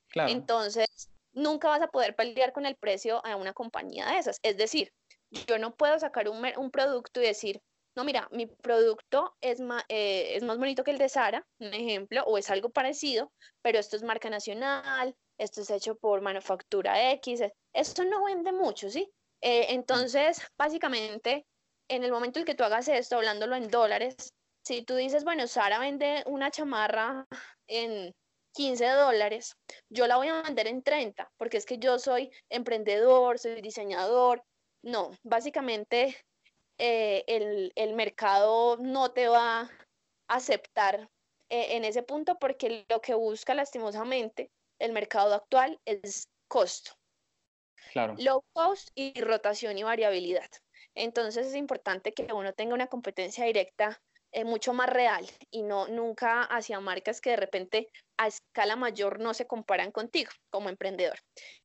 Claro. 0.09 0.31
Entonces, 0.31 0.87
nunca 1.33 1.69
vas 1.69 1.83
a 1.83 1.89
poder 1.89 2.17
pelear 2.17 2.53
con 2.53 2.67
el 2.67 2.77
precio 2.77 3.25
a 3.25 3.37
una 3.37 3.53
compañía 3.53 4.07
de 4.07 4.19
esas. 4.19 4.39
Es 4.43 4.57
decir, 4.57 4.93
yo 5.47 5.59
no 5.59 5.77
puedo 5.77 5.99
sacar 5.99 6.29
un 6.29 6.71
producto 6.71 7.21
y 7.21 7.27
decir, 7.27 7.61
no, 7.95 8.05
mira, 8.05 8.29
mi 8.31 8.47
producto 8.47 9.35
es 9.41 9.61
más, 9.61 9.85
es 9.89 10.43
más 10.45 10.59
bonito 10.59 10.85
que 10.85 10.93
el 10.93 10.99
de 10.99 11.09
Sara, 11.09 11.45
un 11.59 11.75
ejemplo, 11.75 12.23
o 12.27 12.39
es 12.39 12.51
algo 12.51 12.71
parecido, 12.71 13.33
pero 13.63 13.79
esto 13.79 13.97
es 13.97 14.03
marca 14.03 14.31
nacional, 14.31 15.15
esto 15.39 15.61
es 15.63 15.71
hecho 15.71 15.97
por 15.97 16.21
manufactura 16.21 17.11
X. 17.13 17.41
e- 17.41 17.53
Esto 17.73 18.05
no 18.05 18.25
vende 18.25 18.53
mucho, 18.53 18.89
¿sí? 18.91 19.11
Eh, 19.41 19.67
entonces, 19.71 20.47
básicamente, 20.57 21.47
en 21.89 22.05
el 22.05 22.13
momento 22.13 22.39
en 22.39 22.45
que 22.45 22.55
tú 22.55 22.65
hagas 22.65 22.89
esto, 22.89 23.17
hablándolo 23.17 23.57
en 23.57 23.69
dólares, 23.69 24.15
si 24.65 24.83
tú 24.83 24.95
dices, 24.97 25.25
bueno, 25.25 25.47
Sara 25.47 25.79
vende 25.79 26.23
una 26.27 26.51
chamarra 26.51 27.27
en 27.67 28.13
15 28.55 28.87
dólares, 28.87 29.55
yo 29.89 30.07
la 30.07 30.17
voy 30.17 30.29
a 30.29 30.43
vender 30.43 30.67
en 30.67 30.83
30, 30.83 31.31
porque 31.37 31.57
es 31.57 31.67
que 31.67 31.79
yo 31.79 31.99
soy 31.99 32.31
emprendedor, 32.49 33.39
soy 33.39 33.61
diseñador. 33.63 34.43
No, 34.83 35.11
básicamente 35.23 36.17
eh, 36.79 37.25
el, 37.27 37.73
el 37.75 37.95
mercado 37.95 38.77
no 38.79 39.11
te 39.13 39.29
va 39.29 39.61
a 39.61 39.71
aceptar 40.29 41.11
eh, 41.51 41.77
en 41.77 41.85
ese 41.85 42.03
punto 42.03 42.39
porque 42.39 42.85
lo 42.89 43.01
que 43.01 43.15
busca 43.15 43.55
lastimosamente 43.55 44.51
el 44.79 44.93
mercado 44.93 45.35
actual 45.35 45.81
es 45.85 46.29
costo, 46.49 46.93
Claro. 47.93 48.15
low 48.19 48.43
cost 48.53 48.91
y 48.95 49.19
rotación 49.21 49.79
y 49.79 49.83
variabilidad. 49.83 50.49
Entonces 50.95 51.47
es 51.47 51.55
importante 51.55 52.13
que 52.13 52.25
uno 52.33 52.53
tenga 52.53 52.75
una 52.75 52.87
competencia 52.89 53.45
directa 53.45 54.01
eh, 54.33 54.45
mucho 54.45 54.75
más 54.75 54.91
real 54.91 55.27
y 55.51 55.63
no 55.63 55.89
nunca 55.89 56.43
hacia 56.43 56.81
marcas 56.81 57.21
que 57.21 57.31
de 57.31 57.37
repente 57.37 57.89
a 58.19 58.27
escala 58.27 58.77
mayor 58.77 59.21
no 59.21 59.33
se 59.33 59.47
comparan 59.47 59.91
contigo 59.91 60.31
como 60.51 60.69
emprendedor. 60.69 61.19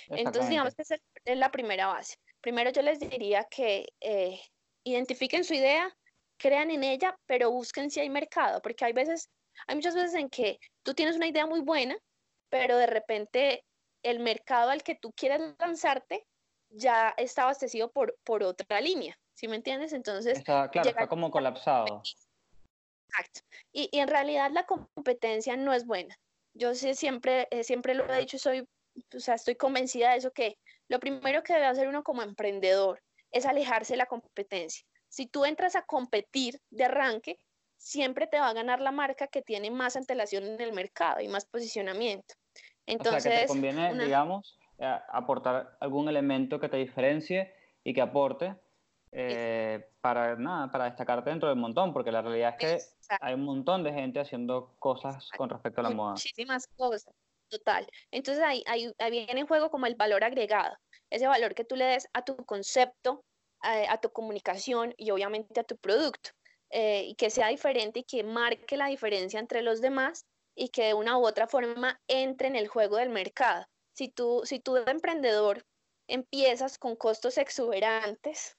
Entonces, 0.10 0.50
digamos 0.50 0.76
que 0.76 0.84
esa 0.84 0.96
es 1.26 1.38
la 1.38 1.52
primera 1.52 1.88
base. 1.88 2.16
Primero 2.42 2.70
yo 2.72 2.82
les 2.82 3.00
diría 3.00 3.46
que 3.50 3.88
eh, 4.00 4.40
identifiquen 4.84 5.44
su 5.44 5.54
idea, 5.54 5.96
crean 6.38 6.72
en 6.72 6.84
ella, 6.84 7.18
pero 7.26 7.52
busquen 7.52 7.90
si 7.90 8.00
hay 8.00 8.10
mercado, 8.10 8.62
porque 8.62 8.86
hay 8.86 8.94
veces, 8.94 9.30
hay 9.68 9.76
muchas 9.76 9.96
veces 9.96 10.14
en 10.16 10.30
que 10.30 10.60
tú 10.84 10.94
tienes 10.94 11.16
una 11.16 11.28
idea 11.28 11.46
muy 11.46 11.62
buena, 11.62 11.98
pero 12.50 12.78
de 12.78 12.88
repente 12.88 13.64
el 14.04 14.20
mercado 14.20 14.70
al 14.70 14.84
que 14.84 14.96
tú 14.96 15.14
quieres 15.14 15.42
lanzarte 15.60 16.26
ya 16.70 17.14
está 17.18 17.44
abastecido 17.44 17.92
por, 17.92 18.18
por 18.24 18.44
otra 18.44 18.82
línea, 18.82 19.18
¿sí 19.34 19.48
me 19.48 19.56
entiendes? 19.56 19.94
Entonces, 19.94 20.40
Está, 20.40 20.70
claro, 20.70 20.90
está 20.90 21.08
como 21.08 21.32
colapsado. 21.32 22.02
Exacto. 23.08 23.42
Y, 23.72 23.90
y 23.92 24.00
en 24.00 24.08
realidad 24.08 24.52
la 24.52 24.66
competencia 24.66 25.56
no 25.56 25.74
es 25.74 25.86
buena. 25.86 26.18
Yo 26.56 26.76
sí 26.76 26.94
siempre, 26.96 27.48
eh, 27.52 27.64
siempre 27.64 27.94
lo 27.94 28.12
he 28.12 28.20
dicho 28.20 28.38
soy, 28.38 28.68
o 29.16 29.20
sea, 29.20 29.36
estoy 29.36 29.56
convencida 29.56 30.12
de 30.12 30.18
eso, 30.18 30.32
que 30.32 30.58
lo 30.88 31.00
primero 31.00 31.44
que 31.44 31.54
debe 31.54 31.66
hacer 31.66 31.88
uno 31.88 32.04
como 32.04 32.22
emprendedor 32.22 33.02
es 33.34 33.46
alejarse 33.46 33.94
de 33.94 33.98
la 33.98 34.06
competencia. 34.06 34.86
Si 35.10 35.28
tú 35.28 35.44
entras 35.46 35.76
a 35.76 35.82
competir 35.84 36.60
de 36.70 36.86
arranque, 36.86 37.38
siempre 37.78 38.28
te 38.28 38.40
va 38.40 38.48
a 38.50 38.54
ganar 38.54 38.80
la 38.80 38.92
marca 38.92 39.28
que 39.28 39.42
tiene 39.42 39.70
más 39.70 39.96
antelación 39.98 40.46
en 40.46 40.62
el 40.62 40.72
mercado 40.74 41.20
y 41.20 41.28
más 41.28 41.46
posicionamiento. 41.46 42.36
O 42.36 43.04
sea, 43.04 43.18
que 43.18 43.24
te 43.24 43.30
Entonces, 43.30 43.48
conviene, 43.48 43.92
una- 43.92 44.04
digamos, 44.06 44.58
eh, 44.78 45.00
aportar 45.10 45.78
algún 45.82 46.08
elemento 46.10 46.60
que 46.60 46.70
te 46.70 46.78
diferencie 46.78 47.54
y 47.84 47.94
que 47.94 48.02
aporte 48.02 48.56
eh, 49.16 49.86
para, 50.02 50.36
nada, 50.36 50.72
para 50.72 50.86
destacarte 50.86 51.30
dentro 51.30 51.48
del 51.48 51.58
montón, 51.58 51.94
porque 51.94 52.12
la 52.12 52.24
realidad 52.24 52.56
es 52.58 52.58
que 52.58 52.74
Exacto. 52.74 53.24
hay 53.26 53.36
un 53.36 53.44
montón 53.44 53.84
de 53.84 53.94
gente 53.94 54.20
haciendo 54.20 54.74
cosas 54.80 55.30
con 55.38 55.50
respecto 55.50 55.82
a 55.82 55.84
la 55.84 55.90
moda. 55.92 56.12
Muchísimas 56.14 56.66
cosas, 56.76 57.14
total. 57.48 57.88
Entonces 58.10 58.44
ahí, 58.44 58.64
ahí, 58.66 58.92
ahí 58.98 59.12
viene 59.12 59.42
en 59.42 59.46
juego 59.48 59.70
como 59.70 59.86
el 59.86 59.96
valor 59.96 60.24
agregado, 60.24 60.76
ese 61.14 61.28
valor 61.28 61.54
que 61.54 61.64
tú 61.64 61.76
le 61.76 61.86
des 61.86 62.08
a 62.14 62.24
tu 62.26 62.36
concepto, 62.38 63.24
a, 63.62 63.94
a 63.94 64.02
tu 64.02 64.12
comunicación 64.12 64.94
y 64.98 65.12
obviamente 65.12 65.60
a 65.60 65.64
tu 65.64 65.78
producto, 65.78 66.32
eh, 66.72 67.04
y 67.06 67.16
que 67.16 67.30
sea 67.30 67.50
diferente 67.50 68.00
y 68.00 68.04
que 68.04 68.24
marque 68.24 68.78
la 68.78 68.88
diferencia 68.88 69.40
entre 69.40 69.62
los 69.62 69.80
demás 69.80 70.26
y 70.56 70.70
que 70.70 70.86
de 70.86 70.94
una 70.96 71.20
u 71.20 71.26
otra 71.26 71.48
forma 71.48 72.02
entre 72.08 72.48
en 72.48 72.56
el 72.56 72.68
juego 72.68 72.98
del 72.98 73.10
mercado. 73.10 73.66
Si 73.96 74.10
tú, 74.10 74.42
si 74.44 74.60
tú 74.60 74.74
de 74.74 74.90
emprendedor 74.90 75.64
empiezas 76.08 76.80
con 76.80 76.96
costos 76.96 77.38
exuberantes, 77.38 78.58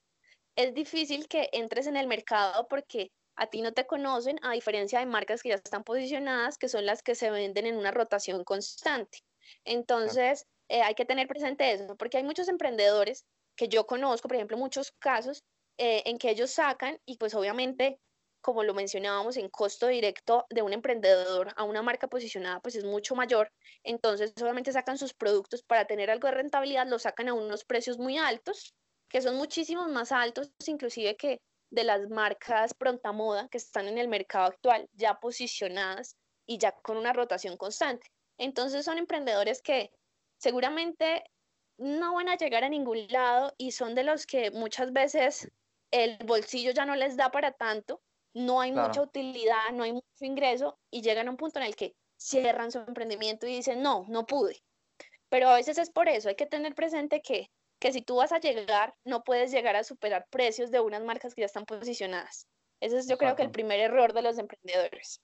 es 0.55 0.73
difícil 0.73 1.27
que 1.27 1.49
entres 1.51 1.87
en 1.87 1.97
el 1.97 2.07
mercado 2.07 2.69
porque 2.69 3.11
a 3.35 3.47
ti 3.47 3.61
no 3.61 3.73
te 3.73 3.85
conocen, 3.85 4.39
a 4.43 4.53
diferencia 4.53 4.99
de 4.99 5.07
marcas 5.07 5.43
que 5.43 5.49
ya 5.49 5.55
están 5.55 5.83
posicionadas, 5.83 6.57
que 6.57 6.69
son 6.69 6.85
las 6.85 7.03
que 7.03 7.15
se 7.15 7.31
venden 7.31 7.65
en 7.65 7.75
una 7.75 7.91
rotación 7.91 8.45
constante. 8.45 9.19
Entonces, 9.65 10.47
eh, 10.69 10.81
hay 10.81 10.95
que 10.95 11.05
tener 11.05 11.27
presente 11.27 11.71
eso, 11.71 11.95
porque 11.95 12.17
hay 12.17 12.23
muchos 12.23 12.47
emprendedores 12.47 13.25
que 13.55 13.67
yo 13.67 13.85
conozco, 13.85 14.27
por 14.27 14.35
ejemplo, 14.35 14.57
muchos 14.57 14.91
casos 14.99 15.43
eh, 15.77 16.03
en 16.05 16.17
que 16.17 16.29
ellos 16.29 16.51
sacan 16.51 16.99
y 17.05 17.17
pues 17.17 17.33
obviamente, 17.35 17.99
como 18.41 18.63
lo 18.63 18.73
mencionábamos, 18.73 19.37
en 19.37 19.49
costo 19.49 19.87
directo 19.87 20.45
de 20.49 20.61
un 20.61 20.73
emprendedor 20.73 21.53
a 21.55 21.63
una 21.63 21.81
marca 21.81 22.07
posicionada, 22.07 22.59
pues 22.61 22.75
es 22.75 22.83
mucho 22.83 23.15
mayor. 23.15 23.51
Entonces, 23.83 24.33
obviamente 24.41 24.71
sacan 24.71 24.97
sus 24.97 25.13
productos 25.13 25.63
para 25.63 25.85
tener 25.85 26.09
algo 26.11 26.27
de 26.27 26.35
rentabilidad, 26.35 26.87
los 26.87 27.03
sacan 27.03 27.29
a 27.29 27.33
unos 27.33 27.65
precios 27.65 27.97
muy 27.97 28.17
altos, 28.17 28.73
que 29.09 29.21
son 29.21 29.35
muchísimos 29.35 29.89
más 29.89 30.11
altos, 30.11 30.51
inclusive 30.67 31.15
que 31.15 31.41
de 31.71 31.83
las 31.83 32.09
marcas 32.09 32.73
pronta 32.73 33.11
moda 33.11 33.47
que 33.49 33.57
están 33.57 33.87
en 33.87 33.97
el 33.97 34.07
mercado 34.07 34.45
actual, 34.45 34.87
ya 34.93 35.19
posicionadas 35.19 36.15
y 36.45 36.57
ya 36.57 36.71
con 36.71 36.97
una 36.97 37.13
rotación 37.13 37.57
constante. 37.57 38.07
Entonces 38.37 38.85
son 38.85 38.97
emprendedores 38.97 39.61
que 39.61 39.91
seguramente 40.37 41.23
no 41.77 42.15
van 42.15 42.29
a 42.29 42.37
llegar 42.37 42.63
a 42.63 42.69
ningún 42.69 43.07
lado 43.07 43.53
y 43.57 43.71
son 43.71 43.95
de 43.95 44.03
los 44.03 44.25
que 44.25 44.51
muchas 44.51 44.93
veces 44.93 45.51
el 45.91 46.17
bolsillo 46.25 46.71
ya 46.71 46.85
no 46.85 46.95
les 46.95 47.17
da 47.17 47.31
para 47.31 47.51
tanto, 47.51 48.01
no 48.33 48.61
hay 48.61 48.71
Claro. 48.71 48.87
mucha 48.87 49.01
utilidad, 49.01 49.71
no 49.73 49.83
hay 49.83 49.93
mucho 49.93 50.05
ingreso 50.21 50.77
y 50.91 51.01
llegan 51.01 51.27
a 51.27 51.31
un 51.31 51.37
punto 51.37 51.59
en 51.59 51.65
el 51.65 51.75
que 51.75 51.95
cierran 52.17 52.71
su 52.71 52.79
emprendimiento 52.79 53.45
y 53.47 53.55
dicen, 53.55 53.81
no, 53.81 54.05
no 54.07 54.25
pude. 54.25 54.57
Pero 55.29 55.49
a 55.49 55.55
veces 55.55 55.77
es 55.77 55.89
por 55.89 56.07
eso, 56.07 56.29
hay 56.29 56.35
que 56.35 56.45
tener 56.45 56.75
presente 56.75 57.21
que, 57.21 57.49
que 57.79 57.91
si 57.91 58.01
tú 58.01 58.17
vas 58.17 58.31
a 58.31 58.39
llegar, 58.39 58.93
no 59.03 59.23
puedes 59.23 59.51
llegar 59.51 59.75
a 59.75 59.83
superar 59.83 60.27
precios 60.29 60.71
de 60.71 60.79
unas 60.79 61.03
marcas 61.03 61.33
que 61.33 61.41
ya 61.41 61.45
están 61.45 61.65
posicionadas. 61.65 62.47
Ese 62.79 62.97
es 62.97 63.07
yo 63.07 63.17
creo 63.17 63.35
que 63.35 63.43
el 63.43 63.51
primer 63.51 63.79
error 63.79 64.13
de 64.13 64.21
los 64.21 64.37
emprendedores. 64.37 65.21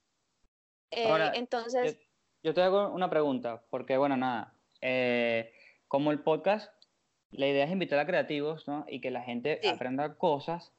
Eh, 0.92 1.08
Ahora, 1.10 1.32
entonces, 1.36 1.98
Yo, 1.98 2.50
yo 2.50 2.54
te 2.54 2.62
hago 2.62 2.90
una 2.90 3.10
pregunta, 3.10 3.64
porque 3.70 3.98
bueno, 3.98 4.18
nada, 4.18 4.54
eh, 4.82 5.52
como 5.88 6.12
el 6.12 6.20
podcast, 6.20 6.72
la 7.32 7.48
idea 7.48 7.66
es 7.66 7.72
invitar 7.72 8.00
a 8.00 8.06
creativos, 8.06 8.68
¿no? 8.68 8.86
Y 8.88 9.00
que 9.02 9.12
la 9.12 9.22
gente 9.22 9.60
Sí. 9.62 9.70
aprenda 9.70 10.16
cosas. 10.16 10.74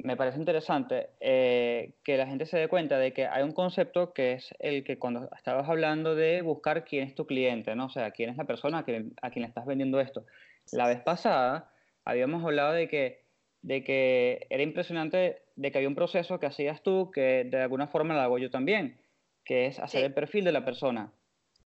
Me 0.00 0.16
parece 0.16 0.38
interesante 0.38 1.10
eh, 1.20 1.94
que 2.04 2.16
la 2.16 2.26
gente 2.28 2.46
se 2.46 2.56
dé 2.56 2.68
cuenta 2.68 2.98
de 2.98 3.12
que 3.12 3.26
hay 3.26 3.42
un 3.42 3.50
concepto 3.52 4.12
que 4.12 4.34
es 4.34 4.54
el 4.60 4.84
que 4.84 4.96
cuando 4.98 5.28
estabas 5.36 5.68
hablando 5.68 6.14
de 6.14 6.40
buscar 6.42 6.84
quién 6.84 7.08
es 7.08 7.14
tu 7.16 7.26
cliente, 7.26 7.74
¿no? 7.74 7.86
O 7.86 7.90
sea, 7.90 8.12
quién 8.12 8.30
es 8.30 8.36
la 8.36 8.44
persona 8.44 8.78
a 8.78 8.84
quien, 8.84 9.14
a 9.22 9.30
quien 9.30 9.42
le 9.42 9.48
estás 9.48 9.66
vendiendo 9.66 9.98
esto. 10.00 10.24
La 10.72 10.86
vez 10.86 11.00
pasada 11.00 11.72
habíamos 12.04 12.44
hablado 12.44 12.74
de 12.74 12.88
que, 12.88 13.24
de 13.62 13.82
que 13.82 14.46
era 14.50 14.62
impresionante 14.62 15.42
de 15.56 15.72
que 15.72 15.78
había 15.78 15.88
un 15.88 15.96
proceso 15.96 16.38
que 16.38 16.46
hacías 16.46 16.80
tú 16.84 17.10
que 17.10 17.42
de 17.44 17.60
alguna 17.60 17.88
forma 17.88 18.14
lo 18.14 18.20
hago 18.20 18.38
yo 18.38 18.50
también, 18.50 19.00
que 19.44 19.66
es 19.66 19.80
hacer 19.80 20.00
Sí. 20.02 20.06
el 20.06 20.14
perfil 20.14 20.44
de 20.44 20.52
la 20.52 20.64
persona 20.64 21.12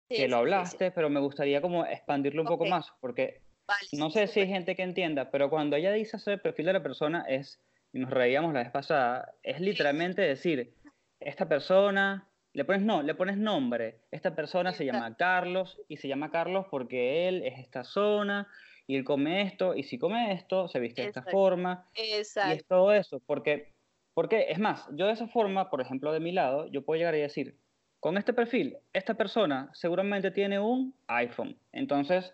sí, 0.09 0.15
que 0.15 0.27
lo 0.27 0.37
sí, 0.37 0.39
hablaste, 0.41 0.91
pero 0.91 1.09
me 1.09 1.19
gustaría 1.19 1.61
como 1.61 1.85
expandirlo 1.85 2.41
un 2.41 2.47
poco 2.47 2.65
más, 2.65 2.91
porque 2.99 3.41
Vale, 3.67 3.87
no 3.93 4.09
sé 4.09 4.27
si 4.27 4.41
hay 4.41 4.47
gente 4.47 4.75
que 4.75 4.83
entienda, 4.83 5.31
pero 5.31 5.49
cuando 5.49 5.75
ella 5.75 5.91
dice 5.91 6.17
hacer 6.17 6.33
el 6.33 6.41
perfil 6.41 6.65
de 6.67 6.73
la 6.73 6.83
persona 6.83 7.25
es, 7.27 7.61
y 7.93 7.99
nos 7.99 8.09
reíamos 8.09 8.53
la 8.53 8.61
vez 8.61 8.71
pasada, 8.71 9.35
es 9.43 9.59
literalmente 9.61 10.21
decir, 10.21 10.73
esta 11.19 11.47
persona, 11.47 12.29
le 12.51 12.65
pones 12.65 12.81
no, 12.81 13.01
le 13.01 13.15
pones 13.15 13.37
nombre, 13.37 14.01
esta 14.11 14.35
persona 14.35 14.73
se 14.73 14.85
llama 14.85 15.15
Carlos 15.15 15.81
y 15.87 15.97
se 15.97 16.07
llama 16.07 16.29
Carlos 16.31 16.65
porque 16.69 17.27
él 17.27 17.43
es 17.43 17.59
esta 17.59 17.83
zona 17.83 18.47
y 18.85 18.97
él 18.97 19.05
come 19.05 19.41
esto 19.43 19.75
y 19.75 19.83
si 19.83 19.97
come 19.97 20.33
esto 20.33 20.67
se 20.67 20.79
viste 20.79 21.01
de 21.01 21.07
esta 21.07 21.21
Exacto. 21.21 21.37
forma 21.37 21.89
y 21.95 22.13
Exacto. 22.13 22.53
es 22.53 22.67
todo 22.67 22.93
eso, 22.93 23.21
porque, 23.25 23.73
porque 24.13 24.47
es 24.49 24.59
más, 24.59 24.87
yo 24.93 25.07
de 25.07 25.13
esa 25.13 25.27
forma, 25.27 25.69
por 25.69 25.79
ejemplo, 25.79 26.11
de 26.11 26.19
mi 26.19 26.33
lado, 26.33 26.67
yo 26.67 26.83
puedo 26.83 26.97
llegar 26.97 27.15
y 27.15 27.21
decir, 27.21 27.57
con 28.03 28.17
este 28.17 28.33
perfil, 28.33 28.75
esta 28.91 29.13
persona 29.13 29.69
seguramente 29.73 30.29
tiene 30.29 30.59
un 30.59 30.93
iPhone. 31.07 31.57
Entonces, 31.71 32.33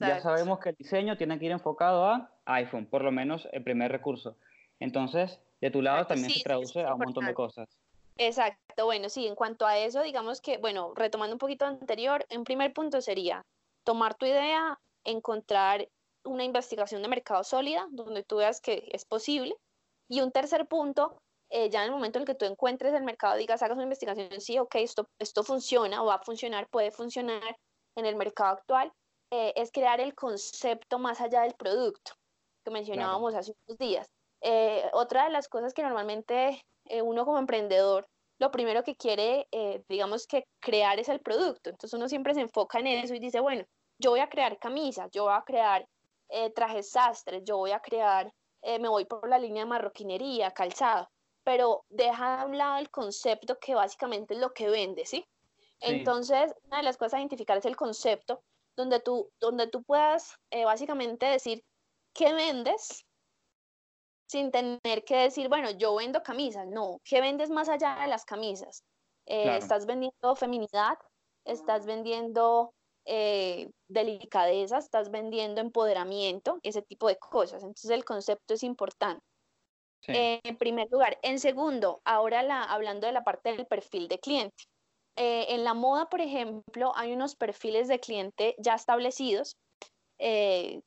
ya 0.00 0.20
sabemos 0.20 0.58
que 0.58 0.70
el 0.70 0.74
diseño 0.74 1.16
tiene 1.16 1.38
que 1.38 1.44
ir 1.44 1.52
enfocado 1.52 2.04
a 2.04 2.32
iPhone, 2.46 2.86
por 2.86 3.04
lo 3.04 3.12
menos 3.12 3.46
el 3.52 3.62
primer 3.62 3.92
recurso. 3.92 4.36
Entonces, 4.80 5.40
de 5.60 5.70
tu 5.70 5.82
lado 5.82 6.04
también 6.08 6.30
sí, 6.30 6.40
se 6.40 6.42
traduce 6.42 6.82
a 6.82 6.94
un 6.94 6.98
montón 6.98 7.26
de 7.26 7.32
cosas. 7.32 7.68
Exacto, 8.16 8.86
bueno, 8.86 9.08
sí, 9.08 9.28
en 9.28 9.36
cuanto 9.36 9.68
a 9.68 9.78
eso, 9.78 10.02
digamos 10.02 10.40
que, 10.40 10.58
bueno, 10.58 10.92
retomando 10.96 11.36
un 11.36 11.38
poquito 11.38 11.64
anterior, 11.64 12.26
un 12.36 12.42
primer 12.42 12.72
punto 12.72 13.00
sería 13.00 13.46
tomar 13.84 14.16
tu 14.16 14.26
idea, 14.26 14.80
encontrar 15.04 15.88
una 16.24 16.42
investigación 16.42 17.02
de 17.02 17.08
mercado 17.08 17.44
sólida, 17.44 17.86
donde 17.92 18.24
tú 18.24 18.38
veas 18.38 18.60
que 18.60 18.88
es 18.90 19.04
posible. 19.04 19.54
Y 20.08 20.22
un 20.22 20.32
tercer 20.32 20.66
punto, 20.66 21.22
eh, 21.50 21.70
ya 21.70 21.80
en 21.80 21.86
el 21.86 21.92
momento 21.92 22.18
en 22.18 22.22
el 22.22 22.26
que 22.26 22.34
tú 22.34 22.44
encuentres 22.44 22.94
el 22.94 23.04
mercado, 23.04 23.36
digas, 23.36 23.62
hagas 23.62 23.76
una 23.76 23.84
investigación, 23.84 24.40
sí, 24.40 24.58
ok, 24.58 24.74
esto, 24.76 25.08
esto 25.18 25.44
funciona 25.44 26.02
o 26.02 26.06
va 26.06 26.16
a 26.16 26.22
funcionar, 26.22 26.68
puede 26.70 26.90
funcionar 26.90 27.56
en 27.96 28.06
el 28.06 28.16
mercado 28.16 28.50
actual, 28.50 28.92
eh, 29.30 29.52
es 29.56 29.70
crear 29.72 30.00
el 30.00 30.14
concepto 30.14 30.98
más 30.98 31.20
allá 31.20 31.42
del 31.42 31.54
producto 31.54 32.12
que 32.64 32.70
mencionábamos 32.70 33.34
hace 33.34 33.52
unos 33.66 33.78
días. 33.78 34.08
Eh, 34.40 34.84
otra 34.92 35.24
de 35.24 35.30
las 35.30 35.48
cosas 35.48 35.72
que 35.72 35.82
normalmente 35.82 36.62
eh, 36.86 37.02
uno 37.02 37.24
como 37.24 37.38
emprendedor, 37.38 38.06
lo 38.38 38.50
primero 38.50 38.82
que 38.82 38.96
quiere, 38.96 39.46
eh, 39.52 39.82
digamos 39.88 40.26
que 40.26 40.44
crear 40.60 40.98
es 40.98 41.08
el 41.08 41.20
producto. 41.20 41.70
Entonces 41.70 41.96
uno 41.96 42.08
siempre 42.08 42.34
se 42.34 42.40
enfoca 42.40 42.78
en 42.78 42.86
eso 42.86 43.14
y 43.14 43.20
dice, 43.20 43.40
bueno, 43.40 43.64
yo 43.98 44.10
voy 44.10 44.20
a 44.20 44.28
crear 44.28 44.58
camisas, 44.58 45.08
yo 45.12 45.24
voy 45.24 45.34
a 45.34 45.42
crear 45.42 45.86
eh, 46.28 46.50
trajes 46.50 46.90
sastres, 46.90 47.42
yo 47.44 47.56
voy 47.56 47.70
a 47.70 47.80
crear, 47.80 48.32
me 48.80 48.88
voy 48.88 49.04
por 49.04 49.28
la 49.28 49.38
línea 49.38 49.64
de 49.64 49.68
marroquinería, 49.68 50.50
calzado, 50.50 51.06
pero 51.44 51.84
deja 51.88 52.40
a 52.42 52.46
un 52.46 52.58
lado 52.58 52.78
el 52.78 52.90
concepto 52.90 53.58
que 53.58 53.74
básicamente 53.74 54.34
es 54.34 54.40
lo 54.40 54.52
que 54.52 54.68
vende, 54.68 55.04
¿sí? 55.06 55.26
Sí. 55.80 55.86
Entonces, 55.90 56.54
una 56.64 56.78
de 56.78 56.82
las 56.82 56.96
cosas 56.96 57.14
a 57.14 57.18
identificar 57.20 57.58
es 57.58 57.66
el 57.66 57.76
concepto, 57.76 58.42
donde 58.76 59.00
tú, 59.00 59.30
donde 59.40 59.68
tú 59.68 59.82
puedas 59.82 60.36
eh, 60.50 60.64
básicamente 60.64 61.26
decir 61.26 61.62
qué 62.14 62.32
vendes 62.32 63.04
sin 64.26 64.50
tener 64.50 65.04
que 65.04 65.16
decir, 65.16 65.48
bueno, 65.48 65.70
yo 65.70 65.94
vendo 65.94 66.22
camisas. 66.22 66.66
No, 66.66 67.00
¿qué 67.04 67.20
vendes 67.20 67.50
más 67.50 67.68
allá 67.68 67.98
de 68.00 68.08
las 68.08 68.24
camisas? 68.24 68.82
Eh, 69.26 69.42
Claro. 69.42 69.58
Estás 69.58 69.86
vendiendo 69.86 70.36
feminidad, 70.36 70.98
estás 71.44 71.86
vendiendo 71.86 72.74
eh, 73.04 73.70
delicadeza, 73.88 74.78
estás 74.78 75.10
vendiendo 75.10 75.60
empoderamiento, 75.60 76.58
ese 76.62 76.82
tipo 76.82 77.08
de 77.08 77.18
cosas. 77.18 77.62
Entonces, 77.62 77.90
el 77.90 78.04
concepto 78.04 78.54
es 78.54 78.62
importante. 78.62 79.24
Sí. 80.06 80.12
Eh, 80.12 80.40
en 80.44 80.56
primer 80.58 80.88
lugar. 80.90 81.18
En 81.22 81.38
segundo, 81.40 82.00
ahora 82.04 82.42
la, 82.42 82.62
hablando 82.64 83.06
de 83.06 83.12
la 83.12 83.24
parte 83.24 83.50
del 83.56 83.66
perfil 83.66 84.08
de 84.08 84.18
cliente. 84.18 84.64
Eh, 85.16 85.46
en 85.54 85.64
la 85.64 85.74
moda, 85.74 86.06
por 86.08 86.20
ejemplo, 86.20 86.92
hay 86.96 87.12
unos 87.12 87.36
perfiles 87.36 87.88
de 87.88 88.00
cliente 88.00 88.54
ya 88.58 88.74
establecidos 88.74 89.56
eh, 90.18 90.80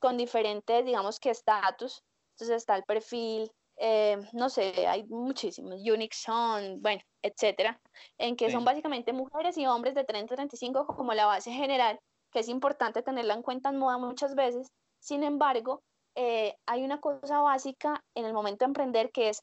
con 0.00 0.16
diferentes, 0.18 0.84
digamos 0.84 1.18
que 1.20 1.30
estatus. 1.30 2.02
Entonces 2.36 2.58
está 2.58 2.76
el 2.76 2.84
perfil, 2.84 3.50
eh, 3.78 4.18
no 4.32 4.48
sé, 4.50 4.86
hay 4.88 5.04
muchísimos, 5.08 5.76
Unique 5.80 6.16
Son, 6.16 6.80
bueno, 6.82 7.02
etcétera, 7.22 7.80
en 8.18 8.36
que 8.36 8.48
Sí. 8.48 8.52
son 8.52 8.64
básicamente 8.64 9.12
mujeres 9.12 9.56
y 9.58 9.66
hombres 9.66 9.94
de 9.94 10.04
30 10.04 10.34
a 10.34 10.36
35 10.36 10.86
como 10.86 11.14
la 11.14 11.26
base 11.26 11.52
general, 11.52 11.98
que 12.32 12.40
es 12.40 12.48
importante 12.48 13.02
tenerla 13.02 13.34
en 13.34 13.42
cuenta 13.42 13.70
en 13.70 13.78
moda 13.78 13.98
muchas 13.98 14.34
veces. 14.34 14.68
Sin 15.00 15.24
embargo, 15.24 15.82
eh, 16.14 16.56
hay 16.66 16.84
una 16.84 17.00
cosa 17.00 17.40
básica 17.40 18.02
en 18.14 18.24
el 18.24 18.32
momento 18.32 18.64
de 18.64 18.70
emprender 18.70 19.10
que 19.12 19.30
es 19.30 19.42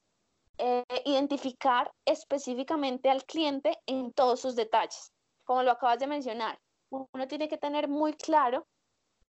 eh, 0.57 0.84
identificar 1.05 1.91
específicamente 2.05 3.09
al 3.09 3.24
cliente 3.24 3.78
en 3.86 4.11
todos 4.13 4.41
sus 4.41 4.55
detalles. 4.55 5.11
Como 5.45 5.63
lo 5.63 5.72
acabas 5.72 5.99
de 5.99 6.07
mencionar, 6.07 6.59
uno 6.89 7.28
tiene 7.28 7.47
que 7.47 7.57
tener 7.57 7.88
muy 7.88 8.13
claro 8.13 8.67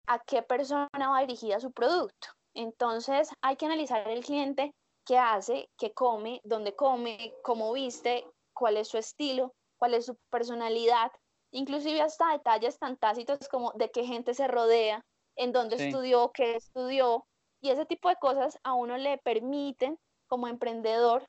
a 0.08 0.20
qué 0.20 0.42
persona 0.42 0.88
va 0.94 1.20
dirigida 1.22 1.60
su 1.60 1.72
producto. 1.72 2.30
Entonces 2.54 3.30
hay 3.42 3.56
que 3.56 3.66
analizar 3.66 4.08
el 4.10 4.24
cliente, 4.24 4.74
qué 5.06 5.18
hace, 5.18 5.70
qué 5.78 5.94
come, 5.94 6.42
dónde 6.44 6.76
come, 6.76 7.34
cómo 7.44 7.74
viste, 7.74 8.26
cuál 8.54 8.78
es 8.78 8.88
su 8.88 8.98
estilo, 8.98 9.54
cuál 9.78 9.94
es 9.94 10.06
su 10.06 10.16
personalidad, 10.30 11.12
inclusive 11.52 12.02
hasta 12.02 12.32
detalles 12.32 12.80
tan 12.80 12.98
tácitos 12.98 13.48
como 13.50 13.72
de 13.74 13.92
qué 13.92 14.06
gente 14.06 14.34
se 14.34 14.48
rodea, 14.48 15.06
en 15.38 15.54
dónde 15.54 15.78
Sí. 15.78 15.86
estudió, 15.86 16.32
qué 16.34 16.56
estudió, 16.56 17.26
y 17.62 17.70
ese 17.70 17.86
tipo 17.86 18.10
de 18.10 18.16
cosas 18.18 18.60
a 18.64 18.74
uno 18.74 18.98
le 18.98 19.18
permiten 19.20 19.98
como 20.28 20.48
emprendedor 20.48 21.28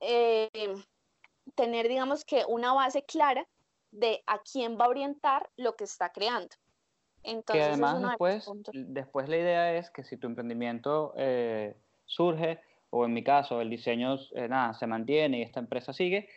eh, 0.00 0.50
tener, 1.54 1.88
digamos 1.88 2.24
que, 2.24 2.44
una 2.46 2.72
base 2.72 3.04
clara 3.04 3.46
de 3.90 4.22
a 4.26 4.40
quién 4.40 4.78
va 4.78 4.86
a 4.86 4.88
orientar 4.88 5.48
lo 5.56 5.76
que 5.76 5.84
está 5.84 6.10
creando. 6.10 6.48
Que 7.22 7.30
Entonces, 7.30 7.64
es 7.64 7.68
además 7.68 8.00
después, 8.02 8.50
después 8.72 9.28
la 9.28 9.36
idea 9.36 9.76
es 9.76 9.90
que 9.90 10.04
si 10.04 10.16
tu 10.16 10.26
emprendimiento 10.26 11.14
eh, 11.16 11.76
surge, 12.04 12.60
o 12.90 13.04
en 13.04 13.12
mi 13.12 13.24
caso 13.24 13.60
el 13.60 13.70
diseño 13.70 14.16
eh, 14.34 14.48
nada, 14.48 14.74
se 14.74 14.86
mantiene 14.86 15.38
y 15.38 15.42
esta 15.42 15.60
empresa 15.60 15.92
sigue, 15.92 16.28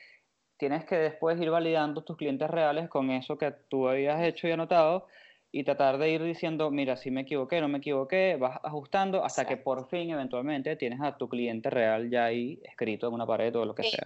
tienes 0.58 0.86
que 0.86 0.96
después 0.96 1.40
ir 1.42 1.50
validando 1.50 2.04
tus 2.04 2.18
clientes 2.18 2.50
reales 2.50 2.90
con 2.90 3.12
eso 3.12 3.38
que 3.38 3.52
tú 3.52 3.88
habías 3.88 4.22
hecho 4.22 4.48
y 4.48 4.52
anotado 4.52 5.08
y 5.52 5.64
tratar 5.64 5.98
de 5.98 6.10
ir 6.10 6.24
diciendo, 6.24 6.70
mira, 6.72 6.98
si 6.98 7.10
me 7.10 7.22
equivoqué, 7.22 7.62
no 7.62 7.68
me 7.68 7.78
equivoqué, 7.78 8.36
vas 8.38 8.60
ajustando 8.64 9.24
hasta 9.24 9.46
que 9.46 9.58
por 9.58 9.88
fin 9.88 10.10
eventualmente 10.10 10.76
tienes 10.76 11.02
a 11.02 11.18
tu 11.18 11.30
cliente 11.30 11.70
real 11.70 12.10
ya 12.10 12.26
ahí 12.26 12.60
escrito 12.64 13.08
en 13.08 13.14
una 13.14 13.26
pared 13.26 13.56
o 13.56 13.66
lo 13.66 13.74
que 13.74 13.84
sea. 13.84 14.06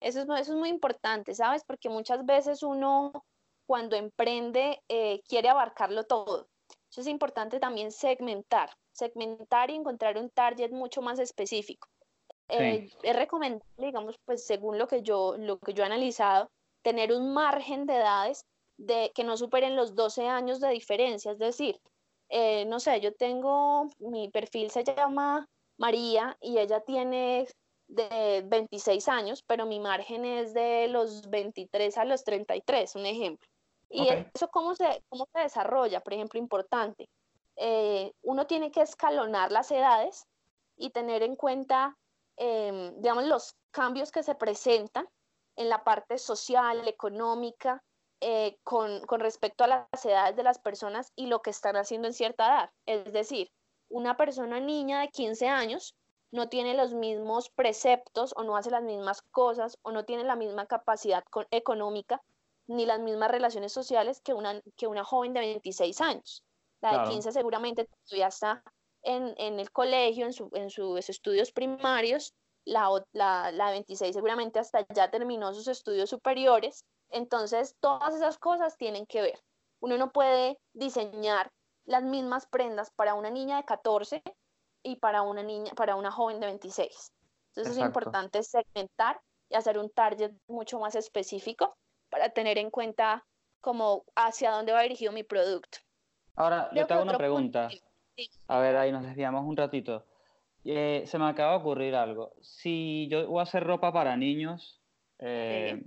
Eso 0.00 0.20
es, 0.20 0.28
eso 0.40 0.52
es 0.52 0.58
muy 0.58 0.68
importante, 0.68 1.34
¿sabes? 1.34 1.62
Porque 1.64 1.88
muchas 1.88 2.24
veces 2.24 2.62
uno 2.62 3.12
cuando 3.66 3.96
emprende 3.96 4.82
eh, 4.88 5.20
quiere 5.28 5.48
abarcarlo 5.48 6.04
todo. 6.04 6.48
Eso 6.90 7.02
es 7.02 7.06
importante 7.06 7.60
también 7.60 7.92
segmentar, 7.92 8.70
segmentar 8.90 9.70
y 9.70 9.76
encontrar 9.76 10.18
un 10.18 10.28
target 10.30 10.72
mucho 10.72 11.02
más 11.02 11.20
específico. 11.20 11.88
Eh, 12.48 12.90
es 13.04 13.16
recomendable, 13.16 13.64
digamos, 13.78 14.16
pues 14.24 14.44
según 14.44 14.76
lo 14.76 14.88
que 14.88 15.02
yo, 15.02 15.36
lo 15.38 15.60
que 15.60 15.72
yo 15.72 15.84
he 15.84 15.86
analizado, 15.86 16.50
tener 16.82 17.12
un 17.12 17.32
margen 17.32 17.86
de 17.86 17.96
edades 17.96 18.44
de 18.80 19.12
que 19.14 19.24
no 19.24 19.36
superen 19.36 19.76
los 19.76 19.94
12 19.94 20.26
años 20.26 20.60
de 20.60 20.70
diferencia. 20.70 21.32
Es 21.32 21.38
decir, 21.38 21.80
eh, 22.30 22.64
no 22.66 22.80
sé, 22.80 23.00
yo 23.00 23.14
tengo, 23.14 23.86
mi 23.98 24.28
perfil 24.30 24.70
se 24.70 24.84
llama 24.84 25.46
María 25.78 26.36
y 26.40 26.58
ella 26.58 26.80
tiene 26.80 27.46
de 27.88 28.42
26 28.46 29.08
años, 29.08 29.42
pero 29.46 29.66
mi 29.66 29.80
margen 29.80 30.24
es 30.24 30.54
de 30.54 30.88
los 30.88 31.28
23 31.28 31.98
a 31.98 32.04
los 32.04 32.24
33, 32.24 32.94
un 32.96 33.06
ejemplo. 33.06 33.48
¿Y 33.90 34.08
eso 34.34 34.48
cómo 34.48 34.74
se, 34.74 35.02
cómo 35.08 35.26
se 35.34 35.40
desarrolla? 35.42 36.00
Por 36.00 36.14
ejemplo, 36.14 36.38
importante. 36.38 37.08
eh, 37.56 38.12
uno 38.22 38.46
tiene 38.46 38.70
que 38.70 38.80
escalonar 38.80 39.52
las 39.52 39.70
edades 39.70 40.24
y 40.76 40.90
tener 40.90 41.22
en 41.22 41.36
cuenta, 41.36 41.98
em, 42.36 42.94
digamos, 43.02 43.24
los 43.24 43.54
cambios 43.70 44.10
que 44.10 44.22
se 44.22 44.34
presentan 44.34 45.06
en 45.56 45.68
la 45.68 45.84
parte 45.84 46.16
social, 46.18 46.88
económica, 46.88 47.82
eh, 48.20 48.58
con, 48.64 49.00
con 49.06 49.20
respecto 49.20 49.64
a 49.64 49.66
las 49.66 50.04
edades 50.04 50.36
de 50.36 50.42
las 50.42 50.58
personas 50.58 51.12
y 51.16 51.26
lo 51.26 51.40
que 51.42 51.50
están 51.50 51.76
haciendo 51.76 52.08
en 52.08 52.14
cierta 52.14 52.46
edad. 52.46 52.70
Es 52.86 53.12
decir, 53.12 53.50
una 53.88 54.16
persona 54.16 54.60
niña 54.60 55.00
de 55.00 55.08
15 55.08 55.48
años 55.48 55.94
no 56.30 56.48
tiene 56.48 56.74
los 56.74 56.94
mismos 56.94 57.50
preceptos 57.50 58.32
o 58.36 58.44
no 58.44 58.56
hace 58.56 58.70
las 58.70 58.82
mismas 58.84 59.22
cosas 59.30 59.78
o 59.82 59.90
no 59.90 60.04
tiene 60.04 60.24
la 60.24 60.36
misma 60.36 60.66
capacidad 60.66 61.24
co- 61.30 61.46
económica 61.50 62.20
ni 62.68 62.86
las 62.86 63.00
mismas 63.00 63.30
relaciones 63.32 63.72
sociales 63.72 64.20
que 64.20 64.32
una, 64.32 64.60
que 64.76 64.86
una 64.86 65.02
joven 65.02 65.32
de 65.32 65.40
26 65.40 66.00
años. 66.00 66.44
La 66.80 66.90
Claro. 66.90 67.04
de 67.08 67.10
15 67.14 67.32
seguramente 67.32 67.88
todavía 68.06 68.28
está 68.28 68.62
en, 69.02 69.34
en 69.38 69.58
el 69.58 69.72
colegio, 69.72 70.24
en, 70.26 70.32
su, 70.32 70.50
en 70.52 70.70
sus 70.70 71.08
estudios 71.08 71.50
primarios, 71.52 72.32
la, 72.64 72.88
la, 73.12 73.50
la 73.50 73.66
de 73.66 73.72
26 73.72 74.14
seguramente 74.14 74.60
hasta 74.60 74.86
ya 74.94 75.10
terminó 75.10 75.52
sus 75.52 75.66
estudios 75.66 76.10
superiores. 76.10 76.84
Entonces, 77.10 77.76
todas 77.80 78.14
esas 78.14 78.38
cosas 78.38 78.76
tienen 78.76 79.06
que 79.06 79.22
ver. 79.22 79.38
Uno 79.80 79.96
no 79.98 80.12
puede 80.12 80.58
diseñar 80.72 81.50
las 81.84 82.02
mismas 82.02 82.46
prendas 82.46 82.90
para 82.90 83.14
una 83.14 83.30
niña 83.30 83.56
de 83.56 83.64
14 83.64 84.22
y 84.82 84.96
para 84.96 85.22
una 85.22 85.42
niña, 85.42 85.72
para 85.74 85.96
una 85.96 86.10
joven 86.10 86.40
de 86.40 86.46
26. 86.46 87.12
Entonces 87.48 87.76
es 87.76 87.84
importante 87.84 88.42
segmentar 88.42 89.20
y 89.48 89.56
hacer 89.56 89.78
un 89.78 89.90
target 89.90 90.32
mucho 90.46 90.78
más 90.78 90.94
específico 90.94 91.76
para 92.08 92.30
tener 92.30 92.58
en 92.58 92.70
cuenta 92.70 93.26
como 93.60 94.04
hacia 94.14 94.52
dónde 94.52 94.72
va 94.72 94.82
dirigido 94.82 95.12
mi 95.12 95.24
producto. 95.24 95.78
Ahora, 96.36 96.70
yo 96.72 96.86
te 96.86 96.94
hago 96.94 97.02
una 97.02 97.18
pregunta. 97.18 97.68
sí, 98.16 98.30
A 98.46 98.60
ver, 98.60 98.76
ahí 98.76 98.92
nos 98.92 99.02
desviamos 99.02 99.44
un 99.44 99.56
ratito. 99.56 100.06
Eh, 100.64 101.04
se 101.06 101.18
me 101.18 101.28
acaba 101.28 101.52
de 101.52 101.58
ocurrir 101.58 101.94
algo. 101.94 102.32
Si 102.40 103.08
yo 103.08 103.26
voy 103.26 103.40
a 103.40 103.42
hacer 103.42 103.64
ropa 103.64 103.92
para 103.92 104.16
niños, 104.16 104.80
eh, 105.18 105.82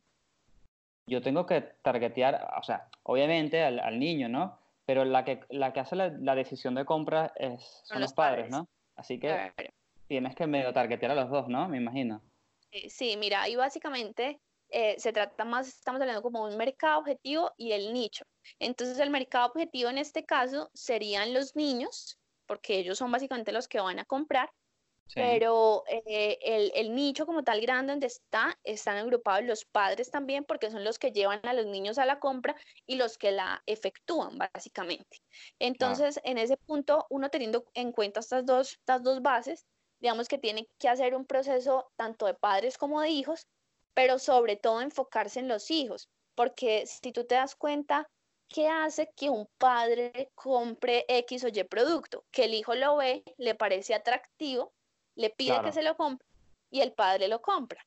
yo 1.06 1.22
tengo 1.22 1.46
que 1.46 1.62
targetear, 1.62 2.50
o 2.60 2.64
sea, 2.64 2.88
obviamente 3.04 3.64
al, 3.64 3.80
al 3.80 4.00
niño, 4.00 4.30
¿no? 4.30 4.60
Pero 4.86 5.06
la 5.06 5.24
que, 5.24 5.42
la 5.50 5.72
que 5.74 5.80
hace 5.80 5.96
la, 5.96 6.10
la 6.10 6.36
decisión 6.36 6.76
de 6.76 6.86
compra 6.86 7.34
es, 7.36 7.82
son, 7.86 8.00
los 8.00 8.10
los 8.10 8.14
padres, 8.14 8.48
padres. 8.48 8.52
¿no? 8.52 8.68
Así 8.96 9.20
que 9.20 9.28
claro. 9.28 9.54
tienes 10.08 10.36
que 10.36 10.48
medio 10.48 10.74
targetear 10.74 11.12
a 11.12 11.16
los 11.16 11.30
dos, 11.30 11.48
¿no? 11.48 11.68
Me 11.70 11.78
imagino. 11.78 12.22
Eh, 12.72 12.90
Sí, 12.90 13.16
mira, 13.18 13.44
ahí 13.44 13.56
básicamente 13.56 14.40
eh, 14.70 14.96
se 14.98 15.14
trata 15.14 15.46
más, 15.46 15.68
estamos 15.68 16.02
hablando 16.02 16.22
como 16.22 16.44
un 16.44 16.58
mercado 16.58 17.00
objetivo 17.00 17.52
y 17.58 17.72
el 17.72 17.94
nicho. 17.94 18.26
Entonces 18.60 18.98
el 19.00 19.10
mercado 19.10 19.48
objetivo 19.48 19.90
en 19.90 20.00
este 20.00 20.26
caso 20.26 20.70
serían 20.74 21.34
los 21.34 21.56
niños, 21.56 22.18
porque 22.48 22.80
ellos 22.80 22.98
son 22.98 23.12
básicamente 23.12 23.52
los 23.52 23.68
que 23.68 23.80
van 23.80 24.00
a 24.00 24.06
comprar, 24.06 24.50
Sí. 25.06 25.20
pero 25.20 25.84
eh, 25.88 26.40
el, 26.42 26.72
el 26.74 26.96
nicho 26.96 27.26
como 27.26 27.44
tal 27.44 27.62
grande 27.62 27.94
donde 27.94 28.08
está, 28.08 28.58
están 28.64 28.98
agrupados 28.98 29.44
los 29.44 29.66
padres 29.66 30.10
también, 30.10 30.44
porque 30.46 30.72
son 30.72 30.84
los 30.84 30.98
que 30.98 31.12
llevan 31.12 31.42
a 31.44 31.54
los 31.54 31.66
niños 31.66 31.98
a 31.98 32.06
la 32.06 32.20
compra 32.20 32.56
y 32.88 32.96
los 32.96 33.18
que 33.18 33.32
la 33.32 33.62
efectúan, 33.66 34.38
básicamente. 34.38 35.22
Entonces, 35.60 36.20
en 36.24 36.38
ese 36.38 36.58
punto, 36.58 37.06
uno 37.10 37.30
teniendo 37.30 37.66
en 37.74 37.92
cuenta 37.92 38.22
estas 38.22 38.46
dos, 38.46 38.74
estas 38.74 39.04
dos 39.04 39.22
bases, 39.22 39.66
digamos 40.00 40.28
que 40.28 40.38
tiene 40.38 40.68
que 40.80 40.90
hacer 40.90 41.16
un 41.16 41.26
proceso 41.26 41.92
tanto 41.96 42.26
de 42.26 42.34
padres 42.34 42.78
como 42.78 43.02
de 43.02 43.10
hijos, 43.10 43.48
pero 43.94 44.20
sobre 44.20 44.56
todo 44.56 44.82
enfocarse 44.82 45.40
en 45.40 45.48
los 45.48 45.70
hijos, 45.70 46.10
porque 46.36 46.86
si 46.88 47.12
tú 47.12 47.26
te 47.26 47.36
das 47.36 47.56
cuenta, 47.56 48.10
¿qué 48.48 48.68
hace 48.68 49.12
que 49.16 49.30
un 49.30 49.48
padre 49.58 50.32
compre 50.36 51.06
X 51.08 51.44
o 51.44 51.48
Y 51.50 51.64
producto? 51.64 52.26
Que 52.32 52.46
el 52.46 52.54
hijo 52.54 52.74
lo 52.74 52.98
ve, 52.98 53.24
le 53.38 53.56
parece 53.56 53.94
atractivo, 53.94 54.74
le 55.16 55.30
pide 55.30 55.50
Claro. 55.54 55.66
que 55.66 55.74
se 55.74 55.84
lo 55.84 55.96
compre 55.96 56.28
y 56.72 56.82
el 56.82 56.94
padre 56.94 57.28
lo 57.28 57.42
compra. 57.42 57.86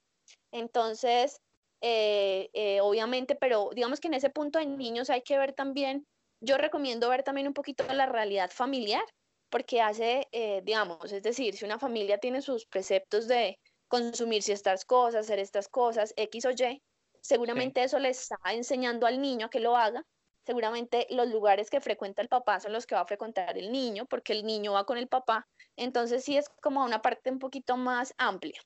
Entonces, 0.53 1.41
eh, 1.81 2.49
eh, 2.53 2.81
obviamente, 2.81 3.35
pero 3.37 3.70
digamos 3.74 4.01
que 4.01 4.09
en 4.09 4.14
ese 4.14 4.31
punto 4.31 4.59
de 4.59 4.66
niños 4.66 5.11
hay 5.11 5.22
que 5.22 5.39
ver 5.39 5.53
también, 5.53 6.07
yo 6.41 6.57
recomiendo 6.59 7.09
ver 7.09 7.22
también 7.22 7.47
un 7.47 7.55
poquito 7.55 7.85
la 7.93 8.07
realidad 8.07 8.51
familiar, 8.51 9.05
porque 9.51 9.81
hace, 9.81 10.27
eh, 10.33 10.61
digamos, 10.64 11.12
es 11.12 11.22
decir, 11.22 11.57
si 11.57 11.64
una 11.64 11.79
familia 11.79 12.18
tiene 12.18 12.43
sus 12.43 12.66
preceptos 12.66 13.29
de 13.29 13.59
consumir 13.89 14.43
ciertas 14.43 14.85
cosas, 14.85 15.27
hacer 15.27 15.39
estas 15.39 15.68
cosas, 15.68 16.12
X 16.16 16.47
o 16.47 16.51
Y, 16.51 16.83
seguramente 17.20 17.83
eso 17.83 17.99
le 17.99 18.11
está 18.11 18.37
enseñando 18.51 19.07
al 19.07 19.20
niño 19.20 19.47
a 19.47 19.51
que 19.51 19.61
lo 19.61 19.77
haga. 19.77 20.03
Seguramente 20.47 21.09
los 21.11 21.28
lugares 21.28 21.70
que 21.70 21.80
frecuenta 21.80 22.22
el 22.22 22.28
papá 22.28 22.61
son 22.61 22.72
los 22.72 22.86
que 22.86 22.94
va 22.94 23.01
a 23.01 23.07
frecuentar 23.07 23.59
el 23.59 23.72
niño, 23.72 24.07
porque 24.07 24.32
el 24.32 24.47
niño 24.47 24.74
va 24.74 24.86
con 24.86 24.97
el 24.97 25.09
papá. 25.09 25.49
Entonces 25.76 26.24
sí 26.24 26.36
es 26.36 26.49
como 26.49 26.84
una 26.84 27.03
parte 27.03 27.30
un 27.30 27.40
poquito 27.40 27.76
más 27.76 28.14
amplia 28.16 28.61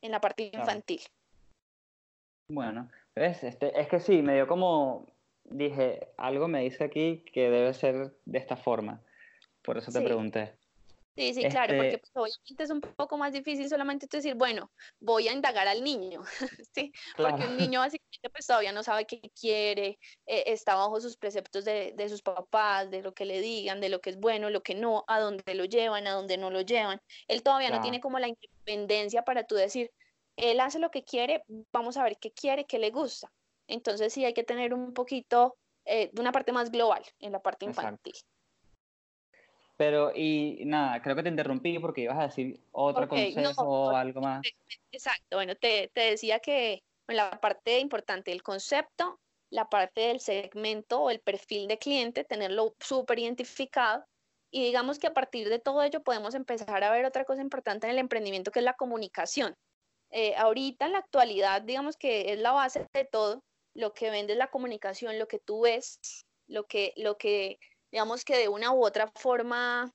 en 0.00 0.10
la 0.12 0.20
parte 0.20 0.50
Claro. 0.50 0.64
infantil. 0.64 1.02
Bueno, 2.50 2.88
¿ves? 3.14 3.44
Este, 3.44 3.78
es 3.78 3.88
que 3.88 4.00
sí, 4.00 4.22
me 4.22 4.34
dio 4.34 4.48
como, 4.48 5.06
dije, 5.44 6.08
algo 6.16 6.48
me 6.48 6.62
dice 6.62 6.84
aquí 6.84 7.22
que 7.32 7.50
debe 7.50 7.74
ser 7.74 8.16
de 8.24 8.38
esta 8.38 8.56
forma. 8.56 9.02
Por 9.60 9.76
eso 9.76 9.92
te 9.92 9.98
Sí. 9.98 10.04
pregunté. 10.04 10.57
Sí, 11.18 11.34
sí, 11.34 11.48
claro, 11.48 11.74
porque 11.76 11.96
Este- 11.96 11.98
pues, 11.98 12.12
obviamente 12.14 12.62
es 12.62 12.70
un 12.70 12.80
poco 12.80 13.18
más 13.18 13.32
difícil 13.32 13.68
solamente 13.68 14.06
tú 14.06 14.18
decir, 14.18 14.36
bueno, 14.36 14.70
voy 15.00 15.26
a 15.26 15.32
indagar 15.32 15.66
al 15.66 15.82
niño, 15.82 16.22
¿sí? 16.72 16.92
Porque 17.16 17.44
un 17.44 17.56
niño 17.56 17.80
básicamente 17.80 18.30
pues 18.30 18.46
todavía 18.46 18.70
no 18.70 18.84
sabe 18.84 19.04
qué 19.04 19.20
quiere, 19.38 19.98
eh, 20.26 20.44
está 20.46 20.76
bajo 20.76 21.00
sus 21.00 21.16
preceptos 21.16 21.64
de, 21.64 21.92
de 21.96 22.08
sus 22.08 22.22
papás, 22.22 22.88
de 22.90 23.02
lo 23.02 23.12
que 23.14 23.24
le 23.24 23.40
digan, 23.40 23.80
de 23.80 23.88
lo 23.88 24.00
que 24.00 24.10
es 24.10 24.16
bueno, 24.16 24.48
lo 24.48 24.62
que 24.62 24.76
no, 24.76 25.04
a 25.08 25.18
dónde 25.18 25.54
lo 25.54 25.64
llevan, 25.64 26.06
a 26.06 26.12
dónde 26.12 26.36
no 26.36 26.50
lo 26.50 26.60
llevan. 26.60 27.00
Él 27.26 27.42
todavía 27.42 27.70
no 27.70 27.80
tiene 27.80 28.00
como 28.00 28.20
la 28.20 28.28
independencia 28.28 29.22
para 29.22 29.44
tú 29.44 29.56
decir, 29.56 29.90
él 30.36 30.60
hace 30.60 30.78
lo 30.78 30.90
que 30.92 31.02
quiere, 31.02 31.42
vamos 31.72 31.96
a 31.96 32.04
ver 32.04 32.16
qué 32.20 32.30
quiere, 32.30 32.64
qué 32.64 32.78
le 32.78 32.90
gusta. 32.90 33.28
Entonces 33.66 34.12
sí 34.12 34.24
hay 34.24 34.34
que 34.34 34.44
tener 34.44 34.72
un 34.72 34.94
poquito 34.94 35.56
eh, 35.84 36.10
de 36.12 36.20
una 36.20 36.30
parte 36.30 36.52
más 36.52 36.70
global 36.70 37.02
en 37.18 37.32
la 37.32 37.40
parte 37.40 37.66
Exacto. 37.66 38.12
Pero, 39.78 40.10
y 40.12 40.64
nada, 40.64 41.00
creo 41.00 41.14
que 41.14 41.22
te 41.22 41.28
interrumpí 41.28 41.78
porque 41.78 42.00
ibas 42.02 42.18
a 42.18 42.24
decir 42.24 42.60
otro 42.72 43.04
Ok, 43.04 43.12
no, 43.12 43.16
consejo 43.16 43.62
o 43.62 43.92
no, 43.92 43.96
algo 43.96 44.20
más. 44.20 44.42
Exacto, 44.90 45.36
bueno, 45.36 45.54
te, 45.54 45.88
te 45.94 46.00
decía 46.00 46.40
que 46.40 46.82
bueno, 47.06 47.24
la 47.30 47.40
parte 47.40 47.78
importante 47.78 48.32
del 48.32 48.42
concepto, 48.42 49.20
la 49.50 49.68
parte 49.68 50.00
del 50.00 50.18
segmento 50.18 51.00
o 51.00 51.10
el 51.10 51.20
perfil 51.20 51.68
de 51.68 51.78
cliente, 51.78 52.24
tenerlo 52.24 52.74
súper 52.80 53.20
identificado. 53.20 54.04
Y 54.50 54.64
digamos 54.64 54.98
que 54.98 55.06
a 55.06 55.14
partir 55.14 55.48
de 55.48 55.60
todo 55.60 55.84
ello 55.84 56.02
podemos 56.02 56.34
empezar 56.34 56.82
a 56.82 56.90
ver 56.90 57.04
otra 57.04 57.24
cosa 57.24 57.40
importante 57.40 57.86
en 57.86 57.92
el 57.92 57.98
emprendimiento 57.98 58.50
que 58.50 58.58
es 58.58 58.64
la 58.64 58.74
comunicación. 58.74 59.54
Eh, 60.10 60.34
ahorita 60.36 60.86
en 60.86 60.92
la 60.92 60.98
actualidad, 60.98 61.62
digamos 61.62 61.96
que 61.96 62.32
es 62.32 62.40
la 62.40 62.50
base 62.50 62.84
de 62.92 63.04
todo, 63.04 63.44
lo 63.74 63.94
que 63.94 64.10
vende 64.10 64.32
es 64.32 64.38
la 64.38 64.50
comunicación, 64.50 65.20
lo 65.20 65.28
que 65.28 65.38
tú 65.38 65.60
ves, 65.60 66.00
lo 66.48 66.66
que, 66.66 66.94
lo 66.96 67.16
que 67.16 67.60
digamos 67.90 68.24
que 68.24 68.36
de 68.38 68.48
una 68.48 68.72
u 68.72 68.84
otra 68.84 69.10
forma 69.14 69.92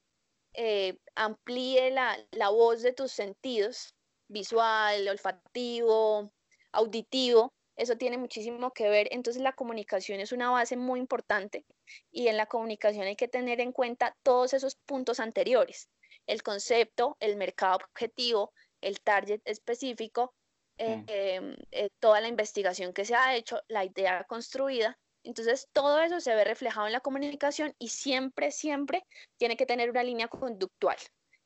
eh, 0.53 0.97
amplíe 1.15 1.91
la, 1.91 2.17
la 2.31 2.49
voz 2.49 2.81
de 2.81 2.93
tus 2.93 3.11
sentidos, 3.11 3.95
visual, 4.27 5.07
olfativo, 5.07 6.31
auditivo, 6.71 7.53
eso 7.75 7.97
tiene 7.97 8.17
muchísimo 8.17 8.71
que 8.71 8.89
ver. 8.89 9.07
Entonces 9.11 9.41
la 9.41 9.53
comunicación 9.53 10.19
es 10.19 10.31
una 10.31 10.49
base 10.51 10.77
muy 10.77 10.99
importante 10.99 11.65
y 12.11 12.27
en 12.27 12.37
la 12.37 12.45
comunicación 12.45 13.05
hay 13.07 13.15
que 13.15 13.27
tener 13.27 13.59
en 13.61 13.71
cuenta 13.71 14.15
todos 14.23 14.53
esos 14.53 14.75
puntos 14.85 15.19
anteriores, 15.19 15.89
el 16.27 16.43
concepto, 16.43 17.17
el 17.19 17.35
mercado 17.35 17.77
objetivo, 17.77 18.53
el 18.81 18.99
target 19.01 19.41
específico, 19.45 20.33
eh, 20.77 20.97
Mm. 21.41 21.53
eh, 21.71 21.89
toda 21.99 22.19
la 22.21 22.27
investigación 22.27 22.93
que 22.93 23.05
se 23.05 23.15
ha 23.15 23.35
hecho, 23.35 23.61
la 23.67 23.85
idea 23.85 24.23
construida. 24.27 24.97
Entonces, 25.23 25.67
todo 25.73 26.01
eso 26.01 26.19
se 26.19 26.35
ve 26.35 26.43
reflejado 26.43 26.87
en 26.87 26.93
la 26.93 26.99
comunicación 26.99 27.73
y 27.79 27.89
siempre, 27.89 28.51
siempre 28.51 29.03
tiene 29.37 29.55
que 29.57 29.65
tener 29.65 29.89
una 29.89 30.03
línea 30.03 30.27
conductual. 30.27 30.97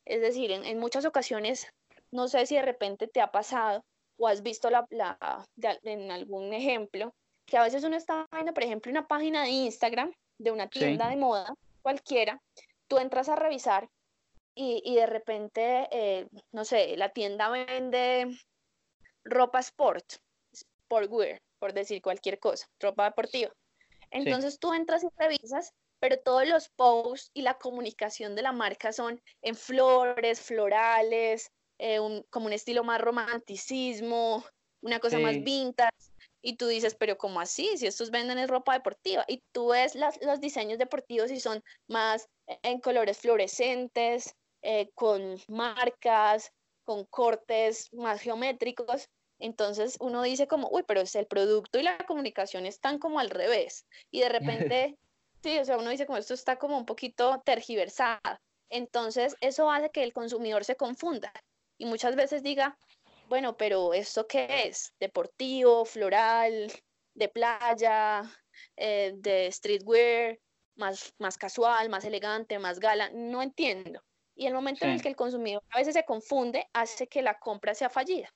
Es 0.05 0.21
decir, 0.21 0.51
en, 0.51 0.65
en 0.65 0.80
muchas 0.80 1.05
ocasiones, 1.05 1.67
no 2.11 2.28
sé 2.28 2.45
si 2.45 2.55
de 2.55 2.61
repente 2.61 3.07
te 3.07 3.21
ha 3.21 3.32
pasado 3.32 3.84
o 4.17 4.28
has 4.28 4.41
visto 4.41 4.69
la, 4.69 4.86
la- 4.89 5.45
de 5.55 5.80
en 5.84 6.11
algún 6.11 6.53
ejemplo, 6.53 7.13
que 7.45 7.57
a 7.57 7.63
veces 7.63 7.84
uno 7.84 7.95
está 7.95 8.25
viendo, 8.32 8.53
por 8.53 8.63
ejemplo, 8.63 8.91
una 8.91 9.07
página 9.07 9.43
de 9.43 9.49
Instagram 9.49 10.11
de 10.39 10.51
una 10.51 10.65
Sí. 10.65 10.80
tienda 10.80 11.09
de 11.09 11.17
moda 11.17 11.53
cualquiera, 11.82 12.41
tú 12.88 12.97
entras 12.97 13.30
a 13.30 13.36
revisar 13.36 13.88
y, 14.55 14.82
y 14.84 14.95
de 14.95 15.05
repente, 15.05 15.88
eh, 15.91 16.28
no 16.51 16.65
sé, 16.65 16.97
la 16.97 17.09
tienda 17.09 17.49
vende 17.49 18.28
ropa 19.23 19.59
sport, 19.59 20.05
sportwear, 20.53 21.39
por 21.59 21.73
decir 21.73 22.01
cualquier 22.01 22.39
cosa, 22.39 22.67
ropa 22.80 23.05
deportiva. 23.05 23.51
Entonces 24.11 24.59
tú 24.59 24.73
entras 24.73 25.03
y 25.03 25.07
revisas, 25.17 25.71
pero 25.99 26.17
todos 26.19 26.47
los 26.47 26.69
posts 26.69 27.29
y 27.33 27.41
la 27.41 27.55
comunicación 27.57 28.35
de 28.35 28.41
la 28.43 28.51
marca 28.51 28.93
son 28.93 29.21
en 29.41 29.55
flores, 29.55 30.41
florales, 30.41 31.49
eh, 31.79 31.99
un- 31.99 32.23
como 32.29 32.47
un 32.47 32.53
estilo 32.53 32.83
más 32.83 33.01
romanticismo, 33.01 34.43
una 34.81 34.99
cosa 34.99 35.19
más 35.19 35.41
vintage. 35.43 35.91
Y 36.41 36.55
tú 36.57 36.67
dices, 36.67 36.95
pero 36.95 37.17
¿cómo 37.17 37.39
así? 37.41 37.77
Si 37.77 37.87
estos 37.87 38.11
venden 38.11 38.37
es 38.37 38.49
ropa 38.49 38.73
deportiva. 38.73 39.25
Y 39.27 39.41
tú 39.51 39.69
ves 39.69 39.95
las- 39.95 40.19
los 40.23 40.39
diseños 40.39 40.77
deportivos 40.77 41.31
y 41.31 41.39
son 41.39 41.61
más 41.87 42.27
en 42.63 42.79
colores 42.79 43.17
fluorescentes, 43.19 44.33
eh, 44.61 44.89
con 44.95 45.37
marcas, 45.47 46.51
con 46.85 47.05
cortes 47.05 47.87
más 47.93 48.21
geométricos. 48.21 49.07
Entonces 49.39 49.97
uno 49.99 50.21
dice 50.23 50.47
como, 50.47 50.69
uy, 50.69 50.83
pero 50.88 51.01
es 51.01 51.15
el 51.15 51.27
producto 51.27 51.79
y 51.79 51.83
la 51.83 51.97
comunicación 51.99 52.65
están 52.65 52.99
como 52.99 53.19
al 53.19 53.29
revés. 53.29 53.85
Y 54.11 54.21
de 54.21 54.29
repente, 54.69 54.97
sí, 55.43 55.59
o 55.59 55.65
sea, 55.65 55.77
uno 55.77 55.89
dice 55.89 56.05
como 56.05 56.17
esto 56.17 56.33
está 56.33 56.57
como 56.57 56.77
un 56.77 56.85
poquito 56.85 57.41
tergiversado. 57.45 58.39
Entonces 58.69 59.35
eso 59.41 59.71
hace 59.71 59.89
que 59.91 60.03
el 60.03 60.13
consumidor 60.13 60.65
se 60.65 60.75
confunda 60.75 61.31
y 61.77 61.85
muchas 61.85 62.15
veces 62.15 62.43
diga, 62.43 62.77
bueno, 63.29 63.57
pero 63.57 63.93
¿esto 63.93 64.27
qué 64.27 64.63
es? 64.65 64.93
Deportivo, 64.99 65.85
floral, 65.85 66.71
de 67.13 67.29
playa, 67.29 68.23
eh, 68.75 69.13
de 69.15 69.51
streetwear, 69.51 70.39
más, 70.75 71.13
más 71.17 71.38
casual, 71.38 71.89
más 71.89 72.05
elegante, 72.05 72.59
más 72.59 72.79
gala, 72.79 73.09
no 73.13 73.41
entiendo. 73.41 74.01
Y 74.35 74.45
el 74.45 74.53
momento 74.53 74.85
en 74.85 74.91
el 74.91 75.01
que 75.01 75.09
el 75.09 75.15
consumidor 75.15 75.63
a 75.71 75.79
veces 75.79 75.95
se 75.95 76.05
confunde 76.05 76.67
hace 76.73 77.07
que 77.07 77.23
la 77.23 77.39
compra 77.39 77.73
sea 77.73 77.89
fallida. 77.89 78.31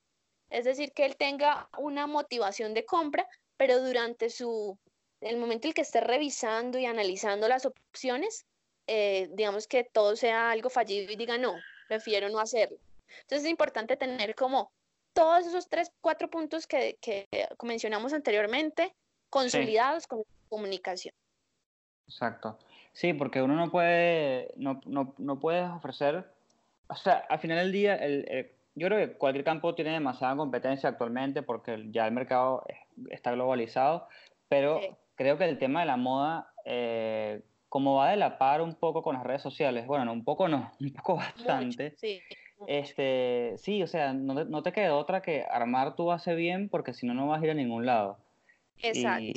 Es 0.51 0.65
decir, 0.65 0.91
que 0.91 1.05
él 1.05 1.15
tenga 1.15 1.69
una 1.77 2.05
motivación 2.07 2.73
de 2.73 2.85
compra, 2.85 3.27
pero 3.57 3.79
durante 3.79 4.29
su, 4.29 4.77
el 5.21 5.37
momento 5.37 5.67
en 5.67 5.69
el 5.69 5.73
que 5.73 5.81
esté 5.81 6.01
revisando 6.01 6.77
y 6.77 6.85
analizando 6.85 7.47
las 7.47 7.65
opciones, 7.65 8.45
eh, 8.87 9.29
digamos 9.31 9.67
que 9.67 9.85
todo 9.85 10.15
sea 10.15 10.51
algo 10.51 10.69
fallido 10.69 11.11
y 11.11 11.15
diga, 11.15 11.37
no, 11.37 11.55
prefiero 11.87 12.29
no 12.29 12.39
hacerlo. 12.39 12.77
Entonces 13.21 13.45
es 13.45 13.49
importante 13.49 13.95
tener 13.95 14.35
como 14.35 14.71
todos 15.13 15.45
esos 15.45 15.67
tres, 15.69 15.91
cuatro 16.01 16.29
puntos 16.29 16.67
que, 16.67 16.97
que 17.01 17.27
mencionamos 17.63 18.13
anteriormente 18.13 18.93
consolidados 19.29 20.07
con 20.07 20.23
comunicación. 20.49 21.13
Exacto. 22.07 22.59
Sí, 22.93 23.13
porque 23.13 23.41
uno 23.41 23.55
no 23.55 23.71
puede, 23.71 24.51
no, 24.57 24.81
no, 24.85 25.15
no 25.17 25.39
puedes 25.39 25.69
ofrecer, 25.69 26.25
o 26.87 26.95
sea, 26.95 27.25
al 27.29 27.39
final 27.39 27.57
del 27.59 27.71
día, 27.71 27.95
el- 27.95 28.51
yo 28.75 28.87
creo 28.87 28.99
que 28.99 29.17
cualquier 29.17 29.43
campo 29.45 29.75
tiene 29.75 29.91
demasiada 29.91 30.35
competencia 30.35 30.89
actualmente 30.89 31.43
porque 31.43 31.87
ya 31.91 32.05
el 32.07 32.13
mercado 32.13 32.63
es- 32.67 32.77
está 33.11 33.31
globalizado, 33.31 34.07
pero 34.47 34.79
Sí. 34.79 34.89
creo 35.15 35.37
que 35.37 35.45
el 35.45 35.57
tema 35.59 35.81
de 35.81 35.85
la 35.87 35.97
moda, 35.97 36.53
eh, 36.65 37.41
como 37.69 37.95
va 37.95 38.09
de 38.09 38.17
la 38.17 38.37
par 38.37 38.61
un 38.61 38.75
poco 38.75 39.01
con 39.01 39.15
las 39.15 39.23
redes 39.23 39.41
sociales, 39.41 39.85
bueno, 39.87 40.05
no, 40.05 40.13
un 40.13 40.23
poco 40.23 40.47
no, 40.47 40.71
un 40.79 40.93
poco 40.93 41.13
Mucho, 41.15 41.25
bastante, 41.25 41.95
sí, 41.97 42.21
este, 42.67 43.53
sí, 43.57 43.81
o 43.83 43.87
sea, 43.87 44.13
no 44.13 44.35
te, 44.35 44.45
no 44.45 44.61
te 44.63 44.71
queda 44.71 44.95
otra 44.95 45.21
que 45.21 45.43
armar 45.49 45.95
tu 45.95 46.05
base 46.05 46.35
bien 46.35 46.69
porque 46.69 46.93
si 46.93 47.05
no, 47.05 47.13
no 47.13 47.27
vas 47.27 47.41
a 47.41 47.45
ir 47.45 47.51
a 47.51 47.55
ningún 47.55 47.85
lado. 47.85 48.17
Exacto. 48.81 49.21
Y, 49.21 49.33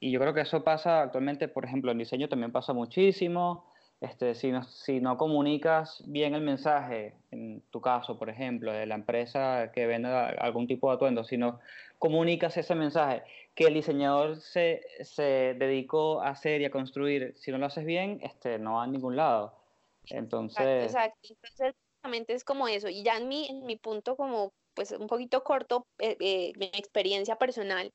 y 0.00 0.10
yo 0.10 0.20
creo 0.20 0.34
que 0.34 0.42
eso 0.42 0.64
pasa 0.64 1.02
actualmente, 1.02 1.48
por 1.48 1.64
ejemplo, 1.64 1.92
en 1.92 1.98
diseño 1.98 2.28
también 2.28 2.52
pasa 2.52 2.72
muchísimo. 2.72 3.66
Este, 4.00 4.34
si, 4.34 4.50
no, 4.50 4.64
si 4.64 5.00
no 5.00 5.16
comunicas 5.16 6.02
bien 6.06 6.34
el 6.34 6.42
mensaje, 6.42 7.14
en 7.30 7.62
tu 7.70 7.80
caso, 7.80 8.18
por 8.18 8.28
ejemplo, 8.28 8.72
de 8.72 8.86
la 8.86 8.96
empresa 8.96 9.70
que 9.72 9.86
vende 9.86 10.08
algún 10.08 10.66
tipo 10.66 10.90
de 10.90 10.96
atuendo, 10.96 11.24
si 11.24 11.38
no 11.38 11.60
comunicas 11.98 12.56
ese 12.56 12.74
mensaje 12.74 13.22
que 13.54 13.64
el 13.64 13.74
diseñador 13.74 14.40
se, 14.40 14.82
se 15.02 15.54
dedicó 15.58 16.20
a 16.20 16.30
hacer 16.30 16.60
y 16.60 16.64
a 16.66 16.70
construir, 16.70 17.34
si 17.36 17.50
no 17.50 17.58
lo 17.58 17.66
haces 17.66 17.84
bien, 17.84 18.20
este, 18.22 18.58
no 18.58 18.74
va 18.74 18.84
a 18.84 18.86
ningún 18.86 19.16
lado. 19.16 19.54
Exacto, 20.02 20.18
Entonces, 20.18 20.84
exacto. 20.84 21.18
Entonces, 21.30 21.74
básicamente 22.02 22.34
es 22.34 22.44
como 22.44 22.68
eso. 22.68 22.88
Y 22.88 23.02
ya 23.02 23.16
en 23.16 23.28
mi, 23.28 23.48
en 23.48 23.64
mi 23.64 23.76
punto, 23.76 24.16
como 24.16 24.52
pues 24.74 24.90
un 24.92 25.06
poquito 25.06 25.44
corto, 25.44 25.86
eh, 25.98 26.16
eh, 26.20 26.52
mi 26.56 26.66
experiencia 26.66 27.36
personal, 27.36 27.92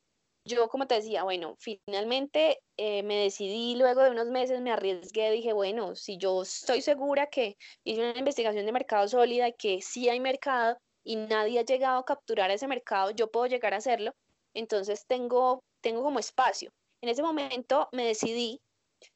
yo 0.50 0.68
como 0.70 0.88
te 0.88 0.96
decía, 0.96 1.24
bueno, 1.24 1.56
finalmente 1.60 2.60
eh, 2.78 3.04
me 3.04 3.16
decidí, 3.16 3.76
luego 3.76 4.04
de 4.04 4.12
unos 4.12 4.28
meses 4.28 4.62
me 4.62 4.72
arriesgué, 4.72 5.32
dije, 5.32 5.54
bueno, 5.54 5.96
si 5.96 6.18
yo 6.18 6.42
estoy 6.42 6.82
segura 6.82 7.28
que 7.28 7.58
hice 7.84 8.02
una 8.02 8.20
investigación 8.20 8.66
de 8.66 8.72
mercado 8.72 9.08
sólida, 9.08 9.52
que 9.52 9.82
sí 9.82 10.10
hay 10.10 10.20
mercado 10.20 10.78
y 11.04 11.16
nadie 11.16 11.60
ha 11.60 11.64
llegado 11.64 12.00
a 12.00 12.06
capturar 12.06 12.52
ese 12.52 12.68
mercado, 12.68 13.12
yo 13.12 13.32
puedo 13.32 13.46
llegar 13.48 13.74
a 13.74 13.78
hacerlo, 13.78 14.14
entonces 14.54 15.06
tengo, 15.08 15.64
tengo 15.82 16.04
como 16.04 16.20
espacio. 16.20 16.72
En 17.02 17.10
ese 17.10 17.24
momento 17.24 17.88
me 17.94 18.06
decidí 18.06 18.62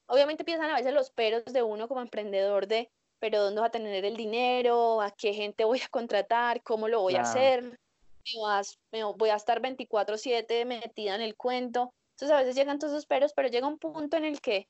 Obviamente 0.08 0.44
piensan 0.44 0.70
a 0.70 0.76
veces 0.76 0.94
los 0.94 1.12
peros 1.12 1.44
de 1.46 1.64
uno 1.64 1.88
como 1.88 2.02
emprendedor 2.02 2.68
de, 2.68 2.90
pero 3.20 3.42
¿dónde 3.42 3.62
va 3.62 3.68
a 3.68 3.72
tener 3.72 4.06
el 4.06 4.16
dinero? 4.16 5.02
¿A 5.02 5.12
qué 5.12 5.34
gente 5.34 5.66
voy 5.66 5.82
a 5.82 5.88
contratar? 5.90 6.62
¿Cómo 6.64 6.88
lo 6.88 7.02
voy 7.02 7.16
a 7.16 7.22
hacer? 7.22 7.80
¿Me 8.26 8.42
vas- 8.42 8.78
me 8.92 9.04
voy 9.04 9.30
a 9.30 9.36
estar 9.36 9.62
24/7 9.62 10.66
metida 10.66 11.16
en 11.16 11.22
el 11.22 11.36
cuento? 11.36 11.94
Entonces 12.12 12.36
a 12.36 12.40
veces 12.40 12.56
llegan 12.56 12.80
todos 12.80 12.94
esos 12.94 13.06
peros, 13.06 13.34
pero 13.36 13.50
llega 13.50 13.68
un 13.68 13.78
punto 13.80 14.18
en 14.18 14.26
el 14.26 14.40
que, 14.42 14.68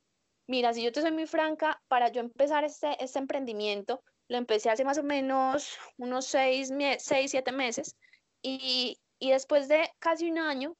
mira, 0.47 0.73
si 0.73 0.83
yo 0.83 0.91
te 0.91 1.01
soy 1.01 1.11
muy 1.11 1.27
franca, 1.27 1.79
para 1.87 2.09
yo 2.11 2.21
empezar 2.21 2.63
este, 2.63 3.01
este 3.03 3.19
emprendimiento, 3.19 4.01
lo 4.27 4.37
empecé 4.37 4.69
hace 4.69 4.85
más 4.85 4.97
o 4.97 5.03
menos 5.03 5.77
unos 5.97 6.25
seis, 6.25 6.71
mie- 6.71 6.97
seis 6.99 7.31
siete 7.31 7.51
meses, 7.51 7.95
y, 8.41 8.97
y 9.19 9.31
después 9.31 9.67
de 9.67 9.89
casi 9.99 10.31
un 10.31 10.39
año, 10.39 10.73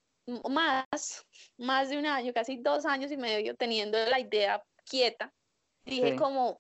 más, 0.50 1.26
más 1.58 1.90
de 1.90 1.98
un 1.98 2.06
año, 2.06 2.34
casi 2.34 2.58
dos 2.58 2.86
años 2.86 3.12
y 3.12 3.18
medio 3.18 3.56
teniendo 3.56 3.98
la 4.06 4.20
idea 4.20 4.64
quieta, 4.86 5.32
dije 5.86 6.16
sí, 6.16 6.16
como 6.16 6.60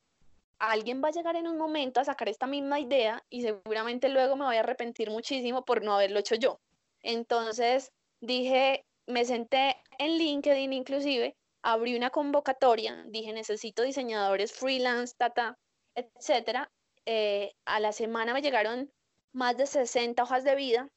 alguien 0.72 1.04
va 1.04 1.10
a 1.10 1.12
llegar 1.12 1.36
en 1.36 1.48
un 1.48 1.58
momento 1.58 2.00
a 2.00 2.06
sacar 2.06 2.30
esta 2.30 2.48
misma 2.48 2.80
idea 2.80 3.24
y 3.30 3.42
seguramente 3.42 4.10
luego 4.10 4.36
me 4.36 4.46
voy 4.46 4.56
a 4.56 4.62
arrepentir 4.62 5.10
muchísimo 5.10 5.66
por 5.66 5.84
no 5.84 5.94
haberlo 5.94 6.20
hecho 6.20 6.36
yo. 6.36 6.60
Entonces 7.02 7.92
dije, 8.22 8.86
me 9.06 9.26
senté 9.26 9.78
en 9.98 10.18
LinkedIn 10.18 10.72
inclusive, 10.72 11.36
abrí 11.62 11.96
una 11.96 12.10
convocatoria, 12.10 13.04
dije 13.08 13.34
necesito 13.34 13.84
diseñadores 13.84 14.54
freelance, 14.54 15.16
tata, 15.18 15.58
etcétera. 15.96 16.72
Eh, 17.06 17.54
a 17.66 17.80
la 17.80 17.92
semana 17.92 18.34
me 18.34 18.42
llegaron 18.42 18.92
más 19.34 19.58
de 19.58 19.66
60 19.66 20.24
hojas 20.24 20.46
de 20.46 20.56
vida 20.56 20.90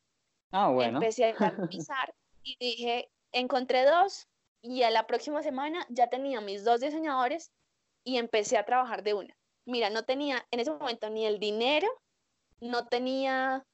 ah, 0.52 0.68
bueno, 0.68 0.98
empecé 0.98 1.34
a 1.36 1.50
revisar 1.50 2.14
y 2.44 2.56
dije, 2.60 3.10
encontré 3.32 3.84
dos 3.84 4.28
y 4.62 4.82
a 4.82 4.90
la 4.90 5.06
próxima 5.06 5.42
semana 5.42 5.84
ya 5.88 6.08
tenía 6.08 6.40
mis 6.40 6.64
dos 6.64 6.80
diseñadores 6.80 7.50
y 8.04 8.18
empecé 8.18 8.56
a 8.56 8.64
trabajar 8.64 9.02
de 9.02 9.14
una. 9.14 9.36
Mira, 9.66 9.90
no 9.90 10.04
tenía 10.04 10.46
en 10.50 10.60
ese 10.60 10.70
momento 10.70 11.10
ni 11.10 11.26
el 11.26 11.38
dinero, 11.38 11.88
no 12.60 12.86
tenía 12.86 13.64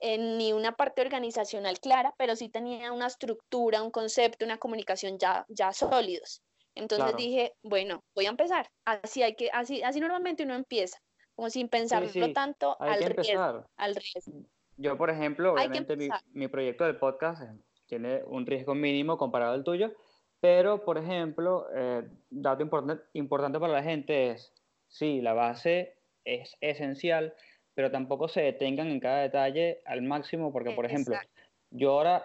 eh, 0.00 0.18
ni 0.18 0.52
una 0.52 0.72
parte 0.72 1.02
organizacional 1.02 1.78
clara, 1.78 2.14
pero 2.18 2.34
sí 2.34 2.48
tenía 2.48 2.92
una 2.92 3.06
estructura, 3.06 3.82
un 3.82 3.90
concepto, 3.90 4.44
una 4.44 4.58
comunicación 4.58 5.18
ya, 5.18 5.46
ya 5.48 5.72
sólidos. 5.72 6.42
Entonces 6.74 7.04
claro. 7.04 7.16
dije, 7.16 7.52
bueno, 7.62 8.02
voy 8.14 8.26
a 8.26 8.30
empezar. 8.30 8.68
Así 8.84 9.22
hay 9.22 9.36
que, 9.36 9.50
así, 9.52 9.82
así 9.82 10.00
normalmente 10.00 10.42
uno 10.42 10.54
empieza, 10.54 10.98
como 11.34 11.50
sin 11.50 11.66
Sí, 11.66 11.68
pensarlo 11.68 12.08
sí, 12.08 12.32
tanto 12.32 12.76
hay 12.80 12.94
al 12.94 12.98
que 12.98 13.08
riesgo, 13.10 13.32
empezar. 13.32 13.66
al 13.76 13.94
riesgo. 13.94 14.42
Yo, 14.76 14.96
por 14.98 15.10
ejemplo, 15.10 15.52
obviamente 15.52 15.96
mi, 16.32 16.48
proyecto 16.48 16.84
del 16.84 16.98
podcast 16.98 17.42
eh, 17.42 17.56
tiene 17.86 18.24
un 18.24 18.44
riesgo 18.44 18.74
mínimo 18.74 19.16
comparado 19.16 19.52
al 19.52 19.62
tuyo, 19.62 19.92
pero, 20.40 20.84
por 20.84 20.98
ejemplo, 20.98 21.68
eh, 21.74 22.08
dato 22.28 22.62
importante, 22.62 23.04
importante 23.12 23.60
para 23.60 23.72
la 23.72 23.82
gente 23.82 24.32
es, 24.32 24.52
sí, 24.94 25.20
la 25.20 25.32
base 25.32 25.94
es 26.24 26.56
esencial, 26.60 27.34
pero 27.74 27.90
tampoco 27.90 28.28
se 28.28 28.42
detengan 28.42 28.88
en 28.88 29.00
cada 29.00 29.18
detalle 29.22 29.80
al 29.84 30.02
máximo, 30.02 30.52
porque, 30.52 30.70
por 30.70 30.86
ejemplo, 30.86 31.14
Exacto. 31.14 31.42
yo 31.70 31.90
ahora, 31.92 32.24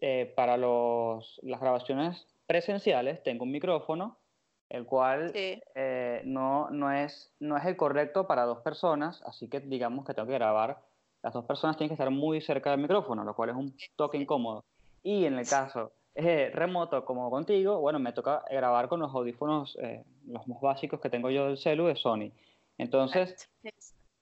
eh, 0.00 0.30
para 0.36 0.58
los, 0.58 1.40
las 1.42 1.60
grabaciones 1.60 2.26
presenciales, 2.46 3.22
tengo 3.22 3.44
un 3.44 3.50
micrófono, 3.50 4.18
el 4.68 4.84
cual 4.84 5.30
Sí. 5.32 5.62
eh, 5.74 6.20
no, 6.24 6.68
no, 6.70 6.92
es, 6.92 7.32
no 7.40 7.56
es 7.56 7.64
el 7.64 7.76
correcto 7.76 8.26
para 8.26 8.44
dos 8.44 8.58
personas, 8.58 9.22
así 9.24 9.48
que 9.48 9.60
digamos 9.60 10.04
que 10.04 10.12
tengo 10.12 10.28
que 10.28 10.34
grabar, 10.34 10.78
las 11.22 11.32
dos 11.32 11.46
personas 11.46 11.76
tienen 11.78 11.88
que 11.90 11.94
estar 11.94 12.10
muy 12.10 12.40
cerca 12.42 12.70
del 12.72 12.80
micrófono, 12.80 13.24
lo 13.24 13.34
cual 13.34 13.50
es 13.50 13.56
un 13.56 13.74
toque 13.96 14.18
incómodo. 14.18 14.64
Y 15.02 15.24
en 15.24 15.38
el 15.38 15.48
caso 15.48 15.92
eh, 16.14 16.50
remoto 16.52 17.04
como 17.04 17.30
contigo, 17.30 17.80
bueno, 17.80 17.98
me 17.98 18.12
toca 18.12 18.44
grabar 18.50 18.88
con 18.88 19.00
los 19.00 19.14
audífonos, 19.14 19.76
eh, 19.80 20.04
los 20.26 20.46
más 20.46 20.60
básicos 20.60 21.00
que 21.00 21.10
tengo 21.10 21.30
yo 21.30 21.46
del 21.46 21.56
celu 21.56 21.86
de 21.86 21.96
Sony. 21.96 22.32
Entonces, 22.78 23.48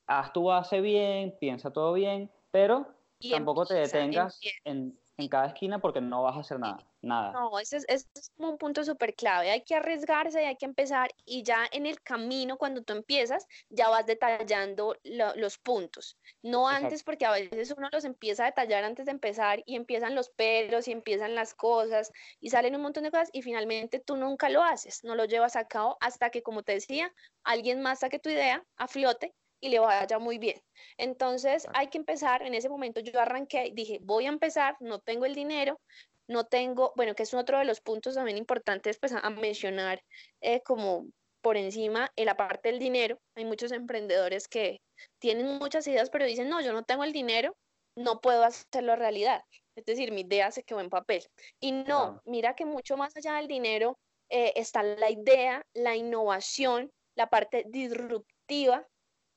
haz 0.07 0.32
tu 0.32 0.45
base 0.45 0.80
bien, 0.80 1.36
piensa 1.41 1.72
todo 1.72 1.93
bien, 1.93 2.30
pero 2.51 2.86
Y 3.18 3.30
tampoco 3.30 3.66
te 3.66 3.74
detengas 3.74 4.36
empieza. 4.36 4.59
en, 4.64 4.99
en 5.25 5.29
cada 5.31 5.47
esquina 5.49 5.81
porque 5.81 6.01
no 6.01 6.23
vas 6.23 6.37
a 6.37 6.41
hacer 6.41 6.59
nada, 6.61 6.87
nada. 7.03 7.33
No, 7.33 7.59
ese 7.61 7.77
es, 7.77 7.85
ese 7.89 8.07
es 8.16 8.31
como 8.37 8.51
un 8.51 8.59
punto 8.59 8.83
súper 8.83 9.14
clave. 9.14 9.51
Hay 9.51 9.62
que 9.62 9.77
arriesgarse, 9.77 10.45
hay 10.47 10.57
que 10.57 10.64
empezar 10.66 11.11
y 11.25 11.45
ya 11.45 11.64
en 11.71 11.87
el 11.87 12.01
camino, 12.03 12.57
cuando 12.59 12.83
tú 12.83 12.93
empiezas, 12.93 13.47
ya 13.68 13.89
vas 13.89 14.05
detallando 14.07 14.97
lo- 15.05 15.35
los 15.37 15.57
puntos. 15.59 16.18
No 16.43 16.68
Exacto. 16.68 16.87
antes, 16.87 17.05
porque 17.05 17.27
a 17.27 17.31
veces 17.31 17.73
uno 17.77 17.89
los 17.93 18.05
empieza 18.05 18.43
a 18.43 18.47
detallar 18.47 18.83
antes 18.83 19.07
de 19.07 19.12
empezar 19.12 19.62
y 19.64 19.77
empiezan 19.77 20.16
los 20.16 20.31
peros 20.31 20.89
y 20.89 20.93
empiezan 20.93 21.37
las 21.37 21.55
cosas 21.55 22.11
y 22.41 22.51
salen 22.51 22.75
un 22.75 22.83
montón 22.83 23.05
de 23.05 23.11
cosas 23.12 23.31
y 23.33 23.43
finalmente 23.43 24.01
tú 24.01 24.16
nunca 24.16 24.49
lo 24.49 24.64
haces, 24.64 25.05
no 25.05 25.14
lo 25.14 25.25
llevas 25.25 25.55
a 25.55 25.68
cabo 25.68 25.99
hasta 26.01 26.31
que, 26.31 26.43
como 26.43 26.64
te 26.64 26.73
decía, 26.73 27.14
alguien 27.45 27.81
más 27.81 28.01
saque 28.01 28.18
tu 28.18 28.29
idea 28.31 28.66
a 28.77 28.89
flote 28.89 29.35
y 29.61 29.69
le 29.69 29.79
vaya 29.79 30.19
muy 30.19 30.39
bien. 30.39 30.61
Entonces 30.97 31.67
hay 31.75 31.89
que 31.89 31.99
empezar, 31.99 32.43
en 32.43 32.55
ese 32.55 32.69
momento 32.69 33.01
yo 33.01 33.21
arranqué, 33.21 33.71
dije, 33.75 33.99
voy 34.03 34.27
a 34.27 34.31
empezar, 34.31 34.77
no 34.81 35.01
tengo 35.01 35.27
el 35.27 35.35
dinero, 35.35 35.81
no 36.29 36.45
tengo, 36.45 36.93
bueno, 36.97 37.15
que 37.15 37.25
es 37.25 37.35
otro 37.35 37.59
de 37.59 37.65
los 37.65 37.81
puntos 37.81 38.15
también 38.15 38.39
importantes 38.39 38.99
pues, 38.99 39.13
a, 39.13 39.19
a 39.19 39.31
mencionar 39.31 40.01
eh, 40.41 40.63
como 40.63 41.07
por 41.41 41.57
encima, 41.57 42.11
en 42.17 42.27
la 42.27 42.37
parte 42.37 42.71
del 42.71 42.79
dinero. 42.79 43.19
Hay 43.35 43.45
muchos 43.45 43.73
emprendedores 43.73 44.47
que 44.47 44.81
tienen 45.19 45.59
muchas 45.59 45.87
ideas, 45.87 46.11
pero 46.11 46.25
dicen, 46.25 46.49
no, 46.49 46.61
yo 46.61 46.73
no 46.73 46.85
tengo 46.85 47.05
el 47.05 47.13
dinero, 47.13 47.57
no 47.97 48.21
puedo 48.21 48.45
hacerlo 48.45 48.97
realidad. 48.97 49.43
Es 49.75 49.85
decir, 49.85 50.13
mi 50.13 50.23
idea 50.23 50.51
se 50.51 50.63
quedó 50.63 50.81
en 50.81 50.91
papel. 50.91 51.25
Y 51.59 51.73
no, 51.73 52.21
mira 52.25 52.55
que 52.55 52.65
mucho 52.65 52.97
más 52.97 53.17
allá 53.17 53.37
del 53.37 53.49
dinero 53.49 53.99
eh, 54.29 54.53
está 54.57 54.83
la 54.83 55.11
idea, 55.11 55.63
la 55.75 55.97
innovación, 55.97 56.91
la 57.17 57.29
parte 57.29 57.65
disruptiva, 57.69 58.87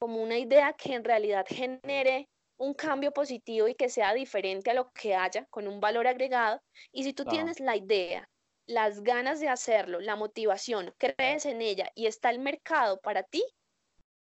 como 0.03 0.21
una 0.21 0.37
idea 0.37 0.73
que 0.73 0.95
en 0.95 1.05
realidad 1.05 1.45
genere 1.47 2.27
un 2.57 2.73
cambio 2.73 3.13
positivo 3.13 3.69
y 3.69 3.75
que 3.75 3.87
sea 3.87 4.13
diferente 4.13 4.69
a 4.69 4.73
lo 4.73 4.91
que 4.91 5.15
haya, 5.15 5.45
con 5.45 5.65
un 5.65 5.79
valor 5.79 6.07
agregado. 6.07 6.61
Y 6.91 7.05
si 7.05 7.13
tú 7.13 7.23
tienes 7.23 7.61
la 7.61 7.77
idea, 7.77 8.29
las 8.65 9.01
ganas 9.01 9.39
de 9.39 9.47
hacerlo, 9.47 10.01
la 10.01 10.17
motivación, 10.17 10.93
crees 10.97 11.45
en 11.45 11.61
ella 11.61 11.89
y 11.95 12.07
está 12.07 12.31
el 12.31 12.39
mercado 12.39 12.99
para 12.99 13.23
ti, 13.23 13.45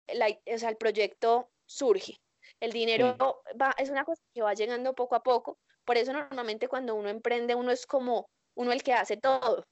la 0.08 0.26
o 0.52 0.58
sea, 0.58 0.70
el 0.70 0.76
proyecto 0.76 1.48
surge. 1.64 2.16
El 2.58 2.72
dinero 2.72 3.16
va, 3.54 3.72
es 3.78 3.88
una 3.88 4.04
cosa 4.04 4.20
que 4.34 4.42
va 4.42 4.54
llegando 4.54 4.96
poco 4.96 5.14
a 5.14 5.22
poco. 5.22 5.58
Por 5.84 5.96
eso 5.96 6.12
normalmente 6.12 6.66
cuando 6.66 6.96
uno 6.96 7.08
emprende, 7.08 7.54
uno 7.54 7.70
es 7.70 7.86
como 7.86 8.28
uno 8.56 8.72
el 8.72 8.82
que 8.82 8.94
hace 8.94 9.16
todo. 9.16 9.64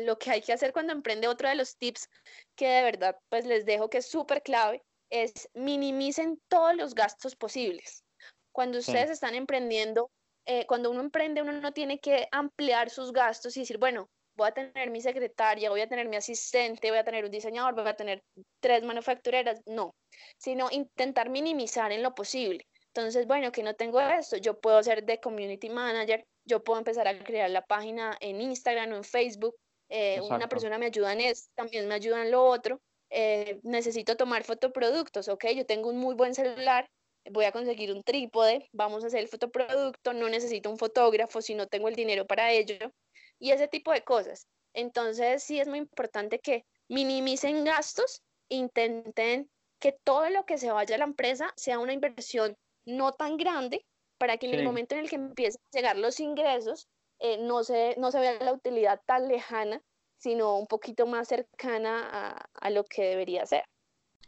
Lo 0.00 0.18
que 0.18 0.30
hay 0.30 0.42
que 0.42 0.52
hacer 0.52 0.74
cuando 0.74 0.92
emprende, 0.92 1.26
otro 1.26 1.48
de 1.48 1.54
los 1.54 1.78
tips 1.78 2.06
que 2.54 2.68
de 2.68 2.82
verdad 2.82 3.16
pues 3.30 3.46
les 3.46 3.64
dejo 3.64 3.88
que 3.88 3.98
es 3.98 4.10
súper 4.10 4.42
clave, 4.42 4.82
es 5.10 5.48
minimicen 5.54 6.40
todos 6.48 6.74
los 6.76 6.94
gastos 6.94 7.36
posibles. 7.36 8.04
Cuando 8.52 8.80
Sí. 8.80 8.90
ustedes 8.90 9.10
están 9.10 9.34
emprendiendo, 9.34 10.10
eh, 10.46 10.66
cuando 10.66 10.90
uno 10.90 11.00
emprende, 11.00 11.42
uno 11.42 11.52
no 11.52 11.72
tiene 11.72 11.98
que 11.98 12.28
ampliar 12.32 12.90
sus 12.90 13.12
gastos 13.12 13.56
y 13.56 13.60
decir, 13.60 13.78
bueno, 13.78 14.08
voy 14.36 14.48
a 14.48 14.52
tener 14.52 14.90
mi 14.90 15.00
secretaria, 15.00 15.68
voy 15.68 15.80
a 15.80 15.88
tener 15.88 16.08
mi 16.08 16.16
asistente, 16.16 16.90
voy 16.90 16.98
a 16.98 17.04
tener 17.04 17.24
un 17.24 17.30
diseñador, 17.30 17.74
voy 17.74 17.88
a 17.88 17.96
tener 17.96 18.22
tres 18.60 18.84
manufactureras. 18.84 19.60
No, 19.66 19.94
sino 20.38 20.68
intentar 20.70 21.28
minimizar 21.28 21.92
en 21.92 22.02
lo 22.02 22.14
posible. 22.14 22.66
Entonces, 22.94 23.26
bueno, 23.26 23.52
que 23.52 23.62
no 23.62 23.74
tengo 23.74 24.00
esto, 24.00 24.36
yo 24.36 24.58
puedo 24.60 24.82
ser 24.82 25.04
de 25.04 25.20
community 25.20 25.68
manager, 25.68 26.24
yo 26.44 26.62
puedo 26.64 26.78
empezar 26.78 27.06
a 27.06 27.22
crear 27.22 27.50
la 27.50 27.62
página 27.62 28.16
en 28.20 28.40
Instagram 28.40 28.92
o 28.92 28.96
en 28.96 29.04
Facebook, 29.04 29.54
eh, 29.90 30.20
una 30.20 30.48
persona 30.48 30.78
me 30.78 30.86
ayuda 30.86 31.12
en 31.12 31.20
esto, 31.20 31.50
también 31.54 31.86
me 31.86 31.94
ayuda 31.94 32.22
en 32.22 32.30
lo 32.30 32.44
otro, 32.44 32.80
eh, 33.10 33.60
necesito 33.62 34.16
tomar 34.16 34.44
fotoproductos, 34.44 35.28
ok, 35.28 35.46
yo 35.56 35.66
tengo 35.66 35.88
un 35.88 35.98
muy 35.98 36.14
buen 36.14 36.34
celular, 36.34 36.88
voy 37.30 37.44
a 37.44 37.52
conseguir 37.52 37.92
un 37.92 38.02
trípode, 38.02 38.68
vamos 38.72 39.04
a 39.04 39.08
hacer 39.08 39.20
el 39.20 39.28
fotoproducto, 39.28 40.12
no 40.12 40.28
necesito 40.28 40.70
un 40.70 40.78
fotógrafo 40.78 41.42
si 41.42 41.54
no 41.54 41.66
tengo 41.66 41.88
el 41.88 41.94
dinero 41.94 42.26
para 42.26 42.52
ello, 42.52 42.92
y 43.38 43.50
ese 43.50 43.68
tipo 43.68 43.92
de 43.92 44.02
cosas. 44.02 44.46
Entonces, 44.74 45.42
sí 45.42 45.60
es 45.60 45.68
muy 45.68 45.78
importante 45.78 46.38
que 46.38 46.64
minimicen 46.88 47.64
gastos, 47.64 48.22
intenten 48.48 49.50
que 49.80 49.92
todo 50.04 50.28
lo 50.30 50.44
que 50.44 50.58
se 50.58 50.70
vaya 50.70 50.96
a 50.96 50.98
la 50.98 51.04
empresa 51.04 51.52
sea 51.56 51.78
una 51.78 51.92
inversión 51.92 52.56
no 52.84 53.12
tan 53.12 53.36
grande 53.36 53.86
para 54.18 54.36
que 54.36 54.46
en 54.46 54.54
el 54.54 54.64
momento 54.64 54.94
en 54.94 55.02
el 55.02 55.10
que 55.10 55.16
empiecen 55.16 55.60
a 55.60 55.76
llegar 55.76 55.96
los 55.96 56.18
ingresos, 56.18 56.88
eh, 57.20 57.38
no, 57.38 57.62
se, 57.62 57.94
no 57.98 58.10
se 58.10 58.18
vea 58.18 58.34
la 58.42 58.52
utilidad 58.52 59.00
tan 59.06 59.28
lejana, 59.28 59.80
sino 60.18 60.58
un 60.58 60.66
poquito 60.66 61.06
más 61.06 61.28
cercana 61.28 62.08
a, 62.10 62.48
a 62.54 62.70
lo 62.70 62.84
que 62.84 63.02
debería 63.02 63.46
ser. 63.46 63.62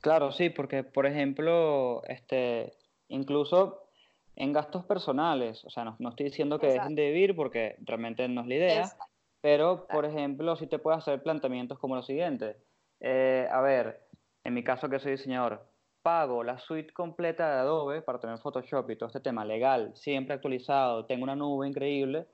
Claro, 0.01 0.33
sí, 0.33 0.49
porque 0.51 0.83
por 0.83 1.07
ejemplo, 1.07 2.03
este, 2.05 2.73
incluso 3.09 3.85
en 4.37 4.53
gastos 4.53 4.87
personales, 4.87 5.65
o 5.65 5.71
sea, 5.71 5.85
no, 5.85 5.97
no 5.99 6.11
estoy 6.11 6.27
diciendo 6.27 6.59
que 6.59 6.69
dejen 6.69 6.95
de 6.95 7.11
vivir 7.11 7.37
porque 7.37 7.77
realmente 7.81 8.27
no 8.29 8.41
es 8.41 8.47
la 8.47 8.55
idea, 8.55 8.81
Exacto. 8.81 9.05
pero 9.43 9.87
por 9.87 10.07
ejemplo, 10.07 10.57
sí 10.57 10.67
te 10.67 10.79
puedes 10.79 10.99
hacer 10.99 11.23
planteamientos 11.23 11.79
como 11.79 11.97
lo 11.97 12.03
siguiente. 12.03 12.57
Eh, 13.01 13.47
a 13.51 13.61
ver, 13.61 14.01
en 14.45 14.55
mi 14.55 14.65
caso 14.65 14.89
que 14.89 14.99
soy 14.99 15.13
diseñador, 15.13 15.67
pago 16.03 16.43
la 16.43 16.59
suite 16.59 16.93
completa 16.95 17.53
de 17.53 17.61
Adobe 17.61 18.01
para 18.01 18.19
tener 18.19 18.39
Photoshop 18.39 18.89
y 18.91 18.97
todo 18.97 19.09
este 19.09 19.21
tema 19.21 19.45
legal, 19.45 19.93
siempre 19.95 20.35
actualizado, 20.35 21.05
tengo 21.05 21.25
una 21.25 21.37
nube 21.37 21.69
increíble. 21.69 22.27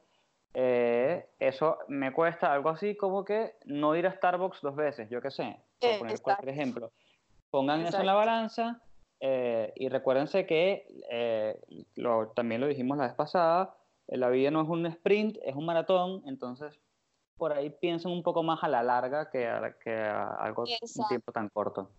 Eh, 0.54 1.28
eso 1.38 1.78
me 1.88 2.12
cuesta 2.12 2.52
algo 2.52 2.70
así 2.70 2.96
como 2.96 3.24
que 3.24 3.54
no 3.64 3.94
ir 3.96 4.06
a 4.06 4.12
Starbucks 4.14 4.60
dos 4.62 4.74
veces, 4.76 5.08
yo 5.10 5.20
qué 5.20 5.30
sé, 5.30 5.60
por 5.80 5.98
poner 5.98 6.20
cualquier 6.22 6.48
Exacto. 6.50 6.50
ejemplo. 6.50 6.92
Pongan 7.50 7.80
eso 7.86 7.98
en 8.00 8.06
la 8.06 8.12
Exacto. 8.12 8.18
balanza 8.18 8.82
eh, 9.20 9.72
y 9.76 9.88
recuérdense 9.88 10.46
que 10.46 10.86
eh, 11.10 11.60
lo- 11.94 12.28
también 12.30 12.60
lo 12.60 12.66
dijimos 12.66 12.98
la 12.98 13.06
vez 13.06 13.14
pasada, 13.14 13.74
eh, 14.08 14.16
la 14.16 14.28
vida 14.28 14.50
no 14.50 14.62
es 14.62 14.68
un 14.68 14.84
sprint, 14.86 15.38
es 15.42 15.54
un 15.54 15.64
maratón, 15.66 16.22
entonces 16.26 16.78
por 17.38 17.52
ahí 17.52 17.70
piensen 17.70 18.12
un 18.12 18.22
poco 18.22 18.42
más 18.42 18.62
a 18.64 18.68
la 18.68 18.82
larga 18.82 19.30
que 19.30 19.46
a, 19.46 19.76
que 19.82 19.94
a 19.94 20.28
algo 20.34 20.62
un 20.64 20.68
Exacto. 20.70 21.08
tiempo 21.08 21.32
tan 21.32 21.48
corto. 21.50 21.90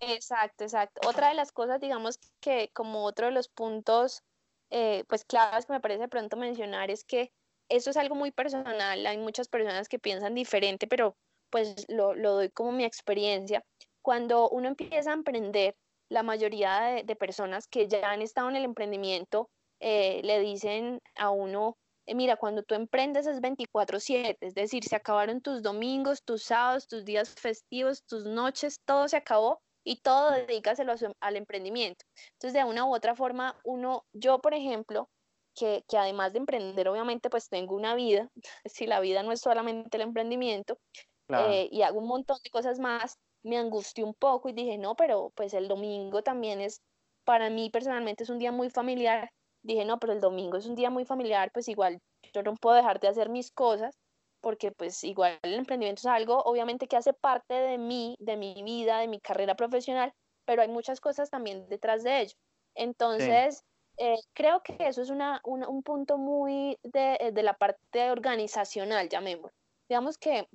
Exacto, 0.00 0.64
exacto. 0.64 1.08
Otra 1.08 1.28
de 1.28 1.34
las 1.34 1.52
cosas, 1.52 1.80
digamos 1.80 2.18
que 2.40 2.70
como 2.72 3.04
otro 3.04 3.26
de 3.26 3.32
los 3.32 3.48
puntos, 3.48 4.22
eh, 4.70 5.04
pues 5.08 5.24
claves 5.24 5.66
que 5.66 5.72
me 5.72 5.80
parece 5.80 6.08
pronto 6.08 6.36
mencionar 6.36 6.90
es 6.90 7.04
que 7.04 7.32
eso 7.68 7.90
es 7.90 7.96
algo 7.96 8.14
muy 8.14 8.30
personal. 8.30 9.06
Hay 9.06 9.18
muchas 9.18 9.48
personas 9.48 9.88
que 9.88 9.98
piensan 9.98 10.34
diferente, 10.34 10.86
pero 10.86 11.16
pues 11.50 11.86
lo, 11.88 12.14
lo 12.14 12.34
doy 12.34 12.50
como 12.50 12.72
mi 12.72 12.84
experiencia. 12.84 13.64
Cuando 14.02 14.48
uno 14.50 14.68
empieza 14.68 15.10
a 15.10 15.14
emprender, 15.14 15.74
la 16.08 16.22
mayoría 16.22 17.02
de, 17.04 17.16
personas 17.16 17.66
que 17.66 17.88
ya 17.88 18.10
han 18.10 18.22
estado 18.22 18.48
en 18.48 18.56
el 18.56 18.64
emprendimiento 18.64 19.50
eh, 19.80 20.20
le 20.24 20.40
dicen 20.40 21.00
a 21.16 21.30
uno, 21.30 21.76
eh, 22.06 22.14
mira, 22.14 22.36
cuando 22.36 22.62
tú 22.62 22.74
emprendes 22.74 23.26
es 23.26 23.40
24/7, 23.40 24.36
es 24.40 24.54
decir, 24.54 24.84
se 24.84 24.96
acabaron 24.96 25.40
tus 25.40 25.62
domingos, 25.62 26.22
tus 26.22 26.44
sábados, 26.44 26.86
tus 26.86 27.04
días 27.04 27.34
festivos, 27.34 28.04
tus 28.04 28.24
noches, 28.26 28.80
todo 28.84 29.08
se 29.08 29.16
acabó 29.16 29.60
y 29.84 30.00
todo 30.00 30.32
dedícaselo 30.32 30.94
al 31.20 31.36
emprendimiento. 31.36 32.04
Entonces, 32.34 32.54
de 32.54 32.64
una 32.64 32.86
u 32.86 32.94
otra 32.94 33.14
forma, 33.14 33.58
uno, 33.64 34.04
yo, 34.12 34.38
por 34.38 34.54
ejemplo, 34.54 35.08
que, 35.54 35.84
que 35.88 35.96
además 35.98 36.32
de 36.32 36.40
emprender, 36.40 36.88
obviamente, 36.88 37.30
pues 37.30 37.48
tengo 37.48 37.74
una 37.76 37.94
vida, 37.94 38.28
si 38.66 38.86
la 38.86 39.00
vida 39.00 39.22
no 39.22 39.32
es 39.32 39.40
solamente 39.40 39.96
el 39.96 40.02
emprendimiento, 40.02 40.78
Claro, 41.26 41.50
eh, 41.52 41.68
y 41.70 41.82
hago 41.82 41.98
un 42.00 42.08
montón 42.08 42.38
de 42.44 42.50
cosas 42.50 42.78
más, 42.78 43.18
me 43.42 43.58
angustié 43.58 44.04
un 44.04 44.14
poco 44.14 44.48
y 44.48 44.52
dije, 44.52 44.78
no, 44.78 44.94
pero 44.96 45.30
pues 45.34 45.54
el 45.54 45.68
domingo 45.68 46.22
también 46.22 46.60
es, 46.60 46.80
para 47.24 47.50
mí 47.50 47.70
personalmente 47.70 48.24
es 48.24 48.30
un 48.30 48.38
día 48.38 48.52
muy 48.52 48.70
familiar. 48.70 49.30
Dije, 49.62 49.84
no, 49.84 49.98
pero 49.98 50.12
el 50.12 50.20
domingo 50.20 50.56
es 50.58 50.66
un 50.66 50.74
día 50.74 50.90
muy 50.90 51.04
familiar, 51.04 51.50
pues 51.52 51.68
igual 51.68 52.00
yo 52.34 52.42
no 52.42 52.54
puedo 52.54 52.76
dejar 52.76 53.00
de 53.00 53.08
hacer 53.08 53.28
mis 53.30 53.50
cosas, 53.50 53.96
porque 54.40 54.72
pues 54.72 55.02
igual 55.04 55.38
el 55.42 55.54
emprendimiento 55.54 56.00
es 56.00 56.06
algo, 56.06 56.42
obviamente, 56.42 56.86
que 56.86 56.96
hace 56.96 57.12
parte 57.14 57.54
de 57.54 57.78
mí, 57.78 58.16
de 58.18 58.36
mi 58.36 58.62
vida, 58.62 58.98
de 58.98 59.08
mi 59.08 59.20
carrera 59.20 59.54
profesional, 59.54 60.12
pero 60.44 60.62
hay 60.62 60.68
muchas 60.68 61.00
cosas 61.00 61.30
también 61.30 61.66
detrás 61.68 62.02
de 62.02 62.20
ello. 62.22 62.34
Entonces, 62.74 63.62
eh, 63.96 64.16
creo 64.34 64.62
que 64.62 64.76
eso 64.80 65.02
es 65.02 65.10
una, 65.10 65.40
una- 65.44 65.68
un 65.68 65.82
punto 65.82 66.18
muy 66.18 66.78
de, 66.82 67.16
eh, 67.20 67.32
de 67.32 67.42
la 67.42 67.54
parte 67.54 68.10
organizacional, 68.10 69.08
llamémoslo. 69.08 69.52
Digamos 69.88 70.18
que 70.18 70.48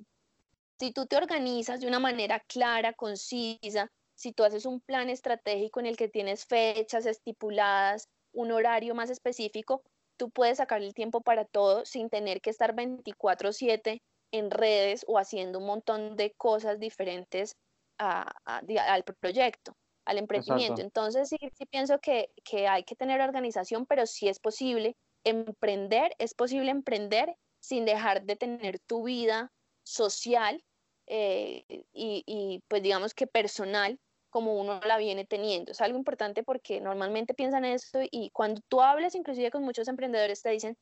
si 0.78 0.92
tú 0.92 1.06
te 1.06 1.16
organizas 1.16 1.80
de 1.80 1.86
una 1.86 1.98
manera 1.98 2.40
clara, 2.40 2.92
concisa, 2.94 3.88
si 4.14 4.32
tú 4.32 4.44
haces 4.44 4.66
un 4.66 4.80
plan 4.80 5.10
estratégico 5.10 5.80
en 5.80 5.86
el 5.86 5.96
que 5.96 6.08
tienes 6.08 6.46
fechas 6.46 7.06
estipuladas, 7.06 8.08
un 8.32 8.52
horario 8.52 8.94
más 8.94 9.10
específico, 9.10 9.82
tú 10.18 10.30
puedes 10.30 10.58
sacar 10.58 10.82
el 10.82 10.94
tiempo 10.94 11.20
para 11.22 11.44
todo 11.46 11.84
sin 11.84 12.08
tener 12.10 12.40
que 12.40 12.50
estar 12.50 12.74
24/7 12.74 14.02
en 14.32 14.50
redes 14.50 15.04
o 15.08 15.18
haciendo 15.18 15.58
un 15.58 15.66
montón 15.66 16.16
de 16.16 16.32
cosas 16.36 16.78
diferentes 16.78 17.54
a- 17.98 18.32
al 18.44 19.04
proyecto, 19.04 19.74
al 20.10 20.18
emprendimiento. 20.18 20.82
Exacto. 20.82 20.82
Entonces 20.82 21.28
sí, 21.28 21.38
sí 21.54 21.66
pienso 21.66 22.00
que, 22.00 22.30
que 22.44 22.66
hay 22.66 22.82
que 22.82 22.96
tener 22.96 23.20
organización, 23.20 23.86
pero 23.86 24.06
sí 24.06 24.28
es 24.28 24.40
posible 24.40 24.96
emprender, 25.24 26.14
es 26.18 26.34
posible 26.34 26.72
emprender 26.72 27.36
sin 27.60 27.84
dejar 27.84 28.24
de 28.24 28.34
tener 28.34 28.80
tu 28.80 29.04
vida 29.04 29.52
social 29.84 30.64
eh, 31.06 31.64
y, 31.92 32.24
y, 32.26 32.62
pues 32.66 32.82
digamos 32.82 33.14
que 33.14 33.26
personal 33.28 33.98
como 34.30 34.54
uno 34.60 34.80
la 34.84 34.98
viene 34.98 35.24
teniendo. 35.24 35.72
Es 35.72 35.80
algo 35.80 35.96
importante 35.96 36.42
porque 36.42 36.80
normalmente 36.80 37.34
piensan 37.34 37.64
eso 37.64 38.00
y 38.10 38.30
cuando 38.30 38.60
tú 38.68 38.80
hablas 38.80 39.14
inclusive 39.14 39.50
con 39.50 39.62
muchos 39.62 39.86
emprendedores 39.86 40.42
te 40.42 40.50
dicen, 40.50 40.76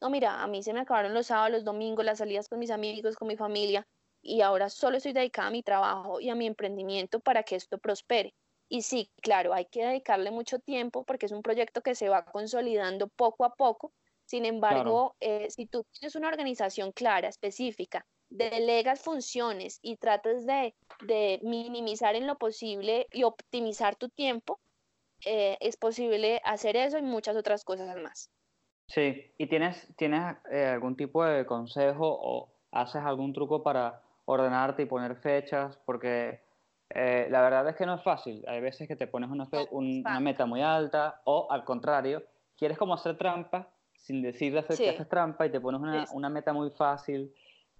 no, 0.00 0.10
mira, 0.10 0.42
a 0.42 0.46
mí 0.46 0.62
se 0.62 0.74
me 0.74 0.80
acabaron 0.80 1.14
los 1.14 1.28
sábados, 1.28 1.52
los 1.52 1.64
domingos, 1.64 2.04
las 2.04 2.18
salidas 2.18 2.48
con 2.48 2.58
mis 2.58 2.70
amigos, 2.70 3.16
con 3.16 3.28
mi 3.28 3.36
familia 3.36 3.86
y 4.20 4.42
ahora 4.42 4.68
solo 4.68 4.98
estoy 4.98 5.14
dedicada 5.14 5.48
a 5.48 5.52
mi 5.52 5.62
trabajo 5.62 6.20
y 6.20 6.28
a 6.28 6.34
mi 6.34 6.46
emprendimiento 6.46 7.20
para 7.20 7.42
que 7.42 7.56
esto 7.56 7.78
prospere. 7.78 8.34
Y 8.68 8.82
sí, 8.82 9.10
claro, 9.22 9.54
hay 9.54 9.66
que 9.66 9.84
dedicarle 9.84 10.30
mucho 10.30 10.58
tiempo 10.58 11.04
porque 11.04 11.26
es 11.26 11.32
un 11.32 11.42
proyecto 11.42 11.82
que 11.82 11.94
se 11.94 12.08
va 12.08 12.24
consolidando 12.24 13.08
poco 13.08 13.44
a 13.44 13.54
poco. 13.54 13.92
Sin 14.26 14.44
embargo, 14.46 15.16
eh, 15.20 15.50
si 15.50 15.66
tú 15.66 15.84
tienes 15.92 16.14
una 16.16 16.28
organización 16.28 16.92
clara, 16.92 17.28
específica, 17.28 18.06
delegas 18.30 19.00
funciones 19.02 19.78
y 19.82 19.96
tratas 19.98 20.46
de, 20.46 20.74
de 21.06 21.40
minimizar 21.42 22.16
en 22.16 22.26
lo 22.26 22.36
posible 22.38 23.06
y 23.12 23.22
optimizar 23.24 23.96
tu 23.96 24.08
tiempo, 24.08 24.60
eh, 25.26 25.58
es 25.60 25.76
posible 25.76 26.40
hacer 26.44 26.76
eso 26.76 26.98
y 26.98 27.02
muchas 27.02 27.36
otras 27.36 27.64
cosas 27.64 27.96
más. 27.96 28.30
Sí, 28.86 29.34
¿y 29.38 29.46
tienes, 29.48 29.94
tienes 29.96 30.36
eh, 30.50 30.66
algún 30.66 30.96
tipo 30.96 31.24
de 31.24 31.46
consejo 31.46 32.06
o 32.20 32.54
haces 32.70 33.02
algún 33.02 33.32
truco 33.32 33.62
para 33.62 34.02
ordenarte 34.26 34.82
y 34.82 34.86
poner 34.86 35.16
fechas? 35.16 35.78
Porque 35.86 36.43
eh, 36.90 37.28
la 37.30 37.40
verdad 37.42 37.68
es 37.68 37.76
que 37.76 37.86
no 37.86 37.94
es 37.94 38.02
fácil. 38.02 38.44
Hay 38.48 38.60
veces 38.60 38.88
que 38.88 38.96
te 38.96 39.06
pones 39.06 39.30
una, 39.30 39.48
un- 39.70 40.02
meta 40.22 40.46
muy 40.46 40.62
alta 40.62 41.20
o 41.24 41.48
al 41.50 41.64
contrario, 41.64 42.24
quieres 42.56 42.78
como 42.78 42.94
hacer 42.94 43.16
trampa 43.18 43.70
sin 43.96 44.22
decir 44.22 44.56
hacer 44.58 44.82
que 44.82 44.90
haces 44.90 45.08
trampa 45.08 45.46
y 45.46 45.50
te 45.50 45.60
pones 45.60 45.80
una, 45.80 46.06
una 46.12 46.28
meta 46.30 46.52
muy 46.52 46.70
fácil. 46.70 47.34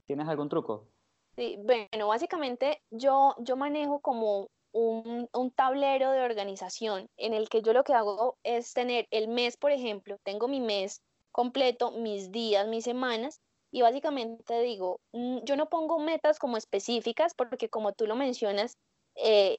¿Tienes 0.07 0.29
algún 0.29 0.49
truco? 0.49 0.89
Sí, 1.37 1.57
bueno, 1.59 2.09
básicamente 2.09 2.81
yo, 2.91 3.35
yo 3.39 3.57
manejo 3.57 4.01
como 4.01 4.49
un, 4.73 5.29
un 5.33 5.51
tablero 5.53 6.11
de 6.13 6.21
organización 6.23 7.09
en 7.17 7.35
el 7.35 7.49
que 7.49 7.63
yo 7.63 7.73
lo 7.73 7.83
que 7.85 7.93
hago 7.95 8.37
es 8.45 8.73
tener 8.73 9.07
el 9.11 9.29
mes, 9.29 9.57
por 9.57 9.73
ejemplo, 9.73 10.17
tengo 10.25 10.47
mi 10.49 10.61
mes 10.61 11.01
completo, 11.33 11.91
mis 11.93 12.31
días, 12.31 12.69
mis 12.69 12.85
semanas, 12.85 13.41
y 13.73 13.83
básicamente 13.83 14.61
digo, 14.61 15.01
mm, 15.13 15.39
yo 15.45 15.57
no 15.57 15.69
pongo 15.69 15.99
metas 15.99 16.39
como 16.39 16.57
específicas 16.57 17.35
porque 17.35 17.69
como 17.69 17.93
tú 17.93 18.07
lo 18.07 18.15
mencionas, 18.15 18.77
eh, 19.17 19.59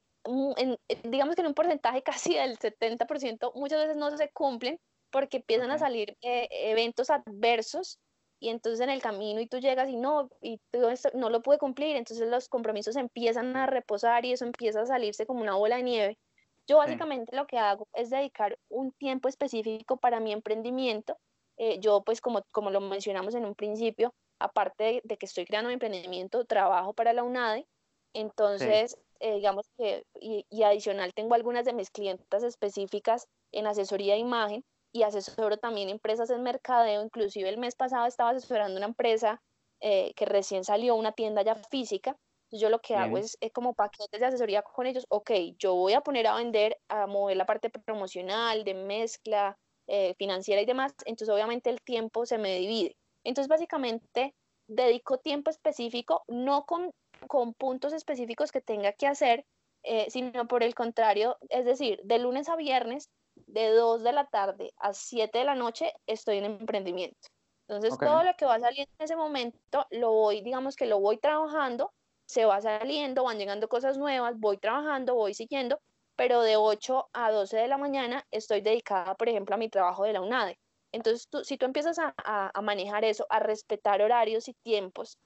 en- 0.58 0.78
digamos 1.03 1.36
que 1.36 1.41
en 1.41 1.47
un 1.47 1.53
porcentaje 1.53 2.01
casi 2.32 2.36
del 2.36 2.58
70% 2.58 3.51
muchas 3.56 3.80
veces 3.82 3.97
no 3.97 4.16
se 4.18 4.30
cumplen 4.32 4.80
porque 5.12 5.38
empiezan 5.38 5.72
a 5.72 5.78
salir 5.78 6.18
eh, 6.22 6.47
eventos 6.51 7.10
adversos 7.10 7.99
y 8.39 8.49
entonces 8.49 8.82
en 8.82 8.89
el 8.89 9.01
camino 9.01 9.39
y 9.39 9.47
tú 9.47 9.60
llegas 9.60 9.89
y 9.89 9.95
no, 9.95 10.30
y 10.41 10.60
tú 10.72 10.80
no 11.14 11.30
lo 11.30 11.41
pude 11.41 11.58
cumplir, 11.58 11.95
entonces 11.95 12.28
los 12.28 12.49
compromisos 12.49 12.95
empiezan 12.97 13.56
a 13.56 13.66
reposar 13.66 14.26
y 14.26 14.34
eso 14.34 14.45
empieza 14.45 14.82
a 14.82 14.86
salirse 14.86 15.26
como 15.26 15.41
una 15.41 15.56
bola 15.56 15.78
de 15.78 15.84
nieve. 15.84 16.20
Yo 16.68 16.78
básicamente 16.78 17.36
lo 17.36 17.47
que 17.47 17.58
hago 17.60 17.88
es 17.93 18.10
dedicar 18.10 18.58
un 18.70 18.91
tiempo 18.91 19.30
específico 19.30 19.97
para 19.97 20.20
mi 20.20 20.34
emprendimiento. 20.34 21.18
Eh, 21.58 21.80
yo 21.80 22.03
pues 22.03 22.20
como, 22.22 22.43
como 22.51 22.72
lo 22.72 22.82
mencionamos 22.82 23.36
en 23.36 23.45
un 23.45 23.56
principio, 23.56 24.14
aparte 24.39 24.84
de, 24.84 25.01
de 25.06 25.18
que 25.18 25.28
estoy 25.28 25.45
creando 25.45 25.70
mi 25.70 25.76
emprendimiento, 25.76 26.43
trabajo 26.45 26.93
para 26.93 27.14
la 27.14 27.24
UNADE, 27.24 27.68
entonces 28.14 28.97
eh, 29.20 29.36
digamos 29.36 29.66
que 29.78 30.03
y, 30.20 30.45
y 30.49 30.63
adicional 30.63 31.13
tengo 31.13 31.36
algunas 31.36 31.66
de 31.66 31.74
mis 31.74 31.89
clientas 31.89 32.43
específicas 32.43 33.28
en 33.51 33.68
asesoría 33.68 34.13
de 34.13 34.20
imagen 34.20 34.63
y 34.91 35.03
asesoro 35.03 35.57
también 35.57 35.89
empresas 35.89 36.30
en 36.30 36.41
mercadeo. 36.41 37.03
Inclusive 37.03 37.49
el 37.49 37.57
mes 37.57 37.76
pasado 37.76 38.05
estaba 38.05 38.30
asesorando 38.30 38.78
una 38.78 38.88
empresa 38.88 39.41
eh, 39.82 40.13
que 40.16 40.26
recién 40.26 40.63
salió 40.63 40.95
una 40.95 41.11
tienda 41.11 41.41
ya 41.41 41.55
física. 41.55 42.16
Yo 42.51 42.70
lo 42.70 42.80
que 42.80 42.95
hago 42.95 43.16
Bien. 43.16 43.26
es, 43.26 43.38
es 43.41 43.51
como 43.51 43.74
paquetes 43.74 44.20
de 44.20 44.26
asesoría 44.26 44.61
con 44.61 44.88
ellos. 44.88 45.05
Ok, 45.09 45.32
yo 45.59 45.76
voy 45.76 45.93
a 45.93 46.01
poner 46.01 46.28
a 46.28 46.36
vender, 46.36 46.78
a 46.88 47.07
mover 47.07 47.36
la 47.36 47.45
parte 47.45 47.70
promocional, 47.70 48.63
de 48.63 48.74
mezcla, 48.74 49.57
eh, 49.88 50.13
financiera 50.18 50.61
y 50.61 50.66
demás. 50.66 50.93
Entonces, 51.05 51.34
obviamente, 51.34 51.70
el 51.70 51.82
tiempo 51.82 52.26
se 52.26 52.38
me 52.38 52.57
divide. 52.57 52.95
Entonces, 53.26 53.49
básicamente, 53.49 54.34
dedico 54.68 55.18
tiempo 55.18 55.49
específico, 55.49 56.24
no 56.28 56.66
con, 56.66 56.91
con 57.28 57.53
puntos 57.53 57.93
específicos 57.93 58.51
que 58.51 58.61
tenga 58.61 58.93
que 58.93 59.07
hacer, 59.07 59.45
eh, 59.84 60.09
sino 60.09 60.47
por 60.47 60.63
el 60.63 60.74
contrario, 60.76 61.38
es 61.49 61.66
decir, 61.66 61.99
de 62.03 62.20
lunes 62.20 62.49
a 62.49 62.55
viernes, 62.55 63.09
de 63.47 63.70
2 63.70 64.03
de 64.03 64.13
la 64.13 64.26
tarde 64.28 64.72
a 64.78 64.93
7 64.93 65.39
de 65.39 65.43
la 65.45 65.55
noche, 65.55 65.91
estoy 66.07 66.38
en 66.38 66.45
emprendimiento. 66.45 67.28
Entonces, 67.68 67.99
todo 68.01 68.24
lo 68.24 68.34
que 68.36 68.45
va 68.45 68.59
saliendo 68.59 68.91
en 68.99 69.03
ese 69.05 69.16
momento, 69.16 69.86
lo 69.91 70.11
voy, 70.11 70.41
digamos 70.41 70.76
que 70.76 70.86
lo 70.86 70.99
voy 70.99 71.18
trabajando, 71.18 71.91
se 72.28 72.45
va 72.45 72.61
saliendo, 72.61 73.24
van 73.24 73.38
llegando 73.38 73.68
cosas 73.68 73.97
nuevas, 73.97 74.36
voy 74.38 74.57
trabajando, 74.57 75.16
voy 75.16 75.34
siguiendo, 75.34 75.80
pero 76.16 76.41
de 76.41 76.57
8 76.57 77.07
a 77.13 77.32
12 77.32 77.57
de 77.57 77.68
la 77.68 77.78
mañana 77.78 78.24
estoy 78.32 78.61
dedicada, 78.61 79.16
por 79.16 79.30
ejemplo, 79.30 79.55
a 79.55 79.57
mi 79.57 79.70
trabajo 79.70 80.03
de 80.03 80.13
la 80.13 80.22
UNADE. 80.22 80.57
Entonces, 80.91 81.28
tú, 81.30 81.43
si 81.43 81.57
tú 81.57 81.66
empiezas 81.66 81.99
a, 81.99 82.13
a- 82.24 82.51
a 82.53 82.61
manejar 82.61 83.03
eso, 83.03 83.26
a 83.30 83.39
respetar 83.39 84.01
horarios 84.01 84.47
y 84.47 84.53
tiempos 84.63 85.18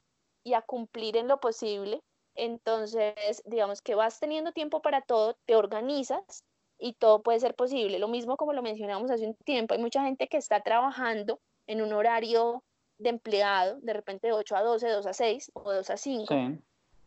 y 0.50 0.54
a 0.54 0.62
cumplir 0.62 1.16
en 1.16 1.28
lo 1.28 1.40
posible, 1.40 2.02
entonces, 2.36 3.42
digamos 3.46 3.82
que 3.82 3.96
vas 3.96 4.20
teniendo 4.20 4.52
tiempo 4.52 4.82
para 4.82 5.02
todo, 5.02 5.36
te 5.46 5.56
organizas 5.56 6.44
y 6.78 6.94
todo 6.94 7.22
puede 7.22 7.40
ser 7.40 7.56
posible. 7.56 8.00
Lo 8.00 8.08
mismo 8.08 8.38
como 8.38 8.54
lo 8.54 8.62
mencionamos 8.62 9.12
hace 9.12 9.28
un 9.28 9.36
tiempo, 9.46 9.74
hay 9.74 9.80
mucha 9.80 10.04
gente 10.04 10.28
que 10.28 10.38
está 10.38 10.62
trabajando 10.62 11.40
en 11.68 11.82
un 11.82 11.94
horario 11.94 12.64
de 12.98 13.10
empleado, 13.10 13.80
de 13.82 13.94
repente 13.94 14.28
de 14.28 14.34
8 14.34 14.56
a 14.56 14.64
12, 14.64 14.90
2 14.90 15.06
a 15.06 15.14
6 15.14 15.52
o 15.54 15.72
2 15.72 15.90
a 15.90 15.98
5, 15.98 16.26
Sí, 16.28 16.60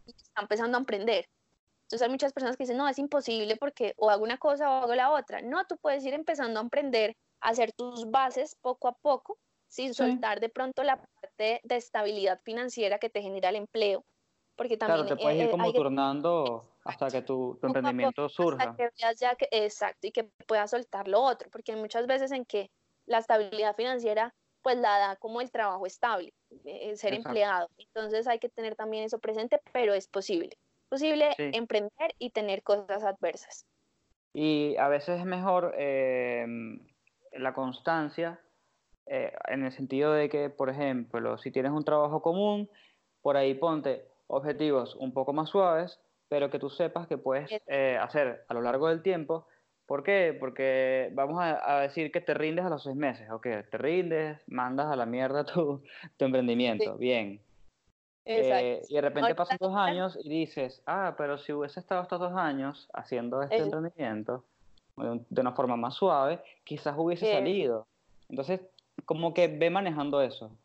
y 0.07 0.11
está 0.11 0.43
empezando 0.43 0.77
a 0.77 0.81
emprender. 0.81 1.27
Entonces 1.85 2.03
hay 2.03 2.11
muchas 2.11 2.33
personas 2.33 2.57
que 2.57 2.65
dicen, 2.65 2.79
no, 2.79 2.89
es 2.89 2.99
imposible 2.99 3.57
porque 3.57 3.95
o 3.97 4.09
hago 4.11 4.25
una 4.25 4.39
cosa 4.39 4.71
o 4.71 4.83
hago 4.83 4.95
la 4.95 5.11
otra. 5.11 5.43
No, 5.43 5.67
tú 5.67 5.77
puedes 5.77 6.05
ir 6.05 6.15
empezando 6.15 6.61
a 6.61 6.63
emprender, 6.63 7.17
a 7.41 7.51
hacer 7.51 7.73
tus 7.73 8.11
bases 8.11 8.57
poco 8.63 8.89
a 8.89 8.93
poco, 8.93 9.39
sin 9.73 9.95
soltar 9.95 10.39
de 10.39 10.51
pronto 10.51 10.83
la 10.83 10.97
parte 10.97 11.61
de 11.65 11.77
estabilidad 11.77 12.41
financiera 12.45 12.99
que 12.99 13.09
te 13.09 13.23
genera 13.23 13.49
el 13.49 13.57
empleo, 13.57 14.05
porque 14.55 14.77
claro, 14.77 14.97
también 14.97 15.17
te 15.17 15.23
puedes 15.23 15.39
eh, 15.39 15.43
ir 15.45 15.49
eh, 15.49 15.51
como 15.51 15.65
hay 15.65 15.73
turnando 15.73 16.63
hasta 16.85 17.09
que 17.11 17.23
tu, 17.23 17.57
tu 17.59 17.69
emprendimiento 17.69 18.29
surja. 18.29 18.65
hasta 18.65 18.77
que 18.77 18.91
veas 19.01 19.19
ya 19.19 19.35
que, 19.35 19.49
exacto, 19.51 20.07
y 20.07 20.13
que 20.13 20.25
puedas 20.47 20.71
soltar 20.71 21.09
lo 21.09 21.23
otro, 21.23 21.49
porque 21.51 21.73
hay 21.73 21.81
muchas 21.81 22.07
veces 22.07 22.33
en 22.33 22.45
que 22.45 22.71
la 23.07 23.19
estabilidad 23.19 23.75
financiera 23.75 24.35
pues 24.61 24.77
la 24.77 24.99
da 24.99 25.17
como 25.17 25.41
el 25.41 25.51
trabajo 25.51 25.87
estable, 25.87 26.35
eh, 26.67 26.95
ser 26.95 27.15
Exacto. 27.15 27.31
empleado. 27.31 27.69
Entonces 27.79 28.29
hay 28.29 28.39
que 28.39 28.51
tener 28.51 28.77
también 28.77 29.05
eso 29.05 29.19
presente, 29.19 29.59
pero 29.73 29.95
es 29.95 30.07
posible. 30.07 30.51
Es 30.51 30.89
posible 30.91 31.31
Sí. 31.39 31.51
emprender 31.55 32.15
y 32.19 32.31
tener 32.31 32.63
cosas 32.63 33.03
adversas. 33.03 33.65
Y 34.35 34.77
a 34.77 34.89
veces 34.89 35.19
es 35.19 35.27
mejor 35.27 35.75
eh, 35.79 36.47
la 37.33 37.55
constancia 37.55 38.39
eh, 39.07 39.33
en 39.49 39.65
el 39.65 39.73
sentido 39.73 40.13
de 40.13 40.29
que, 40.29 40.51
por 40.51 40.71
ejemplo, 40.71 41.39
si 41.39 41.51
tienes 41.51 41.73
un 41.73 41.85
trabajo 41.85 42.23
común, 42.23 42.69
por 43.21 43.37
ahí 43.37 43.55
ponte 43.55 44.07
objetivos 44.29 44.95
un 44.97 45.13
poco 45.13 45.33
más 45.33 45.51
suaves, 45.51 46.01
pero 46.29 46.51
que 46.51 46.59
tú 46.59 46.71
sepas 46.71 47.07
que 47.07 47.19
puedes 47.19 47.51
Es- 47.53 47.63
eh, 47.67 47.99
hacer 48.01 48.45
a 48.49 48.55
lo 48.55 48.63
largo 48.63 48.89
del 48.89 49.03
tiempo. 49.03 49.47
¿Por 49.87 50.03
qué? 50.05 50.35
Porque 50.39 51.11
vamos 51.13 51.41
a, 51.43 51.77
a 51.77 51.81
decir 51.83 52.11
que 52.13 52.21
te 52.21 52.33
rindes 52.35 52.65
a 52.65 52.71
los 52.71 52.83
seis 52.85 52.97
meses, 52.97 53.29
ok, 53.31 53.47
te 53.71 53.79
rindes, 53.79 54.41
mandas 54.47 54.87
a 54.91 54.97
la 54.97 55.05
mierda 55.07 55.45
tu, 55.45 55.83
tu 56.17 56.25
emprendimiento, 56.25 56.97
bien. 56.97 57.41
Exacto. 58.25 58.65
Eh, 58.65 58.83
y 58.89 58.95
de 58.95 59.01
repente 59.01 59.35
pasan 59.35 59.59
dos 59.61 59.75
años 59.77 60.17
y 60.23 60.29
dices, 60.29 60.81
ah, 60.87 61.15
pero 61.19 61.39
si 61.39 61.53
hubiese 61.53 61.81
estado 61.81 62.03
estos 62.03 62.21
dos 62.21 62.33
años 62.35 62.89
haciendo 62.95 63.43
este 63.43 63.57
emprendimiento 63.59 64.45
de 64.97 65.11
un- 65.11 65.27
de 65.29 65.41
una 65.41 65.53
forma 65.53 65.77
más 65.77 65.95
suave, 65.95 66.41
quizás 66.65 66.95
hubiese 66.97 67.29
Eh. 67.29 67.33
salido. 67.35 67.87
Entonces, 68.29 68.61
como 69.05 69.35
que 69.35 69.49
ve 69.49 69.71
manejando 69.71 70.23
eso. 70.23 70.57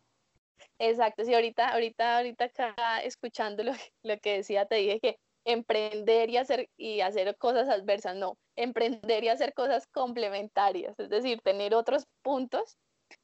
Exacto, 0.79 1.23
sí, 1.25 1.33
ahorita, 1.33 1.69
ahorita, 1.69 2.17
ahorita 2.17 2.45
acá 2.45 3.01
escuchando 3.01 3.63
lo, 3.63 3.73
lo 4.03 4.19
que 4.19 4.37
decía, 4.37 4.65
te 4.65 4.75
dije 4.75 4.99
que 4.99 5.19
emprender 5.45 6.29
y 6.29 6.37
hacer, 6.37 6.69
y 6.77 6.99
hacer 6.99 7.35
cosas 7.37 7.69
adversas, 7.69 8.15
no, 8.15 8.37
emprender 8.55 9.23
y 9.23 9.29
hacer 9.29 9.53
cosas 9.53 9.87
complementarias, 9.87 10.99
es 10.99 11.09
decir, 11.09 11.39
tener 11.41 11.73
otros 11.73 12.05
puntos 12.21 12.77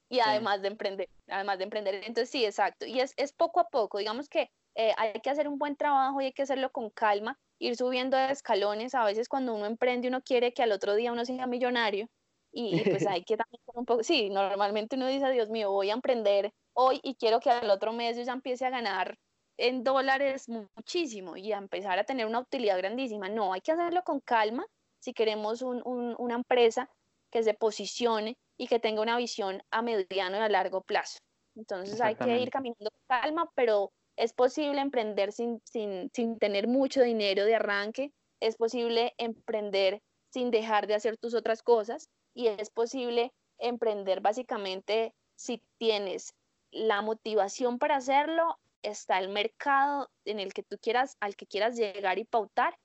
y 0.09 0.19
además 0.21 0.61
de 0.61 0.69
emprender, 0.69 1.09
además 1.27 1.57
de 1.57 1.65
emprender. 1.65 1.95
Entonces, 1.95 2.29
sí, 2.29 2.45
exacto, 2.45 2.85
y 2.85 3.01
es, 3.01 3.13
es 3.17 3.33
poco 3.33 3.59
a 3.59 3.67
poco, 3.67 3.97
digamos 3.97 4.29
que 4.29 4.49
eh, 4.75 4.93
hay 4.97 5.19
que 5.21 5.29
hacer 5.29 5.47
un 5.47 5.59
buen 5.59 5.75
trabajo 5.75 6.21
y 6.21 6.25
hay 6.25 6.33
que 6.33 6.43
hacerlo 6.43 6.71
con 6.71 6.89
calma, 6.89 7.37
ir 7.59 7.75
subiendo 7.75 8.15
de 8.15 8.31
escalones, 8.31 8.95
a 8.95 9.03
veces 9.03 9.27
cuando 9.27 9.53
uno 9.53 9.65
emprende 9.65 10.07
uno 10.07 10.21
quiere 10.21 10.53
que 10.53 10.63
al 10.63 10.71
otro 10.71 10.95
día 10.95 11.11
uno 11.11 11.25
sea 11.25 11.45
millonario 11.45 12.07
y, 12.53 12.81
y 12.81 12.85
pues 12.85 13.05
hay 13.07 13.23
que 13.23 13.37
también 13.37 13.61
un 13.73 13.85
poco, 13.85 14.03
sí, 14.03 14.29
normalmente 14.29 14.95
uno 14.95 15.07
dice, 15.07 15.29
Dios 15.31 15.49
mío, 15.49 15.71
voy 15.71 15.89
a 15.89 15.93
emprender 15.93 16.51
hoy 16.75 16.99
y 17.03 17.15
quiero 17.15 17.39
que 17.39 17.49
al 17.51 17.69
otro 17.69 17.93
mes 17.93 18.17
yo 18.17 18.23
ya 18.23 18.33
empiece 18.33 18.65
a 18.65 18.69
ganar 18.69 19.17
en 19.57 19.83
dólares 19.83 20.45
muchísimo 20.49 21.37
y 21.37 21.51
a 21.51 21.57
empezar 21.57 21.99
a 21.99 22.03
tener 22.05 22.25
una 22.25 22.39
utilidad 22.39 22.77
grandísima. 22.77 23.29
No, 23.29 23.53
hay 23.53 23.61
que 23.61 23.71
hacerlo 23.71 24.01
con 24.03 24.19
calma 24.21 24.65
si 24.99 25.13
queremos 25.13 25.61
un- 25.61 25.81
un- 25.85 26.15
una 26.17 26.35
empresa 26.35 26.89
que 27.31 27.43
se 27.43 27.53
posicione 27.53 28.35
y 28.57 28.67
que 28.67 28.79
tenga 28.79 29.01
una 29.01 29.17
visión 29.17 29.61
a 29.71 29.81
mediano 29.81 30.37
y 30.37 30.39
a 30.41 30.49
largo 30.49 30.81
plazo. 30.83 31.19
Entonces 31.55 31.99
hay 32.01 32.15
que 32.15 32.39
ir 32.39 32.49
caminando 32.49 32.89
con 32.91 33.01
calma, 33.21 33.49
pero 33.55 33.91
es 34.15 34.33
posible 34.33 34.81
emprender 34.81 35.31
sin, 35.31 35.59
sin, 35.65 36.09
sin 36.13 36.37
tener 36.39 36.67
mucho 36.67 37.01
dinero 37.01 37.45
de 37.45 37.55
arranque, 37.55 38.11
es 38.39 38.55
posible 38.57 39.13
emprender 39.17 39.99
sin 40.31 40.51
dejar 40.51 40.87
de 40.87 40.95
hacer 40.95 41.17
tus 41.17 41.33
otras 41.35 41.61
cosas 41.63 42.07
y 42.33 42.47
es 42.47 42.69
posible 42.69 43.31
emprender 43.57 44.21
básicamente 44.21 45.13
si 45.35 45.61
tienes 45.77 46.35
la 46.71 47.01
motivación 47.01 47.79
para 47.79 47.97
hacerlo, 47.97 48.57
está 48.81 49.19
el 49.19 49.29
mercado 49.29 50.09
en 50.25 50.39
el 50.39 50.53
que 50.53 50.63
tú 50.63 50.77
quieras, 50.81 51.17
al 51.19 51.35
que 51.35 51.45
quieras 51.45 51.75
llegar 51.75 52.17
y 52.17 52.25
pautar, 52.25 52.77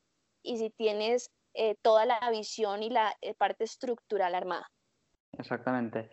y 0.43 0.59
si 0.59 0.71
tienes 0.71 1.31
eh, 1.55 1.75
toda 1.83 2.07
la 2.07 2.31
visión 2.31 2.83
y 2.83 2.91
la 2.91 3.17
eh, 3.21 3.35
parte 3.35 3.65
estructural 3.65 4.35
armada. 4.35 4.71
Exactamente. 5.39 6.11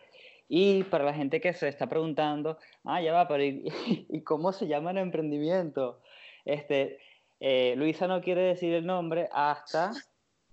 Y 0.47 0.83
para 0.86 1.03
la 1.03 1.13
gente 1.13 1.41
que 1.41 1.53
se 1.53 1.67
está 1.67 1.88
preguntando, 1.88 2.57
ah, 2.83 3.01
ya 3.01 3.13
va, 3.13 3.27
pero 3.27 3.43
¿y, 3.43 3.65
y 4.09 4.21
cómo 4.23 4.51
se 4.51 4.67
llama 4.67 4.91
el 4.91 4.97
emprendimiento? 4.97 6.01
Este, 6.45 6.99
eh, 7.39 7.75
Luisa 7.77 8.07
no 8.07 8.21
quiere 8.21 8.41
decir 8.41 8.73
el 8.73 8.86
nombre 8.86 9.29
hasta... 9.31 9.91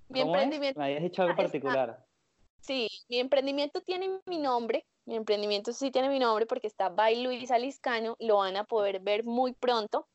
Mi 0.08 0.20
¿Cómo 0.20 0.36
es? 0.36 0.42
emprendimiento, 0.42 0.78
Me 0.78 0.86
habías 0.86 1.02
dicho 1.02 1.22
algo 1.22 1.36
particular. 1.36 2.04
Sí, 2.62 2.88
mi 3.08 3.18
emprendimiento 3.18 3.80
tiene 3.80 4.20
mi 4.26 4.38
nombre, 4.38 4.86
mi 5.06 5.16
emprendimiento 5.16 5.72
sí 5.72 5.90
tiene 5.90 6.08
mi 6.08 6.18
nombre 6.18 6.46
porque 6.46 6.66
está 6.66 6.88
by 6.88 7.22
Luisa 7.22 7.58
Liscano, 7.58 8.16
lo 8.18 8.38
van 8.38 8.56
a 8.56 8.64
poder 8.64 9.00
ver 9.00 9.24
muy 9.24 9.52
pronto, 9.52 10.06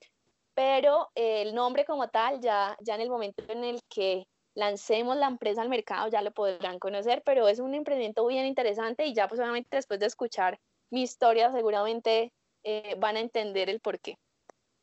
pero 0.54 1.10
eh, 1.16 1.44
el 1.44 1.54
nombre 1.56 1.86
como 1.86 2.08
tal, 2.10 2.40
ya, 2.42 2.78
ya 2.82 2.96
en 2.96 3.02
el 3.02 3.10
momento 3.10 3.44
en 3.48 3.64
el 3.64 3.80
que 3.90 4.28
lancemos 4.56 5.16
la 5.18 5.28
empresa 5.28 5.62
al 5.62 5.70
mercado 5.70 6.10
ya 6.10 6.22
lo 6.22 6.32
podrán 6.32 6.80
conocer, 6.80 7.22
pero 7.26 7.48
es 7.48 7.60
un 7.60 7.76
emprendimiento 7.76 8.26
bien 8.26 8.46
interesante 8.46 9.06
y 9.06 9.14
ya 9.14 9.28
pues 9.28 9.40
obviamente 9.40 9.76
después 9.76 10.00
de 10.00 10.08
escuchar 10.08 10.60
mi 10.90 11.04
historia 11.04 11.52
seguramente 11.52 12.32
eh, 12.64 12.96
van 12.98 13.18
a 13.18 13.20
entender 13.20 13.70
el 13.70 13.80
porqué. 13.80 14.16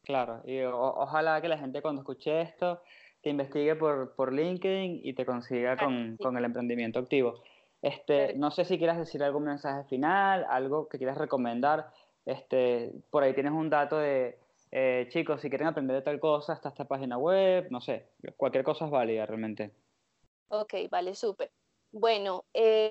Claro, 0.04 0.42
y 0.44 0.60
o- 0.60 0.76
ojalá 0.76 1.40
que 1.40 1.48
la 1.48 1.58
gente 1.58 1.82
cuando 1.82 2.02
escuche 2.02 2.42
esto 2.42 2.82
te 3.22 3.30
investigue 3.30 3.74
por, 3.74 4.14
por 4.14 4.32
LinkedIn 4.32 5.00
y 5.02 5.14
te 5.14 5.24
consiga 5.24 5.76
con, 5.78 6.16
sí. 6.18 6.22
con 6.22 6.36
el 6.36 6.44
emprendimiento 6.44 6.98
activo. 6.98 7.42
Este, 7.84 8.32
no 8.32 8.50
sé 8.50 8.64
si 8.64 8.78
quieras 8.78 8.96
decir 8.96 9.22
algún 9.22 9.44
mensaje 9.44 9.86
final, 9.90 10.46
algo 10.48 10.88
que 10.88 10.96
quieras 10.96 11.18
recomendar. 11.18 11.90
Este, 12.24 12.90
por 13.10 13.22
ahí 13.22 13.34
tienes 13.34 13.52
un 13.52 13.68
dato 13.68 13.98
de, 13.98 14.38
eh, 14.70 15.06
chicos, 15.10 15.42
si 15.42 15.50
quieren 15.50 15.68
aprender 15.68 15.94
de 15.96 16.00
tal 16.00 16.18
cosa, 16.18 16.54
está 16.54 16.70
esta 16.70 16.86
página 16.86 17.18
web, 17.18 17.66
no 17.70 17.82
sé, 17.82 18.08
cualquier 18.38 18.64
cosa 18.64 18.86
es 18.86 18.90
válida 18.90 19.26
realmente. 19.26 19.70
Ok, 20.48 20.72
vale, 20.90 21.14
súper. 21.14 21.50
Bueno, 21.92 22.46
eh, 22.54 22.90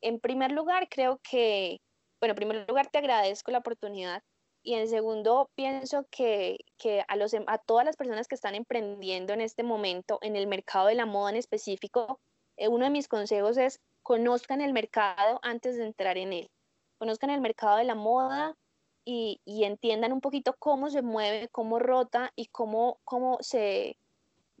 en 0.00 0.18
primer 0.18 0.50
lugar, 0.50 0.88
creo 0.90 1.20
que, 1.22 1.80
bueno, 2.20 2.32
en 2.32 2.36
primer 2.36 2.68
lugar 2.68 2.88
te 2.90 2.98
agradezco 2.98 3.52
la 3.52 3.58
oportunidad 3.58 4.24
y 4.64 4.74
en 4.74 4.88
segundo, 4.88 5.50
pienso 5.54 6.04
que, 6.10 6.58
que 6.78 7.04
a, 7.06 7.14
los, 7.14 7.32
a 7.46 7.58
todas 7.58 7.84
las 7.84 7.96
personas 7.96 8.26
que 8.26 8.34
están 8.34 8.56
emprendiendo 8.56 9.32
en 9.34 9.40
este 9.40 9.62
momento 9.62 10.18
en 10.20 10.34
el 10.34 10.48
mercado 10.48 10.88
de 10.88 10.96
la 10.96 11.06
moda 11.06 11.30
en 11.30 11.36
específico, 11.36 12.18
eh, 12.56 12.66
uno 12.66 12.86
de 12.86 12.90
mis 12.90 13.06
consejos 13.06 13.56
es 13.56 13.80
conozcan 14.02 14.60
el 14.60 14.72
mercado 14.72 15.38
antes 15.42 15.76
de 15.76 15.86
entrar 15.86 16.18
en 16.18 16.32
él. 16.32 16.50
Conozcan 16.98 17.30
el 17.30 17.40
mercado 17.40 17.78
de 17.78 17.84
la 17.84 17.94
moda 17.94 18.56
y, 19.04 19.40
y 19.44 19.64
entiendan 19.64 20.12
un 20.12 20.20
poquito 20.20 20.54
cómo 20.58 20.90
se 20.90 21.02
mueve, 21.02 21.48
cómo 21.48 21.78
rota 21.78 22.32
y 22.36 22.46
cómo, 22.46 23.00
cómo 23.04 23.38
se, 23.40 23.96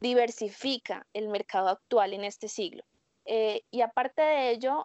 diversifica 0.02 1.06
el 1.14 1.28
mercado 1.28 1.68
actual 1.68 2.12
en 2.12 2.24
este 2.24 2.48
siglo. 2.48 2.82
Eh, 3.24 3.62
y 3.70 3.80
aparte 3.80 4.20
de 4.20 4.50
ello, 4.50 4.84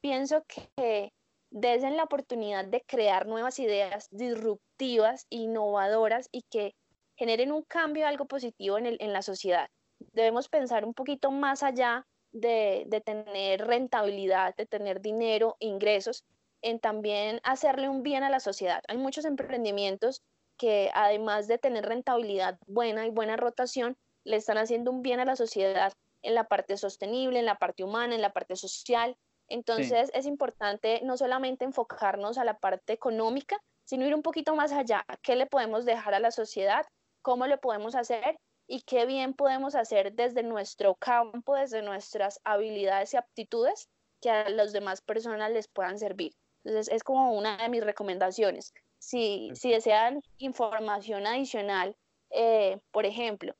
pienso 0.00 0.42
que 0.48 1.12
desde 1.50 1.90
la 1.90 2.04
oportunidad 2.04 2.64
de 2.64 2.80
crear 2.80 3.26
nuevas 3.26 3.58
ideas 3.58 4.08
disruptivas, 4.10 5.26
innovadoras 5.28 6.28
y 6.32 6.42
que 6.50 6.74
generen 7.14 7.52
un 7.52 7.62
cambio, 7.62 8.08
algo 8.08 8.24
positivo 8.24 8.78
en, 8.78 8.86
el, 8.86 8.96
en 9.00 9.12
la 9.12 9.22
sociedad. 9.22 9.68
Debemos 10.12 10.48
pensar 10.48 10.84
un 10.84 10.94
poquito 10.94 11.30
más 11.30 11.62
allá 11.62 12.06
de, 12.34 12.84
de 12.86 13.00
tener 13.00 13.66
rentabilidad, 13.66 14.54
de 14.56 14.66
tener 14.66 15.00
dinero, 15.00 15.56
ingresos, 15.60 16.24
en 16.60 16.80
también 16.80 17.40
hacerle 17.44 17.88
un 17.88 18.02
bien 18.02 18.24
a 18.24 18.30
la 18.30 18.40
sociedad. 18.40 18.82
Hay 18.88 18.98
muchos 18.98 19.24
emprendimientos 19.24 20.22
que 20.56 20.90
además 20.94 21.48
de 21.48 21.58
tener 21.58 21.84
rentabilidad 21.86 22.58
buena 22.66 23.06
y 23.06 23.10
buena 23.10 23.36
rotación, 23.36 23.96
le 24.24 24.36
están 24.36 24.58
haciendo 24.58 24.90
un 24.90 25.02
bien 25.02 25.20
a 25.20 25.24
la 25.24 25.36
sociedad 25.36 25.92
en 26.22 26.34
la 26.34 26.44
parte 26.44 26.76
sostenible, 26.76 27.38
en 27.38 27.44
la 27.44 27.58
parte 27.58 27.84
humana, 27.84 28.14
en 28.14 28.22
la 28.22 28.32
parte 28.32 28.56
social. 28.56 29.16
Entonces 29.48 30.10
es 30.14 30.26
importante 30.26 31.00
no 31.04 31.16
solamente 31.16 31.64
enfocarnos 31.64 32.38
a 32.38 32.44
la 32.44 32.58
parte 32.58 32.94
económica, 32.94 33.58
sino 33.84 34.06
ir 34.06 34.14
un 34.14 34.22
poquito 34.22 34.56
más 34.56 34.72
allá. 34.72 35.04
¿Qué 35.22 35.36
le 35.36 35.46
podemos 35.46 35.84
dejar 35.84 36.14
a 36.14 36.20
la 36.20 36.30
sociedad? 36.30 36.86
¿Cómo 37.20 37.46
lo 37.46 37.60
podemos 37.60 37.94
hacer? 37.94 38.38
Y 38.66 38.82
qué 38.82 39.06
bien 39.06 39.34
podemos 39.34 39.74
hacer 39.74 40.14
desde 40.14 40.42
nuestro 40.42 40.94
campo, 40.94 41.54
desde 41.54 41.82
nuestras 41.82 42.40
habilidades 42.44 43.12
y 43.14 43.16
aptitudes 43.16 43.88
que 44.20 44.30
a 44.30 44.48
las 44.48 44.72
demás 44.72 45.02
personas 45.02 45.50
les 45.50 45.68
puedan 45.68 45.98
servir. 45.98 46.32
Entonces 46.64 46.94
es 46.94 47.02
como 47.02 47.36
una 47.36 47.58
de 47.58 47.68
mis 47.68 47.84
recomendaciones. 47.84 48.72
Si, 48.98 49.50
si 49.54 49.70
desean 49.70 50.22
información 50.38 51.26
adicional, 51.26 51.94
eh, 52.30 52.78
por 52.90 53.04
ejemplo, 53.04 53.54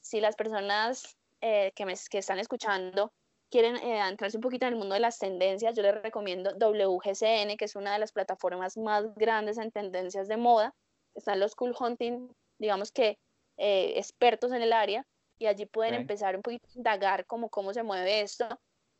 si 0.00 0.20
las 0.20 0.36
personas 0.36 1.16
eh, 1.40 1.72
que, 1.74 1.86
me, 1.86 1.94
que 2.10 2.18
están 2.18 2.38
escuchando 2.38 3.12
quieren 3.50 3.76
eh, 3.76 3.98
entrarse 4.06 4.36
un 4.36 4.42
poquito 4.42 4.66
en 4.66 4.74
el 4.74 4.78
mundo 4.78 4.94
de 4.94 5.00
las 5.00 5.18
tendencias, 5.18 5.74
yo 5.74 5.82
les 5.82 6.02
recomiendo 6.02 6.52
WGCN, 6.52 7.56
que 7.56 7.64
es 7.64 7.76
una 7.76 7.94
de 7.94 7.98
las 7.98 8.12
plataformas 8.12 8.76
más 8.76 9.12
grandes 9.16 9.58
en 9.58 9.72
tendencias 9.72 10.28
de 10.28 10.36
moda. 10.36 10.74
Están 11.14 11.40
los 11.40 11.54
Cool 11.56 11.74
Hunting, 11.78 12.28
digamos 12.58 12.92
que 12.92 13.18
eh, 13.60 13.92
expertos 13.96 14.52
en 14.52 14.62
el 14.62 14.72
área, 14.72 15.06
y 15.38 15.46
allí 15.46 15.66
pueden 15.66 15.94
empezar 15.94 16.34
un 16.36 16.42
poquito 16.42 16.66
a 16.68 16.76
indagar 16.76 17.26
cómo, 17.26 17.48
cómo 17.48 17.72
se 17.72 17.82
mueve 17.82 18.20
esto. 18.20 18.46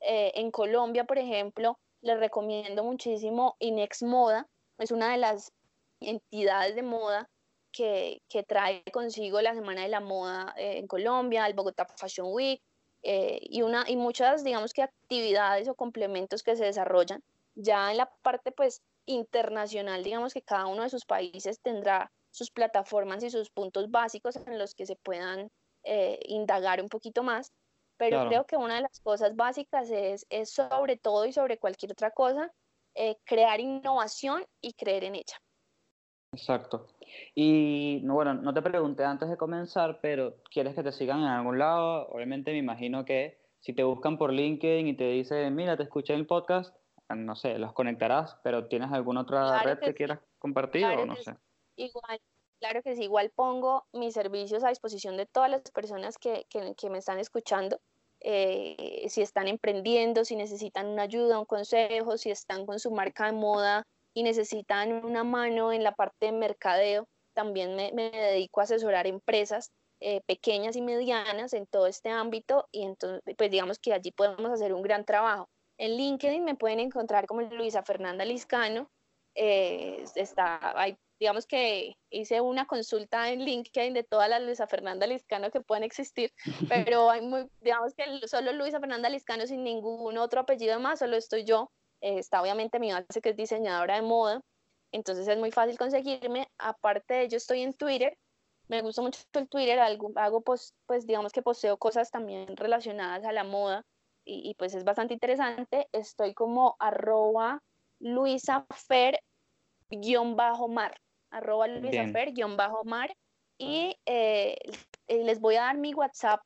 en 0.00 0.50
Colombia, 0.50 1.04
por 1.04 1.18
ejemplo, 1.18 1.78
les 2.02 2.18
recomiendo 2.18 2.82
muchísimo 2.82 3.56
Inex 3.58 4.02
Moda, 4.02 4.46
es 4.78 4.90
una 4.90 5.12
de 5.12 5.18
las 5.18 5.52
entidades 6.00 6.74
de 6.74 6.82
moda 6.82 7.28
que, 7.72 8.22
que, 8.28 8.42
trae 8.42 8.82
consigo 8.92 9.40
la 9.40 9.54
Semana 9.54 9.82
de 9.82 9.88
la 9.88 10.00
Moda 10.00 10.54
eh, 10.56 10.78
en 10.78 10.86
Colombia, 10.86 11.46
el 11.46 11.54
Bogotá 11.54 11.86
Fashion 11.96 12.28
Week 12.32 12.62
eh, 13.02 13.38
y, 13.42 13.62
una, 13.62 13.84
y 13.86 13.96
muchas, 13.96 14.42
digamos 14.42 14.72
que 14.72 14.82
actividades 14.82 15.68
o 15.68 15.74
complementos 15.74 16.42
que 16.42 16.56
se 16.56 16.64
desarrollan. 16.64 17.22
Ya 17.54 17.90
en 17.90 17.98
la 17.98 18.10
parte 18.22 18.52
pues 18.52 18.82
internacional, 19.06 20.02
digamos 20.02 20.32
que 20.32 20.42
cada 20.42 20.66
uno 20.66 20.82
de 20.82 20.90
sus 20.90 21.04
países 21.04 21.60
tendrá 21.60 22.10
sus 22.30 22.50
plataformas 22.50 23.22
y 23.22 23.30
sus 23.30 23.50
puntos 23.50 23.90
básicos 23.90 24.36
en 24.36 24.58
los 24.58 24.74
que 24.74 24.86
se 24.86 24.96
puedan 24.96 25.50
eh, 25.84 26.18
indagar 26.24 26.82
un 26.82 26.88
poquito 26.88 27.22
más, 27.22 27.52
pero 27.96 28.26
creo 28.28 28.46
que 28.46 28.56
una 28.56 28.76
de 28.76 28.82
las 28.82 29.00
cosas 29.00 29.36
básicas 29.36 29.90
es, 29.90 30.24
es 30.30 30.50
sobre 30.50 30.96
todo 30.96 31.26
y 31.26 31.32
sobre 31.32 31.58
cualquier 31.58 31.92
otra 31.92 32.10
cosa, 32.10 32.50
crear 33.24 33.60
innovación 33.60 34.44
y 34.62 34.72
creer 34.72 35.04
en 35.04 35.16
ella. 35.16 35.36
Exacto. 36.32 36.86
Y 37.34 38.06
bueno, 38.06 38.34
no 38.34 38.54
te 38.54 38.62
pregunté 38.62 39.04
antes 39.04 39.28
de 39.28 39.36
comenzar, 39.36 39.98
pero 40.00 40.36
¿quieres 40.50 40.74
que 40.74 40.82
te 40.82 40.92
sigan 40.92 41.20
en 41.20 41.26
algún 41.26 41.58
lado? 41.58 42.08
Obviamente 42.08 42.52
me 42.52 42.58
imagino 42.58 43.04
que 43.04 43.38
si 43.58 43.72
te 43.72 43.82
buscan 43.82 44.16
por 44.16 44.32
LinkedIn 44.32 44.86
y 44.86 44.96
te 44.96 45.10
dicen, 45.10 45.54
mira, 45.54 45.76
te 45.76 45.82
escuché 45.82 46.14
en 46.14 46.20
el 46.20 46.26
podcast, 46.26 46.74
no 47.08 47.34
sé, 47.34 47.58
los 47.58 47.72
conectarás, 47.72 48.38
pero 48.44 48.68
¿tienes 48.68 48.92
alguna 48.92 49.22
otra 49.22 49.62
red 49.62 49.78
que, 49.80 49.94
quieras 49.94 50.20
compartir 50.38 50.84
o 50.84 51.04
no 51.04 51.16
sé? 51.16 51.34
Igual, 51.80 52.20
claro 52.60 52.82
que 52.82 52.94
sí, 52.94 53.04
igual 53.04 53.30
pongo 53.30 53.86
mis 53.92 54.14
servicios 54.14 54.64
a 54.64 54.68
disposición 54.68 55.16
de 55.16 55.26
todas 55.26 55.50
las 55.50 55.62
personas 55.70 56.18
que, 56.18 56.46
que, 56.50 56.90
me 56.90 56.98
están 56.98 57.18
escuchando. 57.18 57.80
Eh, 58.20 59.06
si 59.08 59.22
están 59.22 59.48
emprendiendo, 59.48 60.24
si 60.26 60.36
necesitan 60.36 60.88
una 60.88 61.02
ayuda, 61.04 61.38
un 61.38 61.46
consejo, 61.46 62.18
si 62.18 62.30
están 62.30 62.66
con 62.66 62.78
su 62.78 62.90
marca 62.90 63.26
de 63.26 63.32
moda, 63.32 63.84
y 64.14 64.22
necesitan 64.22 65.04
una 65.04 65.24
mano 65.24 65.72
en 65.72 65.84
la 65.84 65.92
parte 65.92 66.26
de 66.26 66.32
mercadeo, 66.32 67.06
también 67.34 67.76
me, 67.76 68.10
dedico 68.10 68.60
a 68.60 68.64
asesorar 68.64 69.06
empresas 69.06 69.70
eh, 70.00 70.20
pequeñas 70.26 70.76
y 70.76 70.82
medianas 70.82 71.52
en 71.52 71.66
todo 71.66 71.86
este 71.86 72.10
ámbito 72.10 72.68
y 72.72 72.82
entonces, 72.82 73.22
pues 73.36 73.50
digamos 73.50 73.78
que 73.78 73.92
allí 73.92 74.10
podemos 74.10 74.50
hacer 74.50 74.74
un 74.74 74.82
gran 74.82 75.04
trabajo. 75.04 75.48
En 75.78 75.96
LinkedIn 75.96 76.44
me 76.44 76.56
pueden 76.56 76.80
encontrar 76.80 77.26
como 77.26 77.42
Luisa 77.42 77.82
Fernanda 77.82 78.24
Liscano. 78.24 78.90
Eh, 79.34 80.04
está, 80.16 80.74
digamos 81.20 81.46
que 81.46 81.96
hice 82.10 82.40
una 82.40 82.66
consulta 82.66 83.30
en 83.30 83.44
LinkedIn 83.44 83.94
de 83.94 84.02
todas 84.02 84.28
las 84.28 84.42
Luisa 84.42 84.66
Fernanda 84.66 85.06
Liscano 85.06 85.50
que 85.50 85.60
pueden 85.60 85.84
existir, 85.84 86.32
pero 86.68 87.10
hay 87.10 87.20
muy, 87.20 87.48
digamos 87.60 87.94
que 87.94 88.26
solo 88.26 88.52
Luisa 88.52 88.80
Fernanda 88.80 89.08
Liscano 89.08 89.46
sin 89.46 89.62
ningún 89.62 90.18
otro 90.18 90.40
apellido 90.40 90.80
más, 90.80 90.98
solo 90.98 91.16
estoy 91.16 91.44
yo 91.44 91.70
eh, 92.00 92.18
está 92.18 92.40
obviamente 92.40 92.78
mi 92.78 92.92
base 92.92 93.20
que 93.20 93.30
es 93.30 93.36
diseñadora 93.36 93.96
de 93.96 94.02
moda, 94.02 94.40
entonces 94.92 95.28
es 95.28 95.38
muy 95.38 95.52
fácil 95.52 95.78
conseguirme. 95.78 96.48
Aparte 96.58 97.14
de 97.14 97.22
ello, 97.24 97.36
estoy 97.36 97.62
en 97.62 97.74
Twitter, 97.74 98.16
me 98.68 98.82
gusta 98.82 99.02
mucho 99.02 99.20
el 99.34 99.48
Twitter, 99.48 99.78
hago, 99.78 100.42
pues 100.42 100.74
digamos 101.06 101.32
que 101.32 101.42
poseo 101.42 101.76
cosas 101.76 102.10
también 102.10 102.56
relacionadas 102.56 103.24
a 103.24 103.32
la 103.32 103.44
moda 103.44 103.84
y, 104.24 104.54
pues 104.54 104.74
es 104.74 104.84
bastante 104.84 105.14
interesante. 105.14 105.88
Estoy 105.92 106.34
como 106.34 106.76
arroba 106.78 107.62
luisafer 107.98 109.20
guion 109.90 110.36
bajo 110.36 110.68
mar, 110.68 111.00
arroba 111.30 111.68
luisafer 111.68 112.32
guion 112.32 112.56
bajo 112.56 112.84
mar 112.84 113.14
y 113.58 113.96
eh, 114.06 114.56
les 115.08 115.40
voy 115.40 115.56
a 115.56 115.62
dar 115.62 115.76
mi 115.76 115.92
WhatsApp 115.92 116.40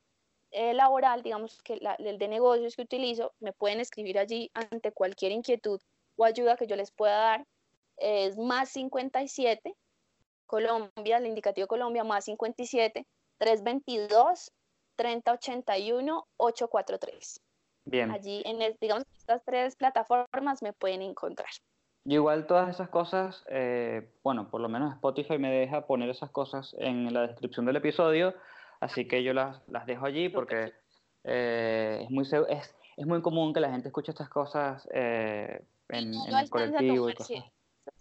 eh, 0.51 0.73
laboral, 0.73 1.23
digamos 1.23 1.61
que 1.63 1.81
el 1.99 2.19
de 2.19 2.29
negocios 2.29 2.77
que 2.77 2.83
utilizo, 2.83 3.33
me 3.41 3.53
pueden 3.53 3.81
escribir 3.81 4.19
allí 4.19 4.51
ante 4.55 4.93
cualquier 4.93 5.33
inquietud 5.33 5.81
o 6.17 6.25
ayuda 6.25 6.57
que 6.57 6.67
yo 6.67 6.77
les 6.77 6.93
pueda 6.93 7.17
dar. 7.17 7.47
Es 7.97 8.37
más 8.37 8.69
57, 8.71 9.75
Colombia, 10.47 11.19
el 11.19 11.27
indicativo 11.27 11.67
Colombia, 11.67 12.05
más 12.05 12.27
57, 12.27 13.07
322, 13.39 14.53
3081, 14.97 16.27
843. 16.37 17.41
Bien. 17.87 18.11
Allí, 18.11 18.43
en 18.45 18.77
digamos, 18.81 19.05
estas 19.17 19.43
tres 19.45 19.77
plataformas 19.77 20.63
me 20.63 20.73
pueden 20.73 21.03
encontrar. 21.03 21.51
Y 22.05 22.15
igual 22.15 22.47
todas 22.47 22.69
esas 22.69 22.91
cosas, 22.91 23.45
eh, 23.49 24.11
bueno, 24.23 24.51
por 24.51 24.61
lo 24.61 24.69
menos 24.69 24.93
Spotify 24.95 25.39
me 25.39 25.51
deja 25.51 25.87
poner 25.87 26.11
esas 26.11 26.31
cosas 26.31 26.75
en 26.79 27.13
la 27.15 27.27
descripción 27.27 27.65
del 27.65 27.77
episodio 27.77 28.35
Así 28.85 29.09
que 29.09 29.23
yo 29.23 29.33
las, 29.33 29.63
las 29.69 29.87
dejo 29.87 30.05
allí 30.05 30.29
porque 30.29 30.75
eh, 31.25 32.01
es, 32.03 32.11
muy, 32.11 32.25
es, 32.25 32.75
es, 32.97 33.07
muy 33.07 33.23
común 33.23 33.55
que 33.55 33.61
la 33.61 33.71
gente 33.71 33.89
escuche 33.89 34.11
estas 34.11 34.29
cosas 34.29 34.87
eh, 34.93 35.65
en, 35.89 36.13
el 36.13 36.51
colectivo 36.51 37.09
y 37.09 37.15
cosas. 37.15 37.45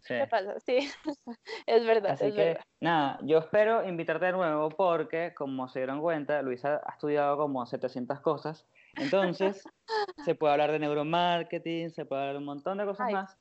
Sí. 0.01 0.15
Pasa? 0.29 0.59
sí, 0.59 0.89
es 1.67 1.85
verdad. 1.85 2.11
Así 2.11 2.33
que, 2.33 2.57
nada, 2.81 3.17
yo 3.21 3.37
espero 3.37 3.87
invitarte 3.87 4.25
de 4.25 4.31
nuevo 4.33 4.69
porque, 4.69 5.33
como 5.33 5.69
se 5.69 5.79
dieron 5.79 6.01
cuenta, 6.01 6.41
Luisa 6.41 6.81
ha 6.85 6.91
estudiado 6.91 7.37
como 7.37 7.65
700 7.65 8.19
cosas. 8.19 8.65
Entonces, 8.95 9.63
se 10.25 10.35
puede 10.35 10.51
hablar 10.51 10.73
de 10.73 10.79
neuromarketing, 10.79 11.91
se 11.91 12.05
puede 12.05 12.21
hablar 12.21 12.35
de 12.35 12.39
un 12.39 12.45
montón 12.45 12.77
de 12.77 12.85
cosas 12.85 13.11
más 13.11 13.37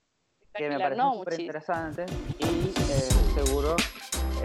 que 0.55 0.69
me 0.69 0.79
parecen 0.79 1.13
súper 1.13 1.41
interesantes 1.41 2.11
y 2.39 2.45
eh, 2.45 3.09
seguro 3.35 3.77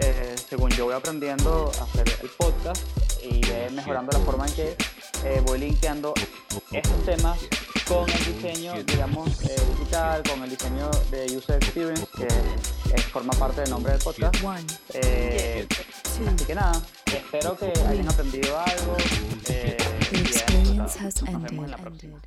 eh, 0.00 0.36
según 0.48 0.70
yo 0.70 0.86
voy 0.86 0.94
aprendiendo 0.94 1.70
a 1.80 1.84
hacer 1.84 2.08
el 2.22 2.28
podcast 2.30 2.82
y 3.22 3.40
mejorando 3.72 4.12
la 4.12 4.24
forma 4.24 4.46
en 4.46 4.54
que 4.54 4.76
eh, 5.24 5.42
voy 5.44 5.58
linkeando 5.58 6.14
estos 6.70 7.04
temas 7.04 7.38
con 7.86 8.08
el 8.08 8.24
diseño, 8.24 8.74
digamos, 8.84 9.42
eh, 9.44 9.56
digital, 9.76 10.22
con 10.22 10.42
el 10.44 10.50
diseño 10.50 10.90
de 11.10 11.36
User 11.36 11.56
Experience, 11.56 12.06
que 12.16 13.00
forma 13.02 13.32
parte 13.32 13.62
del 13.62 13.70
nombre 13.70 13.92
del 13.92 14.02
podcast. 14.02 14.36
así 14.36 16.44
que 16.46 16.54
nada, 16.54 16.80
espero 17.06 17.56
que 17.56 17.72
hayan 17.88 18.08
aprendido 18.08 18.58
algo 18.58 18.96
y 20.12 20.76
nos 20.76 21.42
vemos 21.42 21.64
en 21.64 21.70
la 21.70 21.78
próxima. 21.78 22.20